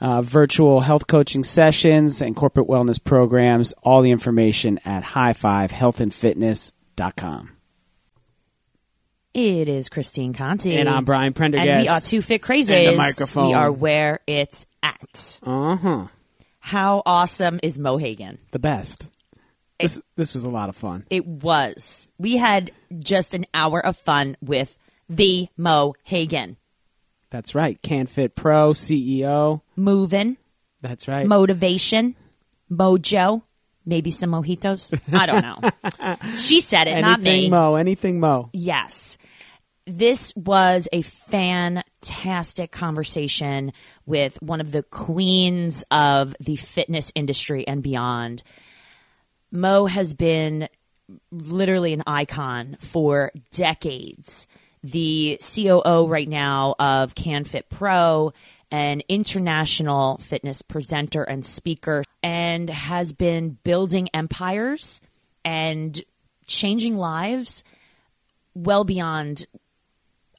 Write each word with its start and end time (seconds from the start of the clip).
uh, 0.00 0.22
virtual 0.22 0.80
health 0.80 1.06
coaching 1.06 1.44
sessions, 1.44 2.20
and 2.20 2.36
corporate 2.36 2.68
wellness 2.68 3.02
programs. 3.02 3.72
All 3.82 4.02
the 4.02 4.10
information 4.10 4.78
at 4.84 5.02
highfivehealthandfitness.com. 5.04 7.50
It 9.34 9.68
is 9.68 9.88
Christine 9.88 10.32
Conti. 10.32 10.76
And 10.76 10.88
I'm 10.88 11.04
Brian 11.04 11.32
Prendergast. 11.32 11.68
And 11.68 11.82
we 11.82 11.88
are 11.88 12.00
two 12.00 12.22
fit 12.22 12.42
crazies. 12.42 12.86
And 12.86 12.94
the 12.94 12.96
microphone. 12.96 13.48
We 13.48 13.54
are 13.54 13.70
where 13.70 14.20
it's 14.26 14.66
at. 14.82 15.38
Uh 15.44 15.76
huh. 15.76 16.06
How 16.58 17.02
awesome 17.06 17.60
is 17.62 17.78
Mo 17.78 17.98
Hagan? 17.98 18.38
The 18.50 18.58
best. 18.58 19.06
This, 19.78 20.00
this 20.16 20.34
was 20.34 20.42
a 20.42 20.48
lot 20.48 20.68
of 20.68 20.76
fun. 20.76 21.06
It 21.08 21.24
was. 21.24 22.08
We 22.18 22.36
had 22.36 22.72
just 22.98 23.34
an 23.34 23.46
hour 23.54 23.84
of 23.84 23.96
fun 23.96 24.36
with 24.40 24.76
the 25.08 25.46
Mo 25.56 25.94
Hagan. 26.02 26.56
That's 27.30 27.54
right. 27.54 27.80
CanFit 27.82 28.34
Pro, 28.34 28.72
CEO. 28.72 29.62
Moving, 29.76 30.36
That's 30.80 31.08
right. 31.08 31.26
motivation, 31.26 32.16
mojo, 32.70 33.42
maybe 33.84 34.10
some 34.10 34.30
mojitos. 34.30 34.98
I 35.12 35.26
don't 35.26 35.42
know. 35.42 36.16
she 36.36 36.60
said 36.60 36.88
it, 36.88 37.00
not 37.00 37.20
anything 37.20 37.42
me. 37.42 37.50
Mo, 37.50 37.74
anything 37.74 38.20
Mo. 38.20 38.50
Yes. 38.52 39.18
This 39.86 40.34
was 40.36 40.86
a 40.92 41.00
fantastic 41.00 42.70
conversation 42.70 43.72
with 44.04 44.36
one 44.42 44.60
of 44.60 44.70
the 44.70 44.82
queens 44.82 45.82
of 45.90 46.36
the 46.40 46.56
fitness 46.56 47.10
industry 47.14 47.66
and 47.66 47.82
beyond. 47.82 48.42
Mo 49.50 49.86
has 49.86 50.12
been 50.12 50.68
literally 51.30 51.94
an 51.94 52.02
icon 52.06 52.76
for 52.80 53.32
decades. 53.52 54.46
The 54.82 55.38
COO 55.40 56.06
right 56.06 56.28
now 56.28 56.74
of 56.78 57.14
CanFit 57.14 57.64
Pro, 57.68 58.32
an 58.70 59.02
international 59.08 60.18
fitness 60.18 60.62
presenter 60.62 61.22
and 61.22 61.44
speaker, 61.44 62.04
and 62.22 62.68
has 62.70 63.12
been 63.12 63.58
building 63.64 64.08
empires 64.14 65.00
and 65.44 66.00
changing 66.46 66.96
lives 66.96 67.64
well 68.54 68.84
beyond 68.84 69.46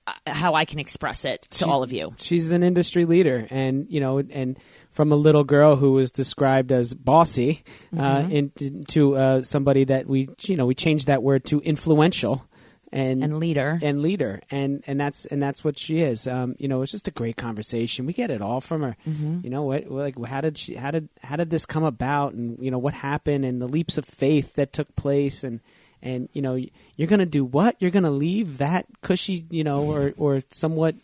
uh, 0.08 0.14
how 0.28 0.56
I 0.56 0.66
can 0.66 0.80
express 0.80 1.26
it 1.26 1.44
to 1.52 1.66
all 1.66 1.84
of 1.84 1.92
you. 1.92 2.14
She's 2.17 2.52
an 2.52 2.64
industry 2.64 3.06
leader, 3.06 3.48
and 3.49 3.88
you 3.89 3.99
know, 3.99 4.20
and 4.20 4.58
from 4.92 5.11
a 5.11 5.16
little 5.16 5.44
girl 5.44 5.76
who 5.76 5.94
was 5.94 6.11
described 6.11 6.72
as 6.72 6.94
bossy, 6.94 7.64
uh, 7.98 8.22
Mm-hmm. 8.23 8.32
into 8.32 9.16
uh, 9.16 9.42
somebody 9.44 9.83
that 9.86 10.08
we, 10.08 10.30
you 10.42 10.55
know, 10.55 10.66
we 10.66 10.76
changed 10.76 11.08
that 11.08 11.22
word 11.23 11.45
to 11.45 11.60
influential. 11.61 12.45
And, 12.92 13.23
And 13.23 13.39
leader. 13.39 13.80
and 13.83 14.02
leader 14.02 14.42
and 14.50 14.83
and 14.88 15.00
that's 15.00 15.26
and 15.26 15.42
that's 15.42 15.64
what 15.64 15.77
she 15.77 16.02
is. 16.02 16.27
Um 16.27 16.55
you 16.58 16.67
know 16.67 16.82
it's 16.82 16.92
just 16.92 17.08
a 17.08 17.11
great 17.11 17.38
conversation. 17.38 18.05
We 18.08 18.14
get 18.14 18.32
it 18.32 18.42
all 18.42 18.61
from 18.61 18.82
her. 18.82 18.98
Mm-hmm. 19.08 19.42
you 19.44 19.50
know 19.52 19.64
what 19.64 19.92
like 19.92 20.16
how 20.26 20.42
did 20.42 20.58
she 20.58 20.76
how 20.76 20.89
did 20.92 21.08
how 21.22 21.36
did 21.36 21.49
this 21.52 21.66
come 21.67 21.83
about? 21.83 22.33
And 22.33 22.58
you 22.60 22.72
know 22.72 22.80
what 22.80 22.94
happened 22.95 23.45
and 23.45 23.61
the 23.61 23.67
leaps 23.67 23.98
of 23.98 24.05
faith 24.05 24.55
that 24.55 24.73
took 24.73 24.95
place. 24.95 25.44
And 25.44 25.60
and 26.02 26.30
you 26.33 26.42
know 26.42 26.55
you're 26.95 27.08
gonna 27.08 27.26
do 27.28 27.45
what? 27.45 27.76
You're 27.80 27.92
gonna 27.92 28.10
leave 28.10 28.58
that 28.58 28.88
cushy 29.02 29.45
you 29.52 29.64
know 29.64 29.83
or 29.86 30.14
or 30.17 30.42
somewhat 30.49 30.95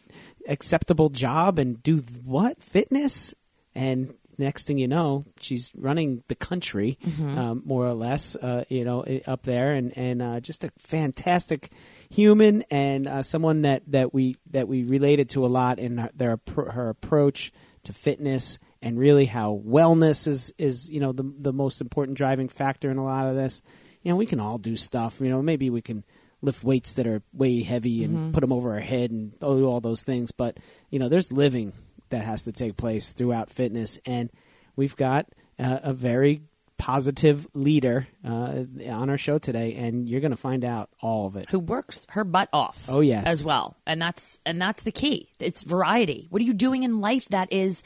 acceptable 0.48 1.10
job 1.10 1.60
and 1.60 1.82
do 1.84 1.98
what? 2.24 2.62
Fitness? 2.64 3.36
And 3.76 4.14
next 4.38 4.66
thing 4.68 4.78
you 4.78 4.88
know 4.88 5.26
she's 5.40 5.72
running 5.76 6.24
the 6.28 6.36
country 6.36 6.98
um, 7.38 7.62
more 7.66 7.86
or 7.86 7.94
less 7.94 8.36
uh, 8.36 8.64
you 8.70 8.84
know 8.84 9.04
up 9.28 9.44
there 9.44 9.74
and 9.74 9.98
and 9.98 10.22
uh, 10.22 10.40
just 10.40 10.64
a 10.64 10.72
fantastic 10.78 11.72
human 12.10 12.64
and 12.72 13.08
uh, 13.08 13.24
someone 13.24 13.62
that 13.64 13.84
that 13.88 14.14
we 14.14 14.36
that 14.52 14.68
we 14.68 14.84
related 14.84 15.30
to 15.30 15.46
a 15.46 15.48
lot 15.48 15.80
in 15.80 15.98
her, 15.98 16.10
their 16.16 16.40
her 16.56 16.90
approach 16.90 17.52
to 17.84 17.94
fitness 17.94 18.60
and 18.82 19.00
really 19.00 19.26
how 19.26 19.62
wellness 19.66 20.28
is 20.28 20.54
is 20.58 20.90
you 20.90 21.00
know 21.00 21.12
the 21.12 21.24
the 21.40 21.54
most 21.54 21.82
important 21.82 22.18
driving 22.18 22.50
factor 22.50 22.90
in 22.92 22.98
a 22.98 23.04
lot 23.04 23.28
of 23.28 23.36
this. 23.36 23.62
You 24.04 24.12
know 24.12 24.18
we 24.18 24.28
can 24.28 24.40
all 24.40 24.58
do 24.60 24.76
stuff 24.78 25.20
you 25.20 25.30
know 25.30 25.42
maybe 25.42 25.70
we 25.70 25.82
can 25.82 26.04
lift 26.42 26.64
weights 26.64 26.94
that 26.94 27.08
are 27.08 27.24
way 27.34 27.64
heavy 27.64 28.04
and 28.04 28.32
put 28.34 28.42
them 28.42 28.52
over 28.52 28.74
our 28.74 28.80
head 28.80 29.10
and 29.10 29.40
do 29.40 29.66
all 29.66 29.82
those 29.82 30.04
things 30.04 30.32
but 30.32 30.58
you 30.92 31.00
know 31.00 31.10
there's 31.10 31.32
living 31.32 31.74
that 32.16 32.26
has 32.26 32.46
to 32.46 32.52
take 32.52 32.78
place 32.78 33.12
throughout 33.12 33.50
fitness 33.50 34.00
and 34.06 34.30
we've 34.76 34.96
got 34.96 35.28
uh, 35.60 35.80
a 35.84 35.94
very 35.94 36.42
positive 36.78 37.48
leader 37.54 38.08
uh, 38.26 38.64
on 38.90 39.10
our 39.10 39.18
show 39.18 39.38
today 39.38 39.76
and 39.76 40.10
you're 40.10 40.22
going 40.22 40.32
to 40.32 40.38
find 40.38 40.66
out 40.66 40.90
all 41.02 41.28
of 41.28 41.36
it 41.36 41.50
who 41.50 41.60
works 41.60 42.06
her 42.10 42.24
butt 42.24 42.50
off. 42.52 42.86
Oh, 42.88 43.02
yes. 43.02 43.26
as 43.26 43.44
well, 43.44 43.78
and 43.86 44.02
that's 44.02 44.40
and 44.46 44.62
that's 44.62 44.84
the 44.84 44.92
key. 44.92 45.30
It's 45.40 45.64
variety. 45.64 46.28
What 46.30 46.42
are 46.42 46.46
you 46.46 46.54
doing 46.54 46.84
in 46.84 47.00
life 47.00 47.28
that 47.30 47.52
is 47.52 47.84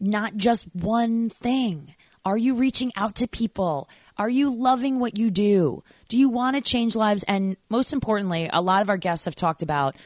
not 0.00 0.36
just 0.36 0.66
one 0.74 1.30
thing? 1.30 1.94
Are 2.24 2.36
you 2.36 2.54
reaching 2.54 2.92
out 2.96 3.16
to 3.16 3.28
people? 3.28 3.88
Are 4.16 4.28
you 4.28 4.54
loving 4.54 4.98
what 4.98 5.16
you 5.16 5.30
do? 5.30 5.82
Do 6.08 6.18
you 6.18 6.28
want 6.28 6.56
to 6.56 6.62
change 6.62 6.94
lives? 6.96 7.22
And 7.24 7.56
most 7.68 7.92
importantly, 7.92 8.50
a 8.52 8.60
lot 8.60 8.82
of 8.82 8.90
our 8.90 8.96
guests 8.96 9.24
have 9.24 9.34
talked 9.34 9.62
about 9.62 9.96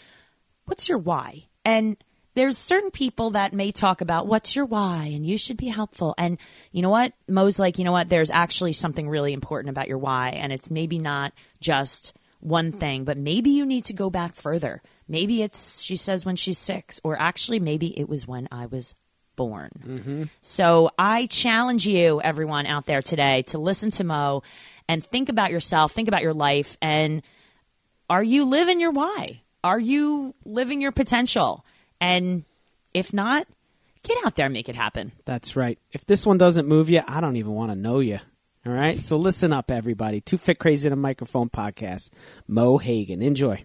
what's 0.65 0.89
your 0.89 0.99
why? 0.99 1.47
And 1.65 1.97
there's 2.35 2.57
certain 2.57 2.91
people 2.91 3.31
that 3.31 3.53
may 3.53 3.73
talk 3.73 4.01
about 4.01 4.27
what's 4.27 4.57
your 4.57 4.65
why 4.65 5.11
and 5.13 5.27
you 5.27 5.37
should 5.37 5.57
be 5.57 5.69
helpful. 5.69 6.15
And 6.17 6.39
you 6.71 6.83
know 6.83 6.91
what? 6.91 7.13
Mo's 7.29 7.59
like, 7.59 7.79
you 7.79 7.85
know 7.85 7.93
what? 7.93 8.09
There's 8.09 8.31
actually 8.31 8.73
something 8.73 9.09
really 9.09 9.33
important 9.33 9.71
about 9.71 9.89
your 9.89 9.99
why. 9.99 10.31
And 10.31 10.53
it's 10.53 10.71
maybe 10.71 10.99
not 10.99 11.33
just 11.61 12.15
one 12.41 12.73
thing, 12.73 13.05
but 13.05 13.19
maybe 13.19 13.51
you 13.51 13.67
need 13.67 13.85
to 13.87 13.93
go 13.93 14.11
back 14.11 14.35
further. 14.35 14.83
Maybe 15.09 15.43
it's, 15.43 15.83
she 15.83 15.97
says, 15.97 16.25
when 16.25 16.37
she's 16.37 16.59
six, 16.59 17.01
or 17.05 17.21
actually, 17.21 17.61
maybe 17.61 17.99
it 17.99 18.09
was 18.09 18.27
when 18.27 18.49
I 18.51 18.67
was 18.67 18.95
born. 19.37 19.71
Mm-hmm. 19.85 20.23
So 20.41 20.91
I 20.99 21.27
challenge 21.27 21.87
you, 21.87 22.21
everyone 22.21 22.67
out 22.67 22.87
there 22.87 23.03
today, 23.03 23.43
to 23.49 23.59
listen 23.59 23.91
to 23.93 24.05
Mo 24.05 24.43
and 24.89 25.05
think 25.05 25.29
about 25.29 25.51
yourself, 25.51 25.93
think 25.93 26.09
about 26.09 26.23
your 26.23 26.35
life, 26.35 26.77
and 26.81 27.23
are 28.11 28.23
you 28.23 28.45
living 28.45 28.81
your 28.81 28.91
why? 28.91 29.43
Are 29.63 29.79
you 29.79 30.35
living 30.45 30.81
your 30.81 30.93
potential? 30.93 31.65
And 32.03 32.45
if 32.93 33.13
not, 33.13 33.47
get 34.03 34.19
out 34.27 34.35
there 34.35 34.47
and 34.47 34.53
make 34.53 34.69
it 34.69 34.75
happen. 34.75 35.13
That's 35.25 35.55
right. 35.55 35.79
If 35.93 36.05
this 36.05 36.27
one 36.27 36.37
doesn't 36.37 36.67
move 36.67 36.91
you, 36.91 37.01
I 37.07 37.21
don't 37.21 37.37
even 37.37 37.53
want 37.53 37.71
to 37.71 37.77
know 37.77 38.01
you. 38.01 38.19
All 38.67 38.73
right. 38.73 38.99
So 38.99 39.17
listen 39.17 39.53
up, 39.53 39.71
everybody. 39.71 40.21
Two 40.21 40.37
Fit 40.37 40.59
Crazy 40.59 40.89
in 40.89 40.93
a 40.93 40.97
Microphone 40.97 41.49
podcast. 41.49 42.11
Mo 42.49 42.79
Hagan. 42.79 43.23
Enjoy. 43.23 43.65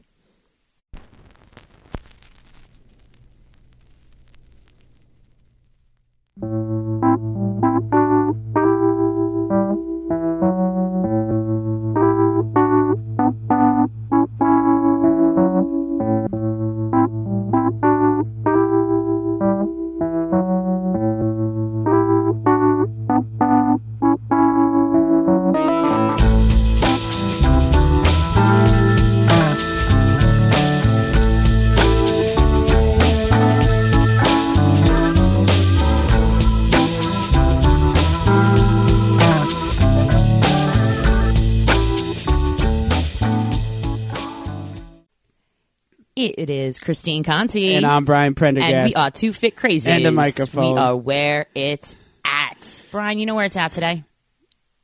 It 46.37 46.49
is 46.49 46.79
Christine 46.79 47.23
Conti. 47.23 47.75
And 47.75 47.85
I'm 47.85 48.05
Brian 48.05 48.35
Prendergast. 48.35 48.73
And 48.73 48.85
we 48.85 48.95
are 48.95 49.11
two 49.11 49.33
fit 49.33 49.55
crazy. 49.55 49.91
And 49.91 50.05
a 50.05 50.11
microphone. 50.11 50.73
We 50.73 50.79
are 50.79 50.95
where 50.95 51.47
it's 51.55 51.95
at. 52.25 52.83
Brian, 52.91 53.19
you 53.19 53.25
know 53.25 53.35
where 53.35 53.45
it's 53.45 53.57
at 53.57 53.71
today? 53.71 54.03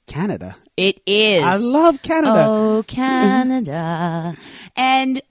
Canada. 0.08 0.56
It 0.78 1.02
is. 1.06 1.44
I 1.44 1.56
love 1.56 2.02
Canada. 2.02 2.46
Oh, 2.48 2.84
Canada. 2.86 4.36
and 4.76 5.22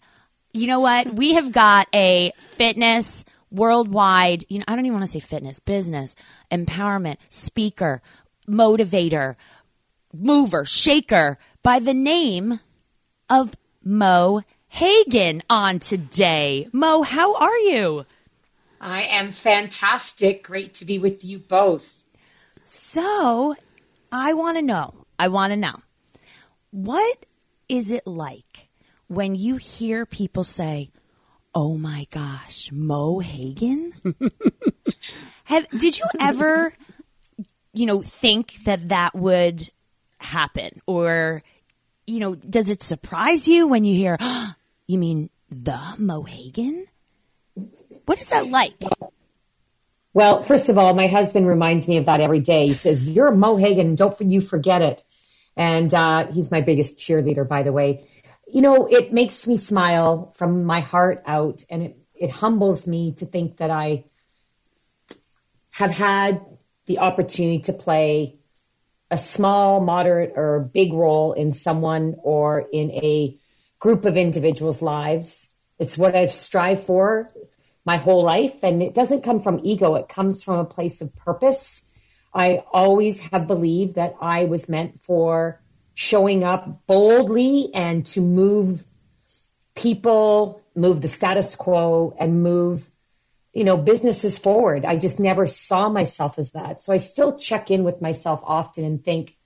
you 0.53 0.67
know 0.67 0.81
what? 0.81 1.15
We 1.15 1.35
have 1.35 1.53
got 1.53 1.89
a 1.95 2.33
fitness 2.39 3.25
worldwide, 3.51 4.45
you 4.49 4.59
know, 4.59 4.65
I 4.67 4.75
don't 4.75 4.87
even 4.87 4.99
want 4.99 5.07
to 5.07 5.13
say 5.13 5.21
fitness, 5.21 5.61
business, 5.61 6.17
empowerment, 6.51 7.17
speaker, 7.29 8.03
motivator, 8.49 9.37
mover, 10.13 10.65
shaker 10.65 11.39
by 11.63 11.79
the 11.79 11.95
name 11.95 12.61
of 13.29 13.55
Mo 13.85 14.43
Hagan 14.75 15.43
on 15.51 15.81
today. 15.81 16.67
Mo, 16.73 17.03
how 17.03 17.37
are 17.37 17.59
you? 17.59 18.07
I 18.81 19.03
am 19.03 19.31
fantastic. 19.33 20.45
Great 20.45 20.77
to 20.77 20.87
be 20.87 20.99
with 20.99 21.23
you 21.23 21.39
both. 21.39 22.03
So, 22.65 23.55
I 24.11 24.33
want 24.33 24.57
to 24.57 24.63
know, 24.63 24.95
I 25.19 25.29
want 25.29 25.53
to 25.53 25.59
know, 25.59 25.77
what 26.71 27.27
is 27.69 27.93
it 27.93 28.07
like 28.07 28.71
when 29.09 29.35
you 29.35 29.57
hear 29.57 30.07
people 30.07 30.43
say, 30.43 30.91
oh 31.55 31.77
my 31.77 32.07
gosh, 32.11 32.71
Mo 32.73 33.19
Hagan? 33.19 33.93
Have, 35.45 35.69
did 35.69 35.99
you 35.99 36.07
ever, 36.19 36.73
you 37.75 37.85
know, 37.85 38.01
think 38.01 38.65
that 38.65 38.89
that 38.89 39.15
would 39.15 39.69
happen? 40.17 40.81
Or, 40.87 41.43
you 42.07 42.21
know, 42.21 42.35
does 42.35 42.71
it 42.71 42.83
surprise 42.83 43.47
you 43.47 43.69
when 43.69 43.85
you 43.85 43.95
hear, 43.95 44.17
oh, 44.19 44.55
you 44.93 44.99
mean 44.99 45.31
the 45.51 45.81
Mo 45.99 46.23
Hagan? 46.23 46.87
What 48.07 48.21
is 48.21 48.31
that 48.31 48.49
like? 48.49 48.75
Well, 50.15 50.43
first 50.43 50.69
of 50.69 50.79
all, 50.79 50.95
my 50.95 51.07
husband 51.07 51.47
reminds 51.47 51.89
me 51.89 51.97
of 51.97 52.07
that 52.07 52.21
every 52.21 52.41
day. 52.41 52.69
He 52.69 52.75
says, 52.75 53.09
you're 53.09 53.33
Mo 53.33 53.57
Hagan 53.57 53.89
and 53.89 53.99
don't 53.99 54.21
you 54.21 54.41
forget 54.41 54.83
it. 54.83 55.03
And, 55.57 55.93
uh, 55.93 56.31
he's 56.31 56.51
my 56.51 56.61
biggest 56.61 56.99
cheerleader, 56.99 57.49
by 57.49 57.63
the 57.63 57.73
way. 57.73 58.09
You 58.47 58.61
know, 58.61 58.87
it 58.87 59.13
makes 59.13 59.47
me 59.47 59.57
smile 59.57 60.33
from 60.37 60.65
my 60.65 60.81
heart 60.81 61.23
out 61.27 61.65
and 61.71 61.83
it, 61.83 61.99
it 62.15 62.31
humbles 62.31 62.87
me 62.87 63.13
to 63.15 63.27
think 63.27 63.59
that 63.59 63.71
I 63.71 64.05
have 65.71 65.91
had 65.91 66.45
the 66.87 66.99
opportunity 66.99 67.61
to 67.61 67.73
play 67.73 68.39
a 69.11 69.19
small, 69.19 69.81
moderate, 69.81 70.33
or 70.37 70.61
big 70.61 70.93
role 70.93 71.33
in 71.33 71.53
someone 71.53 72.17
or 72.23 72.67
in 72.73 72.91
a 72.91 73.39
group 73.83 74.05
of 74.05 74.17
individuals' 74.17 74.81
lives. 74.81 75.51
It's 75.77 75.99
what 75.99 76.15
I've 76.15 76.33
strived 76.33 76.85
for 76.85 77.33
my 77.85 77.97
whole 77.97 78.23
life. 78.23 78.63
And 78.63 78.81
it 78.81 78.95
doesn't 78.95 79.25
come 79.25 79.41
from 79.41 79.61
ego. 79.65 79.97
It 79.97 80.09
comes 80.09 80.45
from 80.45 80.61
a 80.61 80.65
place 80.65 81.01
of 81.01 81.17
purpose. 81.17 81.91
I 82.33 82.63
always 82.73 83.21
have 83.33 83.49
believed 83.49 83.97
that 83.97 84.15
I 84.21 84.45
was 84.45 84.69
meant 84.69 85.03
for 85.03 85.61
showing 85.95 86.45
up 86.45 86.87
boldly 86.87 87.75
and 87.75 88.07
to 88.07 88.21
move 88.21 88.85
people, 89.75 90.63
move 90.77 91.01
the 91.01 91.09
status 91.09 91.57
quo 91.57 92.15
and 92.21 92.41
move, 92.41 92.89
you 93.53 93.65
know, 93.65 93.77
businesses 93.77 94.39
forward. 94.39 94.85
I 94.85 94.97
just 94.97 95.19
never 95.19 95.49
saw 95.49 95.89
myself 95.89 96.39
as 96.39 96.53
that. 96.53 96.81
So 96.81 96.93
I 96.93 96.99
still 96.99 97.37
check 97.37 97.73
in 97.73 97.83
with 97.83 98.01
myself 98.01 98.43
often 98.45 98.85
and 98.85 99.05
think, 99.05 99.37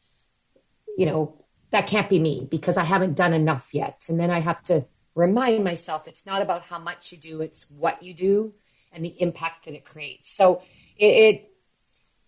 you 0.98 1.06
know, 1.06 1.45
that 1.70 1.86
can't 1.86 2.08
be 2.08 2.18
me 2.18 2.46
because 2.50 2.76
I 2.76 2.84
haven't 2.84 3.16
done 3.16 3.32
enough 3.32 3.74
yet. 3.74 4.06
And 4.08 4.18
then 4.18 4.30
I 4.30 4.40
have 4.40 4.62
to 4.64 4.84
remind 5.14 5.64
myself 5.64 6.06
it's 6.06 6.26
not 6.26 6.42
about 6.42 6.62
how 6.62 6.78
much 6.78 7.12
you 7.12 7.18
do, 7.18 7.40
it's 7.40 7.70
what 7.70 8.02
you 8.02 8.14
do 8.14 8.54
and 8.92 9.04
the 9.04 9.20
impact 9.20 9.64
that 9.64 9.74
it 9.74 9.84
creates. 9.84 10.32
So 10.32 10.62
it, 10.96 11.06
it, 11.06 11.50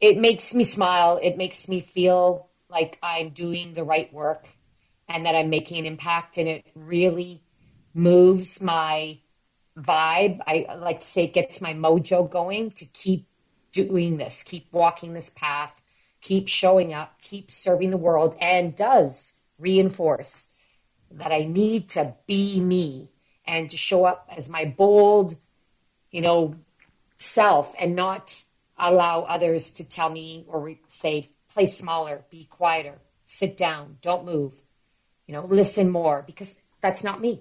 it 0.01 0.19
makes 0.19 0.55
me 0.55 0.65
smile. 0.65 1.19
It 1.23 1.37
makes 1.37 1.69
me 1.69 1.81
feel 1.81 2.49
like 2.69 2.99
I'm 3.03 3.31
doing 3.31 3.73
the 3.73 3.85
right 3.85 4.13
work 4.13 4.47
and 5.09 5.27
that 5.27 5.35
I'm 5.35 5.51
making 5.51 5.79
an 5.79 5.87
impact 5.87 6.39
and 6.39 6.49
it 6.49 6.67
really 6.75 7.43
moves 7.95 8.61
my 8.63 9.19
vibe. 9.79 10.41
I 10.47 10.75
like 10.79 11.01
to 11.01 11.07
say 11.07 11.25
it 11.25 11.33
gets 11.33 11.61
my 11.61 11.75
mojo 11.75 12.29
going 12.29 12.71
to 12.73 12.85
keep 12.85 13.27
doing 13.73 14.17
this, 14.17 14.43
keep 14.45 14.73
walking 14.73 15.15
this 15.15 15.31
path, 15.31 15.78
keep 16.29 16.47
showing 16.47 16.93
up, 16.93 17.11
keep 17.23 17.51
serving 17.51 17.91
the 17.91 17.97
world 17.97 18.37
and 18.39 18.77
does 18.77 19.33
reinforce 19.59 20.51
that 21.13 21.33
I 21.33 21.45
need 21.45 21.89
to 21.91 22.15
be 22.27 22.61
me 22.61 23.09
and 23.47 23.71
to 23.71 23.79
show 23.79 24.05
up 24.05 24.29
as 24.37 24.51
my 24.51 24.67
bold, 24.67 25.35
you 26.11 26.21
know, 26.21 26.55
self 27.17 27.75
and 27.81 27.97
not 27.97 28.43
allow 28.79 29.23
others 29.23 29.73
to 29.75 29.89
tell 29.89 30.11
me 30.11 30.45
or 30.49 30.75
say, 30.91 31.25
play 31.55 31.65
smaller, 31.65 32.23
be 32.31 32.45
quieter, 32.45 32.99
sit 33.25 33.57
down, 33.57 33.97
don't 34.03 34.27
move, 34.27 34.55
you 35.27 35.33
know, 35.33 35.47
listen 35.47 35.89
more 35.89 36.23
because 36.27 36.61
that's 36.83 37.03
not 37.03 37.23
me. 37.23 37.41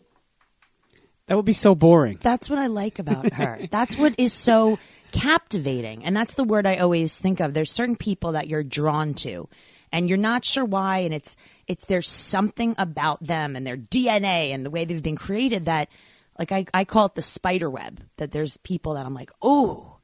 That 1.25 1.35
would 1.35 1.43
be 1.43 1.51
so 1.51 1.75
boring. 1.75 2.19
That's 2.21 2.49
what 2.49 2.57
I 2.57 2.67
like 2.67 2.99
about 2.99 3.33
her. 3.33 3.67
that's 3.69 3.97
what 3.97 4.15
is 4.17 4.31
so 4.31 4.79
captivating. 5.11 6.03
And 6.05 6.15
that's 6.15 6.35
the 6.35 6.43
word 6.43 6.65
I 6.65 6.77
always 6.77 7.17
think 7.17 7.39
of. 7.39 7.53
There's 7.53 7.71
certain 7.71 7.95
people 7.95 8.33
that 8.33 8.47
you're 8.47 8.63
drawn 8.63 9.13
to 9.15 9.47
and 9.91 10.09
you're 10.09 10.17
not 10.17 10.45
sure 10.45 10.65
why. 10.65 10.99
And 10.99 11.13
it's, 11.13 11.35
it's 11.67 11.85
there's 11.85 12.09
something 12.09 12.75
about 12.77 13.21
them 13.23 13.55
and 13.55 13.65
their 13.65 13.77
DNA 13.77 14.53
and 14.53 14.65
the 14.65 14.69
way 14.69 14.85
they've 14.85 15.01
been 15.01 15.17
created 15.17 15.65
that, 15.65 15.89
like 16.37 16.51
I, 16.51 16.65
I 16.73 16.83
call 16.83 17.07
it 17.07 17.15
the 17.15 17.21
spider 17.21 17.69
web. 17.69 18.01
That 18.17 18.31
there's 18.31 18.57
people 18.57 18.93
that 18.93 19.05
I'm 19.05 19.13
like, 19.13 19.31
oh, 19.41 19.97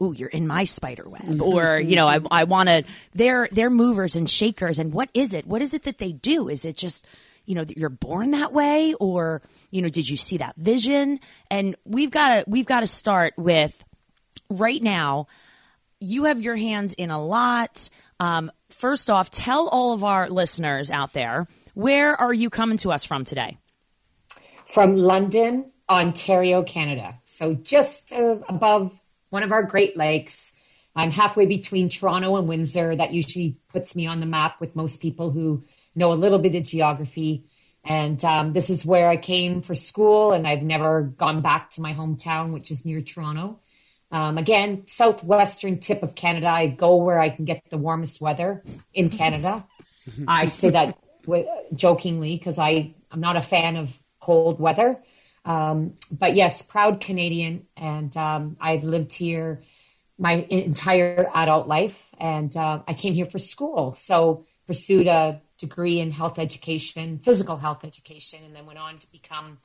ooh, 0.00 0.12
you're 0.16 0.28
in 0.28 0.46
my 0.46 0.64
spider 0.64 1.08
web, 1.08 1.22
mm-hmm. 1.22 1.42
or 1.42 1.78
you 1.78 1.96
know, 1.96 2.06
I, 2.06 2.20
I 2.30 2.44
want 2.44 2.68
to. 2.68 2.84
They're 3.14 3.48
they're 3.50 3.70
movers 3.70 4.16
and 4.16 4.28
shakers, 4.28 4.78
and 4.78 4.92
what 4.92 5.08
is 5.14 5.34
it? 5.34 5.46
What 5.46 5.62
is 5.62 5.74
it 5.74 5.84
that 5.84 5.98
they 5.98 6.12
do? 6.12 6.48
Is 6.48 6.64
it 6.64 6.76
just 6.76 7.06
you 7.44 7.54
know 7.54 7.64
you're 7.76 7.88
born 7.88 8.32
that 8.32 8.52
way, 8.52 8.94
or 8.94 9.42
you 9.70 9.82
know, 9.82 9.88
did 9.88 10.08
you 10.08 10.16
see 10.16 10.38
that 10.38 10.56
vision? 10.56 11.20
And 11.50 11.76
we've 11.84 12.10
got 12.10 12.28
to 12.36 12.44
we've 12.46 12.66
got 12.66 12.80
to 12.80 12.86
start 12.86 13.34
with 13.36 13.82
right 14.50 14.82
now. 14.82 15.26
You 16.00 16.24
have 16.24 16.40
your 16.40 16.56
hands 16.56 16.94
in 16.94 17.10
a 17.10 17.22
lot. 17.22 17.90
Um, 18.20 18.50
first 18.70 19.10
off, 19.10 19.30
tell 19.30 19.68
all 19.68 19.92
of 19.92 20.04
our 20.04 20.28
listeners 20.28 20.90
out 20.90 21.12
there 21.12 21.46
where 21.74 22.16
are 22.16 22.32
you 22.32 22.50
coming 22.50 22.78
to 22.78 22.90
us 22.90 23.04
from 23.04 23.24
today? 23.24 23.56
From 24.66 24.96
London, 24.96 25.70
Ontario, 25.88 26.64
Canada. 26.64 27.20
So 27.24 27.54
just 27.54 28.12
uh, 28.12 28.38
above 28.48 29.00
one 29.30 29.44
of 29.44 29.52
our 29.52 29.62
Great 29.62 29.96
Lakes. 29.96 30.54
I'm 30.96 31.12
halfway 31.12 31.46
between 31.46 31.88
Toronto 31.88 32.36
and 32.36 32.48
Windsor. 32.48 32.96
That 32.96 33.12
usually 33.12 33.58
puts 33.68 33.94
me 33.94 34.08
on 34.08 34.18
the 34.18 34.26
map 34.26 34.60
with 34.60 34.74
most 34.74 35.00
people 35.00 35.30
who 35.30 35.64
know 35.94 36.12
a 36.12 36.14
little 36.14 36.40
bit 36.40 36.56
of 36.56 36.64
geography. 36.64 37.44
And 37.84 38.22
um, 38.24 38.52
this 38.52 38.70
is 38.70 38.84
where 38.84 39.08
I 39.08 39.16
came 39.16 39.62
for 39.62 39.76
school, 39.76 40.32
and 40.32 40.46
I've 40.46 40.62
never 40.62 41.02
gone 41.02 41.42
back 41.42 41.70
to 41.70 41.80
my 41.80 41.94
hometown, 41.94 42.52
which 42.52 42.70
is 42.70 42.84
near 42.84 43.00
Toronto. 43.00 43.60
Um, 44.10 44.38
again, 44.38 44.84
southwestern 44.86 45.80
tip 45.80 46.02
of 46.02 46.14
Canada. 46.14 46.48
I 46.48 46.66
go 46.66 46.96
where 46.96 47.20
I 47.20 47.28
can 47.28 47.44
get 47.44 47.62
the 47.68 47.76
warmest 47.76 48.20
weather 48.20 48.62
in 48.94 49.10
Canada. 49.10 49.64
I 50.28 50.46
say 50.46 50.70
that 50.70 50.98
jokingly 51.74 52.36
because 52.36 52.58
I 52.58 52.94
I'm 53.10 53.20
not 53.20 53.36
a 53.36 53.42
fan 53.42 53.76
of 53.76 53.96
cold 54.20 54.58
weather. 54.60 55.02
Um, 55.44 55.94
but 56.10 56.34
yes, 56.34 56.62
proud 56.62 57.00
Canadian, 57.00 57.66
and 57.76 58.14
um, 58.16 58.56
I've 58.60 58.84
lived 58.84 59.14
here 59.14 59.62
my 60.18 60.32
entire 60.32 61.30
adult 61.34 61.68
life, 61.68 62.12
and 62.18 62.54
uh, 62.56 62.80
I 62.86 62.94
came 62.94 63.14
here 63.14 63.24
for 63.24 63.38
school. 63.38 63.92
So 63.92 64.46
pursued 64.66 65.06
a 65.06 65.40
degree 65.58 66.00
in 66.00 66.10
health 66.10 66.38
education, 66.38 67.18
physical 67.18 67.56
health 67.56 67.84
education, 67.84 68.40
and 68.44 68.54
then 68.54 68.66
went 68.66 68.78
on 68.78 68.98
to 68.98 69.12
become 69.12 69.58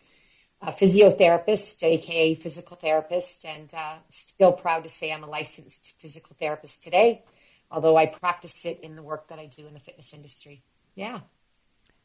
a 0.66 0.72
physiotherapist, 0.72 1.84
aka 1.84 2.34
physical 2.36 2.78
therapist, 2.78 3.46
and 3.46 3.74
uh, 3.74 3.96
still 4.10 4.54
proud 4.54 4.84
to 4.84 4.90
say 4.90 5.12
I'm 5.12 5.24
a 5.24 5.30
licensed 5.30 5.94
physical 6.00 6.36
therapist 6.40 6.84
today, 6.84 7.24
although 7.70 7.98
I 7.98 8.06
practice 8.06 8.66
it 8.66 8.80
in 8.82 8.96
the 8.96 9.04
work 9.04 9.28
that 9.28 9.40
I 9.40 9.48
do 9.48 9.68
in 9.68 9.74
the 9.74 9.80
fitness 9.80 10.14
industry. 10.14 10.62
Yeah. 10.96 11.20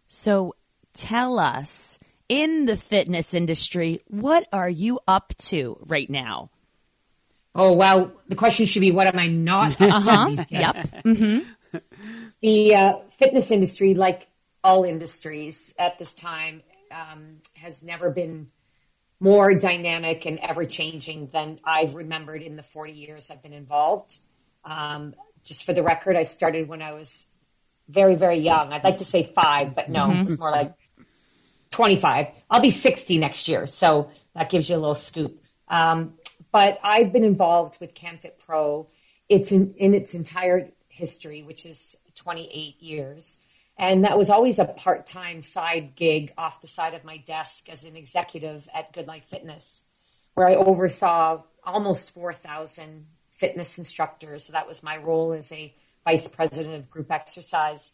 So 0.08 0.56
tell 0.92 1.38
us 1.38 1.98
in 2.28 2.64
the 2.64 2.76
fitness 2.76 3.32
industry, 3.32 4.00
what 4.08 4.46
are 4.52 4.68
you 4.68 5.00
up 5.06 5.32
to 5.38 5.78
right 5.86 6.10
now? 6.10 6.50
Oh, 7.54 7.72
well, 7.72 8.12
the 8.28 8.36
question 8.36 8.66
should 8.66 8.80
be, 8.80 8.92
what 8.92 9.06
am 9.06 9.18
I 9.18 9.28
not 9.28 9.80
uh-huh. 9.80 10.44
Yep. 10.50 10.76
Mm-hmm. 11.04 11.78
The 12.40 12.74
uh, 12.74 12.96
fitness 13.10 13.50
industry, 13.50 13.94
like 13.94 14.26
all 14.62 14.84
industries 14.84 15.74
at 15.78 15.98
this 15.98 16.14
time, 16.14 16.62
um, 16.90 17.38
has 17.54 17.84
never 17.84 18.10
been 18.10 18.48
more 19.20 19.54
dynamic 19.54 20.26
and 20.26 20.38
ever 20.38 20.64
changing 20.64 21.28
than 21.28 21.58
I've 21.64 21.94
remembered 21.94 22.42
in 22.42 22.56
the 22.56 22.62
40 22.62 22.92
years 22.92 23.30
I've 23.30 23.42
been 23.42 23.52
involved. 23.52 24.16
Um, 24.64 25.14
just 25.44 25.64
for 25.64 25.72
the 25.72 25.82
record, 25.82 26.16
I 26.16 26.22
started 26.22 26.68
when 26.68 26.82
I 26.82 26.92
was 26.92 27.26
very, 27.88 28.14
very 28.14 28.38
young. 28.38 28.72
I'd 28.72 28.84
like 28.84 28.98
to 28.98 29.04
say 29.04 29.22
five, 29.22 29.74
but 29.74 29.88
no, 29.88 30.08
mm-hmm. 30.08 30.20
it 30.20 30.26
was 30.26 30.38
more 30.38 30.50
like 30.50 30.74
25. 31.70 32.28
I'll 32.50 32.60
be 32.60 32.70
60 32.70 33.18
next 33.18 33.48
year. 33.48 33.66
So 33.66 34.10
that 34.34 34.50
gives 34.50 34.68
you 34.68 34.76
a 34.76 34.78
little 34.78 34.94
scoop. 34.94 35.42
Um, 35.68 36.14
but 36.52 36.78
I've 36.82 37.12
been 37.12 37.24
involved 37.24 37.80
with 37.80 37.94
CanFit 37.94 38.38
Pro. 38.38 38.88
It's 39.28 39.52
in, 39.52 39.74
in 39.74 39.94
its 39.94 40.14
entire 40.14 40.70
history, 40.88 41.42
which 41.42 41.66
is 41.66 41.96
28 42.14 42.80
years. 42.82 43.40
And 43.78 44.04
that 44.04 44.18
was 44.18 44.30
always 44.30 44.58
a 44.58 44.64
part 44.64 45.06
time 45.06 45.40
side 45.40 45.94
gig 45.94 46.32
off 46.36 46.60
the 46.60 46.66
side 46.66 46.94
of 46.94 47.04
my 47.04 47.18
desk 47.18 47.68
as 47.70 47.84
an 47.84 47.96
executive 47.96 48.68
at 48.74 48.92
Good 48.92 49.06
Life 49.06 49.24
Fitness, 49.24 49.84
where 50.34 50.48
I 50.48 50.56
oversaw 50.56 51.42
almost 51.62 52.12
4,000 52.14 53.06
fitness 53.30 53.78
instructors. 53.78 54.44
So 54.44 54.52
that 54.54 54.66
was 54.66 54.82
my 54.82 54.96
role 54.96 55.32
as 55.32 55.52
a 55.52 55.72
vice 56.04 56.26
president 56.26 56.74
of 56.74 56.90
group 56.90 57.12
exercise. 57.12 57.92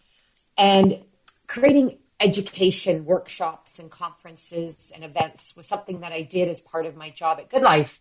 And 0.56 1.00
creating 1.46 1.98
education 2.18 3.04
workshops 3.04 3.78
and 3.78 3.90
conferences 3.90 4.92
and 4.94 5.04
events 5.04 5.54
was 5.56 5.66
something 5.66 6.00
that 6.00 6.12
I 6.12 6.22
did 6.22 6.48
as 6.48 6.62
part 6.62 6.86
of 6.86 6.96
my 6.96 7.10
job 7.10 7.40
at 7.40 7.50
Good 7.50 7.62
Life. 7.62 8.00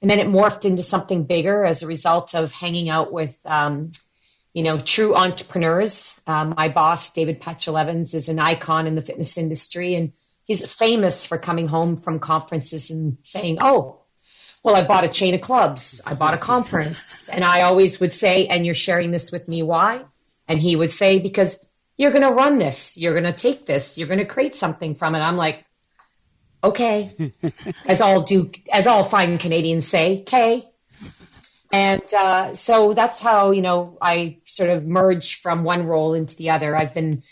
And 0.00 0.10
then 0.10 0.20
it 0.20 0.28
morphed 0.28 0.64
into 0.64 0.82
something 0.82 1.24
bigger 1.24 1.66
as 1.66 1.82
a 1.82 1.86
result 1.86 2.34
of 2.34 2.52
hanging 2.52 2.88
out 2.88 3.12
with, 3.12 3.36
um, 3.44 3.92
you 4.58 4.64
know, 4.64 4.76
true 4.76 5.14
entrepreneurs. 5.14 6.20
Um, 6.26 6.54
my 6.56 6.68
boss, 6.68 7.12
David 7.12 7.40
Patchell 7.40 7.80
Evans, 7.80 8.12
is 8.12 8.28
an 8.28 8.40
icon 8.40 8.88
in 8.88 8.96
the 8.96 9.00
fitness 9.00 9.38
industry 9.38 9.94
and 9.94 10.12
he's 10.46 10.66
famous 10.66 11.24
for 11.24 11.38
coming 11.38 11.68
home 11.68 11.96
from 11.96 12.18
conferences 12.18 12.90
and 12.90 13.18
saying, 13.22 13.58
Oh, 13.60 14.00
well, 14.64 14.74
I 14.74 14.84
bought 14.84 15.04
a 15.04 15.08
chain 15.08 15.36
of 15.36 15.42
clubs. 15.42 16.00
I 16.04 16.14
bought 16.14 16.34
a 16.34 16.38
conference. 16.38 17.28
And 17.32 17.44
I 17.44 17.60
always 17.60 18.00
would 18.00 18.12
say, 18.12 18.48
and 18.48 18.66
you're 18.66 18.74
sharing 18.74 19.12
this 19.12 19.30
with 19.30 19.46
me. 19.46 19.62
Why? 19.62 20.02
And 20.48 20.58
he 20.58 20.74
would 20.74 20.90
say, 20.90 21.20
because 21.20 21.64
you're 21.96 22.10
going 22.10 22.22
to 22.22 22.34
run 22.34 22.58
this. 22.58 22.96
You're 22.96 23.12
going 23.12 23.32
to 23.32 23.38
take 23.38 23.64
this. 23.64 23.96
You're 23.96 24.08
going 24.08 24.18
to 24.18 24.26
create 24.26 24.56
something 24.56 24.96
from 24.96 25.14
it. 25.14 25.20
I'm 25.20 25.36
like, 25.36 25.64
okay, 26.64 27.32
as 27.86 28.00
all 28.00 28.22
do, 28.22 28.50
as 28.72 28.88
all 28.88 29.04
fine 29.04 29.38
Canadians 29.38 29.86
say, 29.86 30.22
okay. 30.22 30.68
And 31.70 32.02
uh, 32.14 32.54
so 32.54 32.94
that's 32.94 33.20
how 33.20 33.50
you 33.50 33.62
know 33.62 33.98
I 34.00 34.38
sort 34.46 34.70
of 34.70 34.86
merge 34.86 35.40
from 35.40 35.64
one 35.64 35.84
role 35.84 36.14
into 36.14 36.36
the 36.36 36.50
other. 36.50 36.76
I've 36.76 36.94
been 36.94 37.22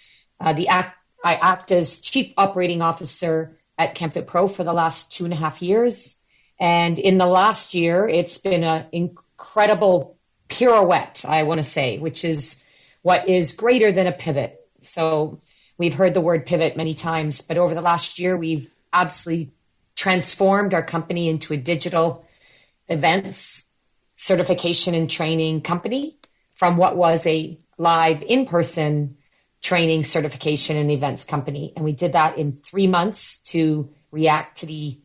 uh, 0.41 0.53
the 0.53 0.69
act. 0.69 0.97
I 1.25 1.35
act 1.35 1.73
as 1.73 2.01
chief 2.01 2.35
operating 2.37 2.83
officer 2.83 3.59
at 3.79 3.97
CanFit 3.97 4.27
Pro 4.27 4.47
for 4.47 4.65
the 4.65 4.73
last 4.73 5.13
two 5.13 5.25
and 5.25 5.33
a 5.33 5.37
half 5.37 5.63
years, 5.63 6.19
and 6.61 6.99
in 6.99 7.19
the 7.19 7.27
last 7.27 7.75
year, 7.75 8.07
it's 8.07 8.39
been 8.39 8.63
an 8.63 8.87
incredible 8.93 10.19
pirouette. 10.49 11.25
I 11.25 11.45
want 11.45 11.59
to 11.59 11.69
say, 11.69 11.99
which 11.99 12.25
is 12.25 12.63
what 13.03 13.29
is 13.29 13.55
greater 13.55 13.93
than 13.93 14.07
a 14.07 14.13
pivot. 14.13 14.61
So 14.83 15.41
we've 15.79 15.95
heard 15.95 16.13
the 16.13 16.21
word 16.21 16.47
pivot 16.47 16.77
many 16.77 16.95
times, 16.95 17.41
but 17.41 17.57
over 17.57 17.75
the 17.75 17.81
last 17.81 18.19
year, 18.19 18.37
we've 18.37 18.71
absolutely 18.93 19.53
transformed 19.95 20.75
our 20.75 20.85
company 20.85 21.29
into 21.29 21.55
a 21.55 21.57
digital 21.57 22.27
events 22.89 23.66
certification 24.17 24.95
and 24.95 25.11
training 25.11 25.61
company 25.61 26.17
from 26.51 26.77
what 26.77 26.97
was 26.97 27.27
a 27.27 27.59
live 27.79 28.23
in-person 28.23 29.17
training 29.63 30.05
certification 30.05 30.77
and 30.77 30.91
events 30.91 31.25
company. 31.25 31.73
And 31.77 31.85
we 31.85 31.93
did 31.93 32.13
that 32.13 32.39
in 32.39 32.53
three 32.53 32.87
months 32.87 33.41
to 33.51 33.91
react 34.11 34.59
to 34.59 34.67
the 34.67 34.99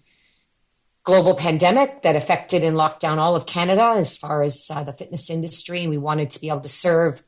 global 1.03 1.36
pandemic 1.36 2.03
that 2.03 2.15
affected 2.15 2.63
and 2.63 2.77
locked 2.77 3.01
down 3.01 3.20
all 3.20 3.36
of 3.36 3.46
Canada 3.46 3.96
as 3.98 4.15
far 4.15 4.44
as 4.44 4.70
uh, 4.70 4.84
the 4.84 4.94
fitness 4.94 5.30
industry. 5.30 5.82
And 5.82 5.89
we 5.89 5.98
wanted 5.98 6.32
to 6.32 6.41
be 6.41 6.50
able 6.50 6.62
to 6.62 6.70
serve 6.70 7.22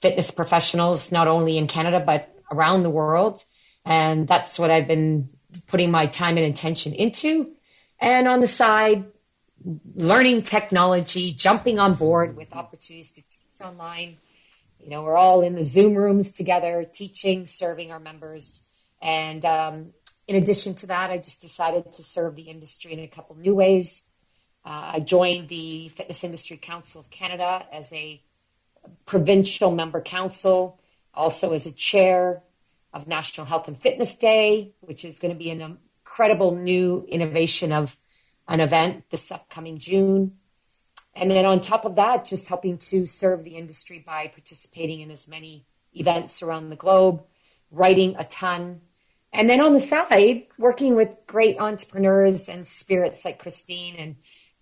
fitness 0.00 0.30
professionals, 0.30 1.10
not 1.10 1.26
only 1.26 1.58
in 1.58 1.68
Canada, 1.68 2.02
but 2.04 2.32
around 2.52 2.82
the 2.82 2.90
world. 2.90 3.42
And 3.84 4.28
that's 4.28 4.58
what 4.58 4.70
I've 4.70 4.86
been 4.86 5.30
putting 5.66 5.90
my 5.90 6.06
time 6.06 6.36
and 6.36 6.46
attention 6.46 6.92
into. 6.92 7.52
And 7.98 8.28
on 8.28 8.40
the 8.40 8.46
side, 8.46 9.06
learning 9.64 10.42
technology, 10.42 11.32
jumping 11.32 11.78
on 11.78 11.94
board 11.94 12.36
with 12.36 12.54
opportunities 12.54 13.12
to 13.12 13.22
teach 13.22 13.66
online. 13.66 14.18
You 14.80 14.90
know, 14.90 15.02
we're 15.02 15.16
all 15.16 15.40
in 15.42 15.54
the 15.54 15.64
Zoom 15.64 15.94
rooms 15.94 16.32
together, 16.32 16.84
teaching, 16.84 17.46
serving 17.46 17.90
our 17.90 17.98
members. 17.98 18.68
And 19.00 19.44
um, 19.44 19.92
in 20.28 20.36
addition 20.36 20.74
to 20.76 20.88
that, 20.88 21.10
I 21.10 21.18
just 21.18 21.42
decided 21.42 21.92
to 21.94 22.02
serve 22.02 22.36
the 22.36 22.42
industry 22.42 22.92
in 22.92 23.00
a 23.00 23.08
couple 23.08 23.36
new 23.36 23.54
ways. 23.54 24.04
Uh, 24.64 24.92
I 24.94 25.00
joined 25.00 25.48
the 25.48 25.88
Fitness 25.88 26.24
Industry 26.24 26.56
Council 26.56 27.00
of 27.00 27.10
Canada 27.10 27.64
as 27.72 27.92
a 27.92 28.20
provincial 29.04 29.70
member 29.70 30.00
council, 30.00 30.80
also 31.14 31.52
as 31.52 31.66
a 31.66 31.72
chair 31.72 32.42
of 32.92 33.06
National 33.06 33.46
Health 33.46 33.68
and 33.68 33.78
Fitness 33.78 34.16
Day, 34.16 34.72
which 34.80 35.04
is 35.04 35.18
going 35.18 35.32
to 35.32 35.38
be 35.38 35.50
an 35.50 35.78
incredible 36.04 36.54
new 36.54 37.06
innovation 37.08 37.72
of 37.72 37.96
an 38.48 38.60
event 38.60 39.04
this 39.10 39.30
upcoming 39.32 39.78
June. 39.78 40.38
And 41.14 41.30
then 41.30 41.46
on 41.46 41.60
top 41.60 41.84
of 41.84 41.96
that, 41.96 42.26
just 42.26 42.48
helping 42.48 42.78
to 42.78 43.06
serve 43.06 43.42
the 43.42 43.56
industry 43.56 44.02
by 44.06 44.28
participating 44.28 45.00
in 45.00 45.10
as 45.10 45.28
many 45.28 45.66
events 45.94 46.42
around 46.42 46.68
the 46.68 46.76
globe, 46.76 47.24
writing 47.70 48.16
a 48.18 48.24
ton. 48.24 48.80
And 49.32 49.48
then 49.48 49.60
on 49.60 49.72
the 49.72 49.80
side, 49.80 50.46
working 50.58 50.94
with 50.94 51.26
great 51.26 51.58
entrepreneurs 51.58 52.48
and 52.48 52.66
spirits 52.66 53.24
like 53.24 53.38
Christine 53.38 53.96
and 53.96 54.16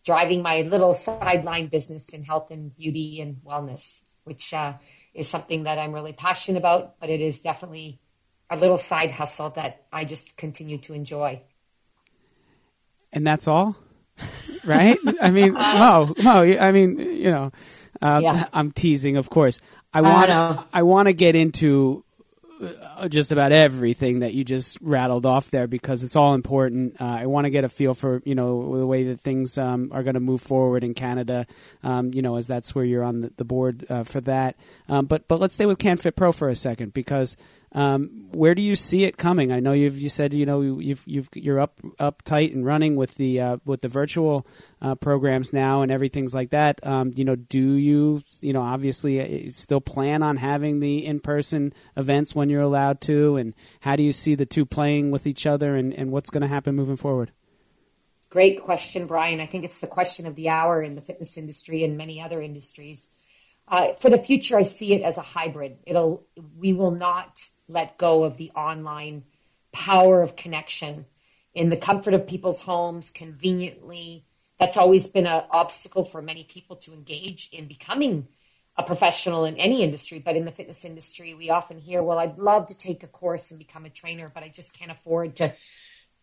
driving 0.05 0.43
my 0.43 0.63
little 0.63 0.95
sideline 0.95 1.67
business 1.67 2.11
in 2.11 2.23
health 2.23 2.51
and 2.51 2.75
beauty 2.75 3.21
and 3.21 3.37
wellness 3.45 4.05
which 4.25 4.53
uh, 4.53 4.75
is 5.15 5.29
something 5.29 5.65
that 5.65 5.79
I'm 5.79 5.93
really 5.93 6.13
passionate 6.13 6.59
about, 6.59 6.99
but 6.99 7.11
it 7.11 7.21
is 7.21 7.41
definitely 7.41 8.01
a 8.51 8.57
little 8.57 8.79
side 8.79 9.11
hustle 9.11 9.51
that 9.51 9.87
I 9.93 10.05
just 10.05 10.37
continue 10.37 10.79
to 10.79 10.95
enjoy. 10.95 11.43
And 13.15 13.27
that's 13.27 13.49
all, 13.49 13.77
right? 14.65 14.99
I 15.23 15.31
mean, 15.31 15.53
Mo, 15.55 16.15
Mo, 16.23 16.43
I 16.43 16.73
mean, 16.73 16.99
you 16.99 17.31
know, 17.31 17.53
uh, 18.03 18.21
yeah. 18.23 18.49
I'm 18.53 18.73
teasing, 18.73 19.17
of 19.17 19.31
course. 19.31 19.61
I 19.93 20.03
want 20.03 20.31
I, 20.31 20.65
I 20.73 20.83
want 20.83 21.07
to 21.07 21.13
get 21.13 21.37
into 21.37 22.05
uh, 22.61 23.09
just 23.09 23.33
about 23.33 23.53
everything 23.53 24.21
that 24.21 24.35
you 24.35 24.45
just 24.45 24.79
rattled 24.81 25.27
off 25.27 25.51
there 25.51 25.67
because 25.67 26.05
it's 26.05 26.17
all 26.17 26.35
important. 26.35 27.01
Uh, 27.01 27.05
I 27.05 27.27
want 27.27 27.47
to 27.47 27.51
get 27.51 27.65
a 27.65 27.69
feel 27.69 27.95
for 27.95 28.23
you 28.25 28.35
know 28.35 28.79
the 28.79 28.87
way 28.87 29.05
that 29.05 29.21
things 29.21 29.59
um, 29.59 29.91
are 29.93 30.03
going 30.03 30.15
to 30.15 30.21
move 30.21 30.43
forward 30.43 30.85
in 30.85 30.95
Canada. 30.95 31.47
Um, 31.83 32.13
you 32.13 32.23
know, 32.23 32.37
as 32.37 32.47
that's 32.47 32.75
where 32.75 32.85
you're 32.85 33.05
on 33.05 33.21
the, 33.23 33.33
the 33.37 33.45
board 33.45 33.87
uh, 33.89 34.05
for 34.05 34.21
that. 34.23 34.57
Um, 34.89 35.07
but 35.07 35.29
but 35.29 35.41
let's 35.41 35.55
stay 35.55 35.67
with 35.67 35.79
CanFit 35.79 36.17
Pro 36.17 36.33
for 36.33 36.49
a 36.49 36.57
second 36.57 36.95
because 36.95 37.37
um, 37.75 38.29
where 38.31 38.55
do 38.55 38.63
you 38.63 38.77
see 38.77 39.05
it 39.05 39.17
coming? 39.17 39.53
I 39.53 39.59
know 39.59 39.73
you've 39.73 39.99
you 39.99 40.09
said 40.09 40.33
you 40.33 40.47
know 40.47 40.61
you've 40.61 41.03
you've 41.07 41.29
you're 41.35 41.59
up 41.59 41.81
up 41.99 42.23
tight 42.23 42.55
and 42.55 42.65
running 42.65 42.95
with 42.95 43.17
the 43.17 43.41
uh, 43.41 43.57
with 43.65 43.81
the 43.81 43.89
virtual 43.89 44.47
uh, 44.81 44.95
programs 44.95 45.53
now 45.53 45.83
and 45.83 45.91
everything's 45.91 46.35
like 46.35 46.51
that. 46.51 46.79
Um, 46.87 47.13
you 47.17 47.25
know, 47.25 47.35
do 47.35 47.59
you 47.59 48.23
you 48.41 48.53
know 48.53 48.63
obviously 48.63 49.49
uh, 49.49 49.51
still 49.51 49.81
plan 49.81 50.23
on 50.23 50.37
having 50.37 50.79
the 50.79 51.05
in 51.05 51.19
person 51.19 51.73
events 51.97 52.33
when 52.33 52.49
you're 52.49 52.63
allowed 52.63 53.01
to? 53.03 53.37
And 53.37 53.55
how 53.81 53.97
do 53.97 54.05
you 54.05 54.13
see 54.13 54.37
the 54.37 54.47
two 54.47 54.65
playing 54.65 55.11
with 55.11 55.27
each 55.27 55.45
other? 55.45 55.75
And 55.75 55.93
and 55.93 56.13
what's 56.13 56.31
going 56.31 56.43
to 56.43 56.49
happen 56.49 56.77
moving 56.77 56.97
forward? 56.97 57.33
Great 58.31 58.63
question, 58.63 59.07
Brian. 59.07 59.41
I 59.41 59.47
think 59.47 59.65
it's 59.65 59.79
the 59.79 59.87
question 59.89 60.27
of 60.27 60.37
the 60.37 60.49
hour 60.49 60.81
in 60.83 60.95
the 60.95 61.01
fitness 61.01 61.39
industry 61.39 61.83
and 61.85 61.97
many 61.97 62.21
other 62.21 62.41
industries. 62.41 63.09
Uh, 63.67 63.95
for 63.95 64.11
the 64.11 64.19
future, 64.19 64.57
I 64.57 64.63
see 64.63 64.93
it 64.93 65.03
as 65.03 65.17
a 65.17 65.23
hybrid. 65.23 65.79
It'll, 65.87 66.27
we 66.57 66.73
will 66.73 66.91
not 66.91 67.41
let 67.69 67.97
go 67.97 68.25
of 68.25 68.37
the 68.37 68.51
online 68.51 69.25
power 69.73 70.23
of 70.23 70.37
connection 70.37 71.07
in 71.55 71.71
the 71.71 71.77
comfort 71.77 72.15
of 72.15 72.27
people's 72.27 72.61
homes, 72.61 73.11
conveniently. 73.11 74.27
That's 74.59 74.77
always 74.77 75.09
been 75.09 75.27
an 75.27 75.45
obstacle 75.51 76.05
for 76.05 76.21
many 76.21 76.45
people 76.45 76.77
to 76.77 76.93
engage 76.93 77.51
in 77.53 77.67
becoming 77.67 78.29
a 78.77 78.83
professional 78.83 79.45
in 79.45 79.57
any 79.57 79.83
industry, 79.83 80.19
but 80.19 80.37
in 80.37 80.45
the 80.45 80.51
fitness 80.51 80.85
industry, 80.85 81.35
we 81.35 81.51
often 81.51 81.79
hear, 81.79 82.03
well, 82.03 82.19
I'd 82.19 82.39
love 82.39 82.67
to 82.67 82.77
take 82.77 83.03
a 83.05 83.07
course 83.07 83.51
and 83.51 83.59
become 83.59 83.85
a 83.85 83.91
trainer, 83.91 84.31
but 84.33 84.43
I 84.43 84.49
just 84.49 84.77
can't 84.77 84.91
afford 84.91 85.37
to, 85.37 85.55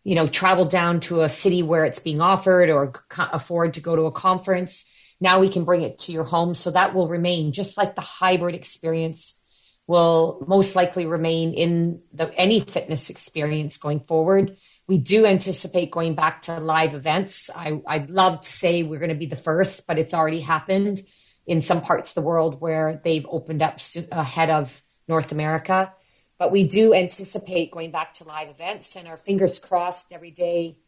you 0.04 0.14
know, 0.14 0.28
travel 0.28 0.66
down 0.66 1.00
to 1.00 1.22
a 1.22 1.28
city 1.28 1.62
where 1.62 1.86
it's 1.86 2.00
being 2.00 2.20
offered 2.20 2.68
or 2.68 2.92
afford 3.18 3.74
to 3.74 3.80
go 3.80 3.96
to 3.96 4.02
a 4.02 4.12
conference. 4.12 4.84
Now 5.22 5.38
we 5.38 5.50
can 5.50 5.64
bring 5.64 5.82
it 5.82 6.00
to 6.00 6.12
your 6.12 6.24
home. 6.24 6.56
So 6.56 6.72
that 6.72 6.96
will 6.96 7.06
remain 7.06 7.52
just 7.52 7.76
like 7.76 7.94
the 7.94 8.00
hybrid 8.00 8.56
experience 8.56 9.40
will 9.86 10.44
most 10.48 10.74
likely 10.74 11.06
remain 11.06 11.54
in 11.54 12.02
the, 12.12 12.28
any 12.34 12.58
fitness 12.58 13.08
experience 13.08 13.76
going 13.76 14.00
forward. 14.00 14.56
We 14.88 14.98
do 14.98 15.24
anticipate 15.24 15.92
going 15.92 16.16
back 16.16 16.42
to 16.42 16.58
live 16.58 16.96
events. 16.96 17.50
I, 17.54 17.80
I'd 17.86 18.10
love 18.10 18.40
to 18.40 18.48
say 18.48 18.82
we're 18.82 18.98
going 18.98 19.10
to 19.10 19.14
be 19.14 19.26
the 19.26 19.36
first, 19.36 19.86
but 19.86 19.96
it's 19.96 20.12
already 20.12 20.40
happened 20.40 21.00
in 21.46 21.60
some 21.60 21.82
parts 21.82 22.10
of 22.10 22.14
the 22.16 22.22
world 22.22 22.60
where 22.60 23.00
they've 23.04 23.26
opened 23.30 23.62
up 23.62 23.78
ahead 24.10 24.50
of 24.50 24.82
North 25.06 25.30
America. 25.30 25.94
But 26.36 26.50
we 26.50 26.66
do 26.66 26.94
anticipate 26.94 27.70
going 27.70 27.92
back 27.92 28.14
to 28.14 28.24
live 28.24 28.48
events 28.48 28.96
and 28.96 29.06
our 29.06 29.16
fingers 29.16 29.60
crossed 29.60 30.12
every 30.12 30.32
day 30.32 30.78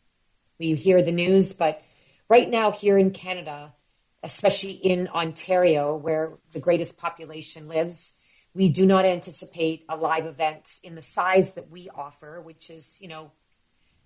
we 0.58 0.74
hear 0.74 1.02
the 1.02 1.12
news. 1.12 1.52
But 1.52 1.82
right 2.28 2.50
now 2.50 2.72
here 2.72 2.98
in 2.98 3.12
Canada, 3.12 3.72
especially 4.24 4.72
in 4.72 5.08
Ontario, 5.08 5.96
where 5.96 6.32
the 6.52 6.58
greatest 6.58 6.98
population 6.98 7.68
lives, 7.68 8.14
we 8.54 8.70
do 8.70 8.86
not 8.86 9.04
anticipate 9.04 9.84
a 9.88 9.96
live 9.96 10.26
event 10.26 10.80
in 10.82 10.94
the 10.94 11.02
size 11.02 11.54
that 11.54 11.70
we 11.70 11.90
offer, 11.90 12.40
which 12.40 12.70
is, 12.70 13.00
you 13.02 13.08
know, 13.08 13.30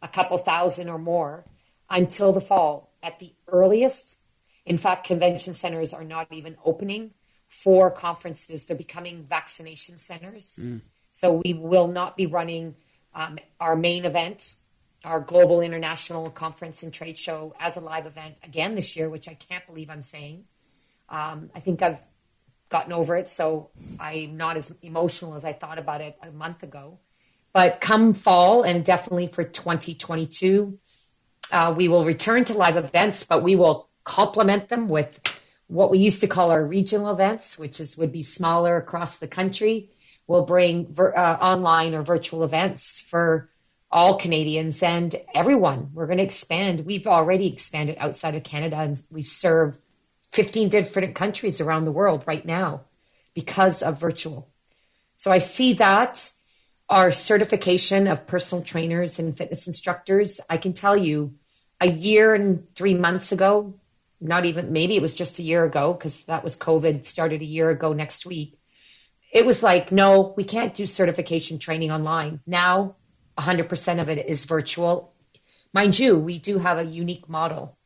a 0.02 0.08
couple 0.08 0.36
thousand 0.36 0.88
or 0.88 0.98
more 0.98 1.44
until 1.88 2.32
the 2.32 2.40
fall 2.40 2.92
at 3.02 3.18
the 3.20 3.32
earliest. 3.46 4.18
In 4.66 4.76
fact, 4.76 5.06
convention 5.06 5.54
centers 5.54 5.94
are 5.94 6.04
not 6.04 6.26
even 6.32 6.56
opening 6.64 7.12
for 7.48 7.90
conferences. 7.90 8.64
They're 8.64 8.76
becoming 8.76 9.22
vaccination 9.22 9.98
centers. 9.98 10.60
Mm. 10.62 10.80
So 11.12 11.40
we 11.44 11.54
will 11.54 11.88
not 11.88 12.16
be 12.16 12.26
running 12.26 12.74
um, 13.14 13.38
our 13.60 13.76
main 13.76 14.04
event, 14.04 14.56
our 15.04 15.20
global 15.20 15.60
international 15.60 16.30
conference 16.30 16.82
and 16.82 16.92
trade 16.92 17.16
show 17.16 17.54
as 17.60 17.76
a 17.76 17.80
live 17.80 18.06
event 18.06 18.36
again 18.42 18.74
this 18.74 18.96
year, 18.96 19.08
which 19.08 19.28
I 19.28 19.34
can't 19.34 19.66
believe 19.66 19.90
I'm 19.90 20.02
saying. 20.02 20.44
Um, 21.08 21.50
I 21.54 21.60
think 21.60 21.82
I've 21.82 22.00
gotten 22.68 22.92
over 22.92 23.16
it, 23.16 23.28
so 23.28 23.70
I'm 23.98 24.36
not 24.36 24.56
as 24.56 24.78
emotional 24.82 25.34
as 25.34 25.44
I 25.44 25.52
thought 25.52 25.78
about 25.78 26.00
it 26.00 26.18
a 26.22 26.30
month 26.30 26.62
ago. 26.62 26.98
But 27.52 27.80
come 27.80 28.12
fall 28.12 28.62
and 28.62 28.84
definitely 28.84 29.28
for 29.28 29.44
2022, 29.44 30.78
uh, 31.50 31.74
we 31.76 31.88
will 31.88 32.04
return 32.04 32.44
to 32.46 32.54
live 32.54 32.76
events, 32.76 33.24
but 33.24 33.42
we 33.42 33.56
will 33.56 33.88
complement 34.04 34.68
them 34.68 34.88
with 34.88 35.18
what 35.66 35.90
we 35.90 35.98
used 35.98 36.22
to 36.22 36.26
call 36.26 36.50
our 36.50 36.64
regional 36.64 37.10
events, 37.10 37.58
which 37.58 37.80
is 37.80 37.96
would 37.96 38.12
be 38.12 38.22
smaller 38.22 38.76
across 38.76 39.16
the 39.16 39.28
country. 39.28 39.90
We'll 40.26 40.44
bring 40.44 40.94
uh, 40.98 41.02
online 41.02 41.94
or 41.94 42.02
virtual 42.02 42.42
events 42.42 43.00
for 43.00 43.48
all 43.90 44.18
Canadians 44.18 44.82
and 44.82 45.14
everyone. 45.34 45.90
We're 45.94 46.06
going 46.06 46.18
to 46.18 46.24
expand. 46.24 46.84
We've 46.84 47.06
already 47.06 47.52
expanded 47.52 47.96
outside 47.98 48.34
of 48.34 48.44
Canada 48.44 48.76
and 48.76 49.02
we've 49.10 49.26
served 49.26 49.80
15 50.32 50.68
different 50.68 51.14
countries 51.14 51.60
around 51.60 51.84
the 51.84 51.92
world 51.92 52.24
right 52.26 52.44
now 52.44 52.82
because 53.34 53.82
of 53.82 54.00
virtual. 54.00 54.48
So 55.16 55.32
I 55.32 55.38
see 55.38 55.74
that 55.74 56.30
our 56.88 57.10
certification 57.10 58.08
of 58.08 58.26
personal 58.26 58.62
trainers 58.62 59.18
and 59.18 59.36
fitness 59.36 59.66
instructors, 59.66 60.40
I 60.48 60.58
can 60.58 60.74
tell 60.74 60.96
you 60.96 61.34
a 61.80 61.88
year 61.88 62.34
and 62.34 62.66
three 62.74 62.94
months 62.94 63.32
ago, 63.32 63.74
not 64.20 64.44
even, 64.44 64.72
maybe 64.72 64.96
it 64.96 65.02
was 65.02 65.14
just 65.14 65.38
a 65.38 65.42
year 65.42 65.64
ago 65.64 65.92
because 65.92 66.24
that 66.24 66.44
was 66.44 66.56
COVID 66.56 67.06
started 67.06 67.40
a 67.40 67.46
year 67.46 67.70
ago 67.70 67.92
next 67.92 68.26
week. 68.26 68.58
It 69.32 69.46
was 69.46 69.62
like, 69.62 69.92
no, 69.92 70.34
we 70.36 70.44
can't 70.44 70.74
do 70.74 70.86
certification 70.86 71.58
training 71.58 71.90
online. 71.90 72.40
Now 72.46 72.96
100% 73.38 74.00
of 74.00 74.08
it 74.08 74.26
is 74.26 74.44
virtual. 74.44 75.12
Mind 75.72 75.98
you, 75.98 76.18
we 76.18 76.38
do 76.38 76.58
have 76.58 76.78
a 76.78 76.84
unique 76.84 77.28
model 77.28 77.78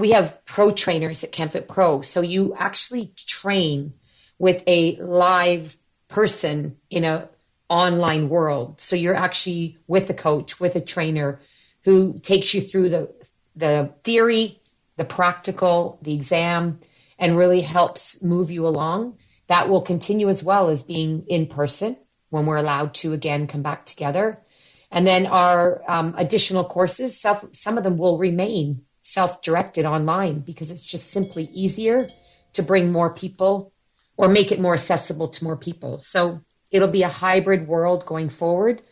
we 0.00 0.12
have 0.12 0.44
pro 0.46 0.72
trainers 0.72 1.22
at 1.22 1.32
CanFit 1.32 1.68
Pro. 1.68 2.00
So 2.00 2.22
you 2.22 2.54
actually 2.56 3.12
train 3.16 3.92
with 4.38 4.62
a 4.66 4.96
live 4.96 5.76
person 6.08 6.76
in 6.88 7.04
a 7.04 7.28
online 7.68 8.28
world. 8.28 8.80
So 8.80 8.96
you're 8.96 9.14
actually 9.14 9.78
with 9.86 10.10
a 10.10 10.14
coach, 10.14 10.58
with 10.58 10.74
a 10.74 10.80
trainer 10.80 11.40
who 11.84 12.18
takes 12.18 12.52
you 12.54 12.60
through 12.60 12.88
the, 12.88 13.14
the 13.54 13.90
theory, 14.02 14.60
the 14.96 15.04
practical, 15.04 15.98
the 16.02 16.14
exam, 16.14 16.80
and 17.18 17.36
really 17.36 17.60
helps 17.60 18.22
move 18.22 18.50
you 18.50 18.66
along. 18.66 19.18
That 19.46 19.68
will 19.68 19.82
continue 19.82 20.28
as 20.28 20.42
well 20.42 20.70
as 20.70 20.82
being 20.82 21.26
in 21.28 21.46
person 21.46 21.96
when 22.30 22.46
we're 22.46 22.56
allowed 22.56 22.94
to 22.94 23.12
again 23.12 23.46
come 23.46 23.62
back 23.62 23.84
together. 23.84 24.38
And 24.90 25.06
then 25.06 25.26
our 25.26 25.82
um, 25.88 26.14
additional 26.18 26.64
courses, 26.64 27.20
some, 27.20 27.50
some 27.52 27.78
of 27.78 27.84
them 27.84 27.96
will 27.96 28.18
remain 28.18 28.82
self-directed 29.02 29.84
online 29.84 30.40
because 30.40 30.70
it's 30.70 30.84
just 30.84 31.10
simply 31.10 31.44
easier 31.52 32.06
to 32.54 32.62
bring 32.62 32.92
more 32.92 33.14
people 33.14 33.72
or 34.16 34.28
make 34.28 34.52
it 34.52 34.60
more 34.60 34.74
accessible 34.74 35.28
to 35.28 35.44
more 35.44 35.56
people. 35.56 36.00
So 36.00 36.40
it'll 36.70 36.88
be 36.88 37.02
a 37.02 37.08
hybrid 37.08 37.66
world 37.66 38.04
going 38.06 38.28
forward. 38.28 38.82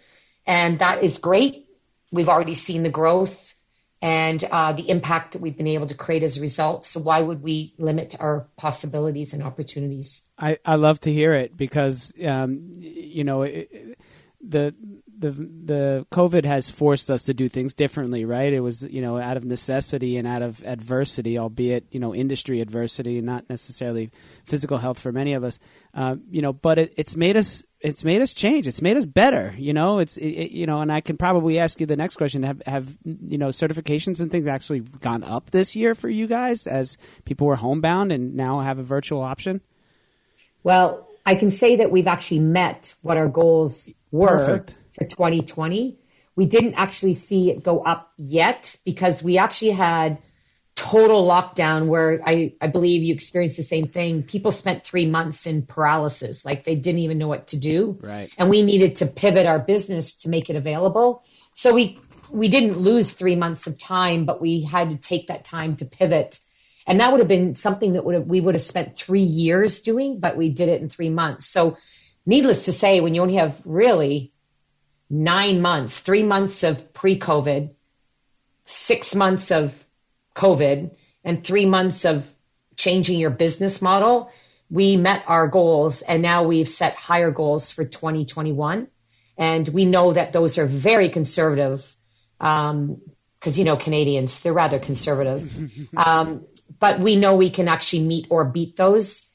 And 0.47 0.78
that 0.78 1.02
is 1.02 1.19
great. 1.19 1.67
We've 2.11 2.28
already 2.28 2.55
seen 2.55 2.83
the 2.83 2.90
growth 2.90 3.55
and 4.00 4.43
uh, 4.45 4.73
the 4.73 4.89
impact 4.89 5.32
that 5.32 5.43
we've 5.43 5.56
been 5.56 5.67
able 5.67 5.87
to 5.89 5.95
create 5.95 6.23
as 6.23 6.39
a 6.39 6.41
result. 6.41 6.84
So 6.84 7.00
why 7.00 7.21
would 7.21 7.43
we 7.43 7.75
limit 7.78 8.15
our 8.19 8.47
possibilities 8.56 9.34
and 9.34 9.43
opportunities? 9.43 10.23
I, 10.39 10.58
I 10.65 10.76
love 10.76 11.00
to 11.00 11.13
hear 11.13 11.34
it 11.34 11.56
because, 11.56 12.15
um, 12.25 12.76
you 12.78 13.25
know, 13.25 13.43
it, 13.43 13.99
the 14.41 14.75
the 15.19 15.31
the 15.31 16.07
COVID 16.13 16.45
has 16.45 16.71
forced 16.71 17.11
us 17.11 17.25
to 17.25 17.35
do 17.35 17.49
things 17.49 17.75
differently, 17.75 18.25
right? 18.25 18.52
It 18.52 18.61
was 18.61 18.83
you 18.85 19.02
know 19.02 19.19
out 19.19 19.37
of 19.37 19.45
necessity 19.45 20.17
and 20.17 20.26
out 20.26 20.43
of 20.43 20.63
adversity, 20.65 21.39
albeit 21.39 21.87
you 21.91 21.99
know 21.99 22.15
industry 22.15 22.61
adversity, 22.61 23.19
and 23.19 23.26
not 23.26 23.49
necessarily 23.50 24.11
physical 24.45 24.78
health 24.78 25.00
for 25.00 25.13
many 25.13 25.35
of 25.35 25.45
us. 25.45 25.59
Uh, 25.93 26.17
you 26.31 26.41
know, 26.41 26.52
but 26.52 26.78
it, 26.78 26.95
it's 26.97 27.17
made 27.17 27.37
us 27.37 27.65
it's 27.81 28.04
made 28.04 28.23
us 28.23 28.33
change. 28.33 28.67
It's 28.67 28.81
made 28.81 28.97
us 28.97 29.07
better. 29.07 29.54
You 29.59 29.73
know, 29.73 29.99
it's 29.99 30.17
it, 30.17 30.50
you 30.52 30.67
know, 30.67 30.81
and 30.81 30.93
I 30.93 31.00
can 31.00 31.17
probably 31.17 31.59
ask 31.59 31.81
you 31.81 31.87
the 31.87 31.97
next 31.97 32.17
question: 32.17 32.45
Have 32.45 32.63
have 32.65 32.97
you 33.04 33.39
know 33.39 33.49
certifications 33.49 34.21
and 34.21 34.31
things 34.31 34.47
actually 34.47 34.81
gone 34.81 35.25
up 35.25 35.50
this 35.50 35.75
year 35.75 35.95
for 35.95 36.09
you 36.09 36.28
guys 36.28 36.67
as 36.67 36.97
people 37.25 37.49
were 37.49 37.57
homebound 37.57 38.13
and 38.13 38.35
now 38.37 38.61
have 38.61 38.78
a 38.78 38.85
virtual 38.85 39.23
option? 39.23 39.61
Well, 40.63 41.09
I 41.26 41.35
can 41.35 41.50
say 41.50 41.76
that 41.76 41.91
we've 41.91 42.09
actually 42.09 42.41
met 42.41 42.95
what 43.02 43.17
our 43.17 43.28
goals 43.28 43.89
were. 44.13 44.28
Perfect 44.28 44.77
for 44.99 45.06
2020. 45.06 45.99
We 46.37 46.47
didn't 46.47 46.75
actually 46.75 47.15
see 47.15 47.50
it 47.50 47.63
go 47.63 47.80
up 47.80 48.13
yet 48.17 48.76
because 48.84 49.23
we 49.23 49.39
actually 49.39 49.73
had 49.73 50.19
total 50.78 51.26
lockdown 51.26 51.89
where 51.89 52.21
I, 52.25 52.54
I 52.61 52.69
believe 52.69 53.02
you 53.02 53.13
experienced 53.13 53.56
the 53.56 53.65
same 53.65 53.89
thing. 53.89 54.23
People 54.23 54.52
spent 54.52 54.84
three 54.84 55.06
months 55.06 55.47
in 55.47 55.63
paralysis, 55.63 56.45
like 56.45 56.63
they 56.63 56.76
didn't 56.76 57.00
even 57.00 57.19
know 57.19 57.26
what 57.26 57.49
to 57.49 57.56
do. 57.56 57.99
Right. 58.00 58.30
And 58.39 58.49
we 58.49 58.63
needed 58.63 58.97
to 58.97 59.06
pivot 59.06 59.45
our 59.45 59.58
business 59.58 60.19
to 60.19 60.28
make 60.28 60.50
it 60.50 60.56
available. 60.56 61.25
So 61.54 61.75
we, 61.75 61.99
we 62.30 62.49
didn't 62.49 62.78
lose 62.78 63.11
three 63.11 63.34
months 63.34 63.67
of 63.67 63.76
time, 63.76 64.25
but 64.25 64.41
we 64.41 64.63
had 64.63 64.91
to 64.91 64.97
take 64.97 65.26
that 65.26 65.45
time 65.45 65.76
to 65.78 65.84
pivot. 65.84 66.39
And 66.87 67.00
that 67.00 67.11
would 67.11 67.19
have 67.19 67.28
been 67.28 67.56
something 67.56 67.95
that 67.95 68.04
would 68.04 68.15
have, 68.15 68.26
we 68.26 68.41
would 68.41 68.54
have 68.54 68.63
spent 68.63 68.97
three 68.97 69.23
years 69.23 69.80
doing, 69.80 70.21
but 70.21 70.37
we 70.37 70.50
did 70.50 70.69
it 70.69 70.80
in 70.80 70.89
three 70.89 71.11
months. 71.11 71.49
So 71.49 71.76
needless 72.25 72.67
to 72.67 72.73
say, 72.73 73.00
when 73.00 73.15
you 73.15 73.23
only 73.23 73.37
have 73.37 73.61
really 73.65 74.32
nine 75.10 75.60
months, 75.60 75.99
three 75.99 76.23
months 76.23 76.64
of 76.64 76.92
pre-COVID, 76.92 77.71
six 78.66 79.14
months 79.14 79.50
of 79.50 79.75
COVID, 80.34 80.94
and 81.25 81.44
three 81.44 81.66
months 81.66 82.04
of 82.04 82.26
changing 82.76 83.18
your 83.18 83.30
business 83.30 83.82
model, 83.82 84.30
we 84.71 84.97
met 84.97 85.25
our 85.26 85.49
goals 85.49 86.02
and 86.02 86.23
now 86.23 86.44
we've 86.44 86.68
set 86.68 86.94
higher 86.94 87.30
goals 87.30 87.73
for 87.73 87.84
2021. 87.84 88.88
And 89.36 89.68
we 89.68 89.84
know 89.84 90.12
that 90.12 90.32
those 90.32 90.58
are 90.58 90.66
very 90.66 91.10
conservative, 91.10 91.97
um, 92.40 93.00
cause 93.40 93.58
you 93.58 93.64
know, 93.64 93.76
Canadians, 93.76 94.40
they're 94.40 94.52
rather 94.52 94.78
conservative. 94.78 95.71
um, 95.97 96.44
but 96.78 97.00
we 97.00 97.16
know 97.16 97.36
we 97.36 97.50
can 97.50 97.68
actually 97.68 98.02
meet 98.02 98.26
or 98.30 98.44
beat 98.44 98.76
those. 98.76 99.26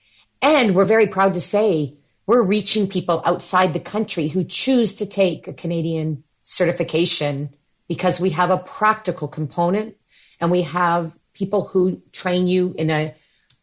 And 0.42 0.76
we're 0.76 0.86
very 0.86 1.08
proud 1.08 1.36
to 1.36 1.40
say 1.40 1.98
we're 2.26 2.44
reaching 2.44 2.88
people 2.88 3.22
outside 3.26 3.74
the 3.74 3.80
country 3.80 4.28
who 4.28 4.44
choose 4.44 4.96
to 4.96 5.06
take 5.06 5.48
a 5.48 5.54
Canadian 5.54 6.24
certification 6.44 7.56
because 7.88 8.20
we 8.20 8.32
have 8.32 8.50
a 8.50 8.58
practical 8.58 9.28
component 9.28 9.96
and 10.40 10.52
we 10.52 10.64
have 10.64 11.18
people 11.34 11.66
who 11.68 12.02
train 12.12 12.48
you 12.48 12.74
in 12.78 12.90
a 12.90 13.16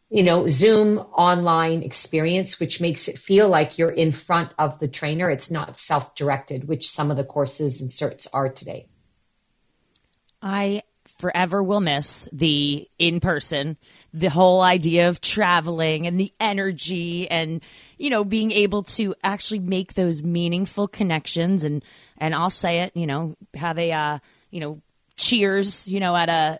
you 0.09 0.23
know 0.23 0.47
zoom 0.47 0.99
online 0.99 1.83
experience 1.83 2.59
which 2.59 2.81
makes 2.81 3.07
it 3.07 3.17
feel 3.17 3.47
like 3.47 3.77
you're 3.77 3.89
in 3.91 4.11
front 4.11 4.51
of 4.59 4.77
the 4.79 4.87
trainer. 4.87 5.29
It's 5.29 5.51
not 5.51 5.77
self-directed 5.77 6.67
which 6.67 6.91
some 6.91 7.11
of 7.11 7.17
the 7.17 7.23
courses 7.23 7.81
and 7.81 7.89
certs 7.89 8.27
are 8.33 8.49
today. 8.49 8.87
I 10.41 10.83
forever 11.21 11.63
will 11.63 11.79
miss 11.79 12.27
the 12.33 12.89
in 12.99 13.19
person 13.21 13.77
the 14.13 14.29
whole 14.29 14.61
idea 14.61 15.07
of 15.07 15.21
traveling 15.21 16.05
and 16.05 16.19
the 16.19 16.33
energy 16.39 17.29
and 17.31 17.61
you 18.01 18.09
know, 18.09 18.23
being 18.23 18.51
able 18.51 18.81
to 18.81 19.13
actually 19.23 19.59
make 19.59 19.93
those 19.93 20.23
meaningful 20.23 20.87
connections 20.87 21.63
and, 21.63 21.83
and 22.17 22.33
I'll 22.33 22.49
say 22.49 22.79
it, 22.79 22.97
you 22.97 23.05
know, 23.05 23.35
have 23.53 23.77
a, 23.77 23.91
uh, 23.91 24.19
you 24.49 24.59
know, 24.59 24.81
cheers, 25.17 25.87
you 25.87 25.99
know, 25.99 26.15
at 26.15 26.27
a, 26.27 26.59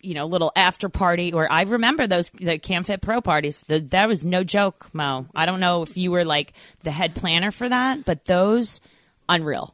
you 0.00 0.14
know, 0.14 0.26
little 0.26 0.50
after 0.56 0.88
party 0.88 1.32
or 1.32 1.50
I 1.50 1.62
remember 1.62 2.08
those, 2.08 2.30
the 2.30 2.58
CanFit 2.58 3.02
Pro 3.02 3.20
parties. 3.20 3.60
The, 3.68 3.78
that 3.90 4.08
was 4.08 4.24
no 4.24 4.42
joke, 4.42 4.88
Mo. 4.92 5.26
I 5.32 5.46
don't 5.46 5.60
know 5.60 5.82
if 5.82 5.96
you 5.96 6.10
were 6.10 6.24
like 6.24 6.54
the 6.82 6.90
head 6.90 7.14
planner 7.14 7.52
for 7.52 7.68
that, 7.68 8.04
but 8.04 8.24
those 8.24 8.80
unreal 9.28 9.72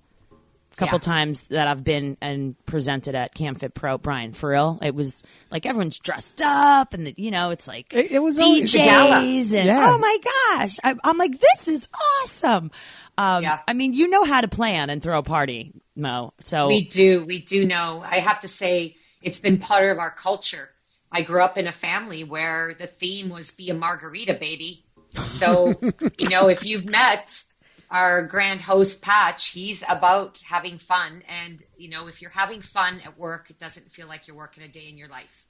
couple 0.77 0.97
yeah. 0.97 1.15
times 1.15 1.43
that 1.49 1.67
I've 1.67 1.83
been 1.83 2.17
and 2.21 2.55
presented 2.67 3.15
at 3.15 3.35
CanFit 3.35 3.75
Pro, 3.75 3.99
Brian, 3.99 4.33
for 4.33 4.51
real. 4.51 4.79
It 4.83 4.95
was 4.95 5.23
like 5.51 5.65
everyone's 5.65 5.99
dressed 5.99 6.43
up 6.43 6.95
and 6.95 7.07
the, 7.07 7.15
you 7.17 7.31
know, 7.31 7.51
it's 7.51 7.67
like 7.67 7.95
it, 7.95 8.13
it 8.13 8.19
was 8.19 8.39
DJs 8.39 9.55
and 9.55 9.67
yeah. 9.67 9.91
oh 9.91 9.99
my 9.99 10.19
gosh. 10.23 10.77
I, 10.85 10.95
am 11.03 11.19
like, 11.19 11.39
this 11.41 11.69
is 11.69 11.89
awesome. 12.23 12.71
Um, 13.17 13.43
yeah. 13.43 13.61
I 13.67 13.73
mean, 13.73 13.95
you 13.95 14.09
know 14.09 14.25
how 14.25 14.43
to 14.43 14.49
plan 14.49 14.91
and 14.91 15.03
throw 15.03 15.19
a 15.19 15.23
party, 15.23 15.73
Mo. 15.97 16.35
So 16.41 16.69
we 16.69 16.87
do, 16.87 17.25
we 17.25 17.41
do 17.41 17.65
know. 17.65 18.05
I 18.07 18.21
have 18.21 18.41
to 18.41 18.49
say 18.49 18.97
it's 19.23 19.41
been 19.41 19.59
part 19.59 19.91
of 19.91 19.99
our 19.99 20.11
culture. 20.11 20.69
I 21.11 21.23
grew 21.23 21.43
up 21.43 21.57
in 21.57 21.67
a 21.67 21.73
family 21.73 22.25
where 22.25 22.75
the 22.79 22.87
theme 22.87 23.31
was 23.31 23.51
be 23.53 23.71
a 23.71 23.75
margarita 23.75 24.35
baby. 24.35 24.85
So, 25.33 25.75
you 26.19 26.29
know, 26.29 26.49
if 26.49 26.67
you've 26.67 26.85
met 26.85 27.43
our 27.91 28.23
grand 28.23 28.61
host 28.61 29.03
Patch, 29.03 29.51
he's 29.51 29.83
about 29.89 30.41
having 30.49 30.79
fun. 30.79 31.23
And, 31.29 31.63
you 31.77 31.89
know, 31.89 32.09
if 32.09 32.21
you're 32.21 32.31
having 32.31 32.61
fun 32.61 33.01
at 33.05 33.19
work, 33.19 33.51
it 33.51 33.59
doesn't 33.59 33.93
feel 33.93 34.09
like 34.09 34.27
you're 34.27 34.37
working 34.37 34.65
a 34.65 34.69
day 34.69 34.89
in 34.89 34.99
your 34.99 35.09
life. 35.09 35.45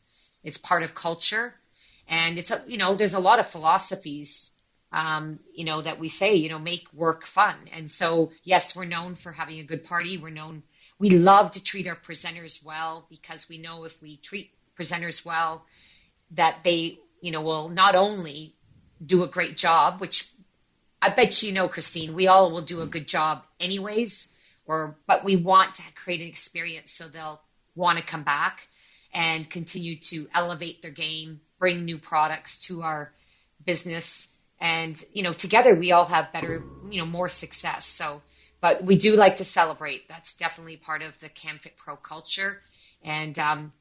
It's 0.44 0.59
part 0.59 0.83
of 0.83 0.94
culture. 0.94 1.55
And 2.09 2.38
it's, 2.38 2.51
a, 2.51 2.62
you 2.66 2.79
know, 2.79 2.94
there's 2.94 3.14
a 3.14 3.20
lot 3.20 3.38
of 3.38 3.49
philosophies, 3.49 4.53
um, 4.92 5.40
you 5.55 5.64
know, 5.64 5.83
that 5.83 5.99
we 5.99 6.09
say, 6.09 6.35
you 6.35 6.49
know, 6.49 6.59
make 6.59 6.87
work 6.92 7.27
fun. 7.27 7.57
And 7.72 7.90
so, 7.90 8.33
yes, 8.44 8.77
we're 8.77 8.85
known 8.85 9.14
for 9.14 9.33
having 9.33 9.59
a 9.59 9.64
good 9.64 9.85
party. 9.85 10.18
We're 10.18 10.31
known, 10.31 10.62
we 10.99 11.11
love 11.11 11.53
to 11.53 11.64
treat 11.64 11.88
our 11.88 11.96
presenters 11.96 12.64
well 12.64 13.07
because 13.11 13.49
we 13.49 13.59
know 13.59 13.85
if 13.85 14.01
we 14.01 14.18
treat 14.18 14.53
presenters 14.79 15.25
well, 15.25 15.64
that 16.33 16.59
they, 16.64 16.99
you 17.20 17.33
know, 17.33 17.40
will 17.40 17.68
not 17.68 17.94
only 17.94 18.55
do 19.05 19.22
a 19.25 19.29
great 19.29 19.57
job, 19.57 20.01
which 20.01 20.31
I 21.07 21.14
bet 21.14 21.40
you 21.45 21.53
know, 21.53 21.69
Christine, 21.69 22.14
we 22.14 22.27
all 22.27 22.51
will 22.51 22.62
do 22.62 22.81
a 22.81 22.87
good 22.87 23.07
job 23.07 23.45
anyways, 23.61 24.29
or, 24.66 24.97
but 25.07 25.25
we 25.25 25.37
want 25.37 25.77
to 25.77 25.83
create 25.95 26.21
an 26.21 26.27
experience 26.27 26.90
so 26.90 27.07
they'll 27.07 27.40
want 27.77 27.99
to 27.99 28.05
come 28.05 28.25
back 28.25 28.66
and 29.14 29.49
continue 29.49 30.01
to 30.01 30.27
elevate 30.35 30.83
their 30.83 30.90
game, 30.90 31.40
bring 31.61 31.85
new 31.85 31.99
products 31.99 32.59
to 32.66 32.83
our 32.83 33.12
business. 33.64 34.27
And, 34.61 35.01
you 35.12 35.23
know, 35.23 35.33
together 35.33 35.77
we 35.77 35.92
all 35.92 36.07
have 36.07 36.33
better, 36.33 36.64
you 36.90 36.99
know, 37.01 37.07
more 37.07 37.29
success. 37.29 37.87
So, 37.87 38.21
but 38.61 38.83
we 38.83 38.99
do 38.99 39.14
like 39.14 39.37
to 39.37 39.45
celebrate. 39.45 40.09
That's 40.09 40.35
definitely 40.35 40.77
part 40.77 41.03
of 41.03 41.19
the 41.21 41.29
CanFit 41.29 41.77
Pro 41.77 41.95
culture. 41.95 42.61
And, 43.05 43.38
um, 43.38 43.73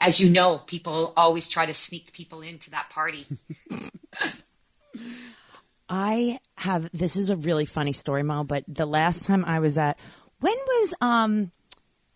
as 0.00 0.18
you 0.18 0.30
know, 0.30 0.58
people 0.58 1.12
always 1.16 1.48
try 1.48 1.66
to 1.66 1.74
sneak 1.74 2.12
people 2.12 2.40
into 2.40 2.72
that 2.72 2.90
party. 2.90 3.24
I 5.88 6.38
have 6.56 6.88
this 6.92 7.16
is 7.16 7.30
a 7.30 7.36
really 7.36 7.66
funny 7.66 7.92
story, 7.92 8.22
Mo, 8.22 8.44
but 8.44 8.64
the 8.68 8.86
last 8.86 9.24
time 9.24 9.44
I 9.44 9.60
was 9.60 9.78
at 9.78 9.98
when 10.40 10.54
was 10.54 10.94
um 11.00 11.50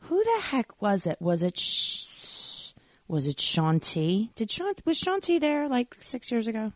who 0.00 0.22
the 0.22 0.42
heck 0.42 0.80
was 0.80 1.06
it? 1.06 1.20
Was 1.20 1.42
it 1.42 1.58
Sh- 1.58 2.72
was 3.08 3.28
it 3.28 3.36
Shanti? 3.36 4.30
Did 4.34 4.48
Shanti 4.48 4.84
was 4.84 5.00
Shanti 5.00 5.40
there 5.40 5.68
like 5.68 5.96
6 6.00 6.30
years 6.30 6.46
ago? 6.46 6.72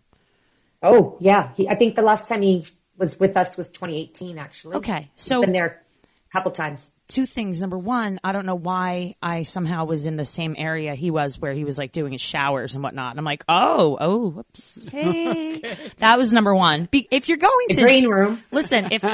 Oh, 0.83 1.17
yeah. 1.21 1.53
He, 1.55 1.69
I 1.69 1.75
think 1.75 1.97
the 1.97 2.03
last 2.03 2.29
time 2.29 2.43
he 2.43 2.65
was 2.97 3.19
with 3.19 3.37
us 3.37 3.57
was 3.57 3.69
2018 3.69 4.39
actually. 4.39 4.77
Okay. 4.77 5.11
So 5.17 5.37
He's 5.37 5.47
been 5.47 5.53
there 5.53 5.83
couple 6.33 6.51
times. 6.53 6.93
two 7.09 7.27
things. 7.27 7.61
Number 7.61 7.79
one, 7.79 8.21
I 8.23 8.33
don't 8.33 8.47
know 8.47 8.55
why 8.55 9.15
I 9.23 9.43
somehow 9.43 9.85
was 9.85 10.07
in 10.07 10.17
the 10.17 10.25
same 10.25 10.55
area 10.57 10.95
he 10.95 11.11
was, 11.11 11.39
where 11.41 11.53
he 11.53 11.65
was 11.65 11.77
like 11.77 11.93
doing 11.93 12.13
his 12.13 12.21
showers 12.21 12.75
and 12.75 12.85
whatnot. 12.85 13.11
And 13.11 13.19
I'm 13.19 13.25
like, 13.25 13.45
oh, 13.49 13.99
oh, 14.01 14.31
whoops, 14.31 14.87
hey, 14.93 15.63
that 15.99 16.19
was 16.19 16.33
number 16.33 16.55
one. 16.55 16.89
Be- 16.91 17.09
if 17.11 17.29
you're 17.29 17.39
going 17.39 17.67
The 17.69 17.75
to 17.75 17.81
green 17.83 18.07
room. 18.09 18.43
listen, 18.53 18.89
if 18.93 19.05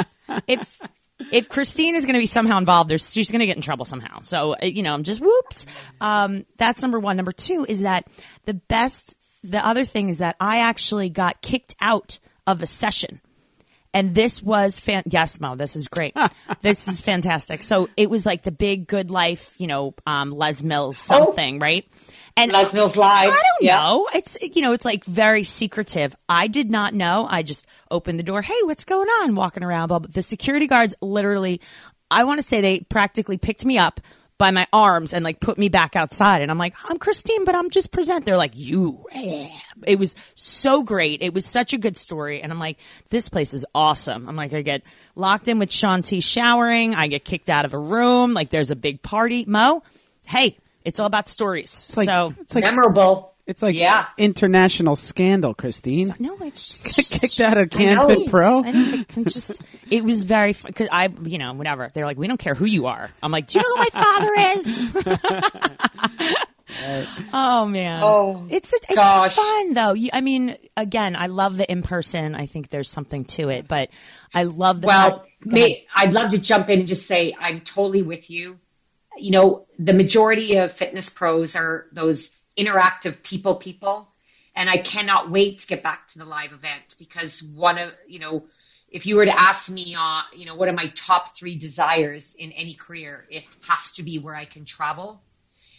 if 0.46 0.81
if 1.33 1.48
Christine 1.48 1.94
is 1.94 2.05
going 2.05 2.14
to 2.14 2.20
be 2.20 2.26
somehow 2.26 2.59
involved, 2.59 2.90
there's 2.90 3.11
she's 3.11 3.31
going 3.31 3.40
to 3.40 3.46
get 3.46 3.57
in 3.57 3.62
trouble 3.62 3.87
somehow. 3.87 4.20
So 4.22 4.52
uh, 4.52 4.66
you 4.66 4.83
know, 4.83 4.92
I'm 4.92 5.02
just 5.02 5.20
whoops. 5.22 5.64
Um, 6.00 6.44
that's 6.59 6.83
number 6.83 7.00
one. 7.00 7.16
Number 7.16 7.33
two 7.33 7.64
is 7.68 7.83
that 7.83 8.07
the 8.44 8.55
best. 8.55 9.16
The 9.44 9.64
other 9.64 9.85
thing 9.85 10.09
is 10.09 10.18
that 10.18 10.35
I 10.40 10.59
actually 10.59 11.09
got 11.09 11.40
kicked 11.40 11.76
out 11.81 12.18
of 12.48 12.62
a 12.62 12.66
session. 12.66 13.20
And 13.96 14.14
this 14.14 14.42
was 14.42 14.78
fan. 14.78 15.02
Yes, 15.06 15.40
Mo, 15.40 15.56
this 15.56 15.74
is 15.74 15.88
great. 15.88 16.14
this 16.61 16.87
is 16.87 17.00
fantastic. 17.00 17.62
So 17.62 17.88
it 17.96 18.11
was 18.11 18.26
like 18.26 18.42
the 18.42 18.52
big 18.52 18.87
good 18.87 19.11
life, 19.11 19.54
you 19.59 19.66
know, 19.66 19.94
um, 20.06 20.30
Les 20.30 20.62
Mills 20.62 20.98
something, 20.98 21.59
right? 21.59 21.87
And 22.37 22.52
Les 22.52 22.72
Mills 22.74 22.94
Live. 22.96 23.30
I 23.30 23.32
don't 23.32 23.62
Yeah. 23.62 23.76
know. 23.78 24.09
It's 24.14 24.37
you 24.42 24.61
know, 24.61 24.72
it's 24.72 24.85
like 24.85 25.04
very 25.06 25.44
secretive. 25.44 26.14
I 26.28 26.46
did 26.48 26.70
not 26.70 26.92
know. 26.92 27.26
I 27.28 27.42
just 27.42 27.66
opened 27.90 28.18
the 28.18 28.22
door. 28.22 28.42
Hey, 28.42 28.59
what's 28.64 28.85
going 28.85 29.09
on? 29.09 29.35
Walking 29.35 29.64
around. 29.64 29.88
Blah, 29.88 30.00
blah. 30.00 30.11
The 30.12 30.20
security 30.22 30.66
guards 30.66 30.94
literally. 31.00 31.62
I 32.11 32.24
want 32.24 32.38
to 32.38 32.46
say 32.46 32.61
they 32.61 32.80
practically 32.80 33.38
picked 33.38 33.64
me 33.64 33.78
up 33.78 34.00
by 34.38 34.51
my 34.51 34.66
arms 34.72 35.12
and 35.12 35.25
like 35.25 35.40
put 35.40 35.59
me 35.59 35.68
back 35.68 35.96
outside. 35.96 36.42
And 36.42 36.51
I'm 36.51 36.59
like, 36.59 36.75
I'm 36.85 36.99
Christine, 36.99 37.44
but 37.44 37.55
I'm 37.55 37.70
just 37.70 37.90
present. 37.90 38.25
They're 38.25 38.37
like, 38.37 38.53
you. 38.55 39.07
eh." 39.12 39.49
It 39.87 39.99
was 39.99 40.16
so 40.35 40.83
great. 40.83 41.22
It 41.22 41.35
was 41.35 41.44
such 41.44 41.72
a 41.72 41.79
good 41.79 41.96
story. 41.96 42.40
And 42.42 42.51
I'm 42.53 42.59
like, 42.59 42.79
this 43.11 43.29
place 43.29 43.55
is 43.55 43.66
awesome. 43.75 44.29
I'm 44.29 44.37
like, 44.37 44.53
I 44.55 44.62
get 44.62 44.83
locked 45.14 45.49
in 45.49 45.59
with 45.59 45.70
Shanti 45.70 46.22
showering. 46.22 46.94
I 46.94 47.09
get 47.09 47.25
kicked 47.25 47.51
out 47.51 47.64
of 47.64 47.75
a 47.75 47.79
room. 47.79 48.33
Like 48.35 48.51
there's 48.51 48.70
a 48.70 48.77
big 48.77 49.03
party. 49.03 49.44
Mo, 49.46 49.83
hey, 50.25 50.57
it's 50.85 51.01
all 51.01 51.07
about 51.07 51.29
stories. 51.29 51.87
It's 51.88 51.96
like 51.96 52.07
so 52.07 52.35
it's 52.40 52.55
like 52.55 52.64
Memorable. 52.64 53.36
It's 53.46 53.62
like 53.62 53.74
Yeah. 53.76 54.06
international 54.18 54.96
scandal, 54.96 55.54
Christine. 55.54 56.14
no, 56.18 56.37
it's 56.40 56.78
just, 56.78 57.20
Kicked 57.20 57.40
out 57.40 57.56
of 57.59 57.72
know. 57.78 58.06
CanFit 58.09 58.30
Pro. 58.30 58.62
I 58.64 58.72
don't 58.72 59.28
just 59.28 59.62
it 59.90 60.02
was 60.04 60.24
very 60.24 60.52
fun 60.52 60.70
because 60.70 60.88
I 60.90 61.09
you 61.22 61.38
know 61.38 61.52
whatever 61.54 61.90
they're 61.94 62.04
like 62.06 62.18
we 62.18 62.26
don't 62.26 62.38
care 62.40 62.54
who 62.54 62.64
you 62.66 62.87
are. 62.87 63.11
I'm 63.22 63.30
like, 63.32 63.48
do 63.48 63.59
you 63.59 63.62
know 63.62 63.76
who 63.76 63.85
my 63.85 63.90
father 63.92 64.32
is? 64.61 66.37
oh 67.32 67.66
man, 67.66 68.02
Oh, 68.02 68.46
it's 68.50 68.72
it's 68.72 68.94
gosh. 68.94 69.35
fun 69.35 69.74
though. 69.74 69.92
You, 69.92 70.11
I 70.12 70.20
mean, 70.20 70.56
again, 70.76 71.14
I 71.16 71.26
love 71.28 71.56
the 71.56 71.70
in 71.70 71.82
person. 71.82 72.35
I 72.35 72.46
think 72.46 72.70
there's 72.70 72.88
something 72.90 73.24
to 73.26 73.48
it, 73.50 73.68
but 73.68 73.90
I 74.35 74.42
love 74.44 74.80
the 74.80 74.88
Well, 74.88 75.18
fact- 75.20 75.30
go 75.48 75.56
ahead. 75.56 75.68
may, 75.68 75.87
I'd 75.94 76.12
love 76.12 76.30
to 76.30 76.38
jump 76.38 76.68
in 76.68 76.80
and 76.80 76.88
just 76.88 77.06
say 77.06 77.35
I'm 77.38 77.61
totally 77.61 78.02
with 78.02 78.30
you. 78.30 78.59
You 79.16 79.30
know, 79.30 79.66
the 79.78 79.94
majority 79.94 80.56
of 80.56 80.72
fitness 80.72 81.09
pros 81.09 81.56
are 81.56 81.87
those 81.92 82.30
interactive 82.59 83.23
people 83.23 83.57
people. 83.57 84.09
And 84.55 84.71
I 84.71 84.79
cannot 84.79 85.31
wait 85.31 85.59
to 85.61 85.66
get 85.66 85.83
back 85.83 86.09
to 86.12 86.19
the 86.19 86.25
live 86.25 86.53
event 86.53 86.97
because 86.99 87.42
one 87.42 87.77
of, 87.79 87.92
you 88.09 88.19
know, 88.19 88.45
if 88.88 89.05
you 89.05 89.16
were 89.16 89.27
to 89.27 89.40
ask 89.40 89.69
me, 89.69 89.95
uh, 89.99 90.23
you 90.35 90.47
know, 90.47 90.55
what 90.55 90.69
are 90.69 90.73
my 90.73 90.90
top 90.95 91.37
three 91.37 91.59
desires 91.59 92.35
in 92.38 92.53
any 92.53 92.75
career, 92.75 93.27
it 93.29 93.45
has 93.69 93.92
to 93.92 94.03
be 94.03 94.19
where 94.19 94.35
I 94.35 94.47
can 94.47 94.64
travel 94.64 95.21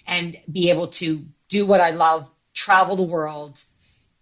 and 0.06 0.38
be 0.52 0.70
able 0.70 0.90
to 0.90 1.26
do 1.50 1.66
what 1.66 1.82
I 1.82 1.92
love, 1.92 2.30
travel 2.54 2.96
the 2.96 3.04
world 3.04 3.64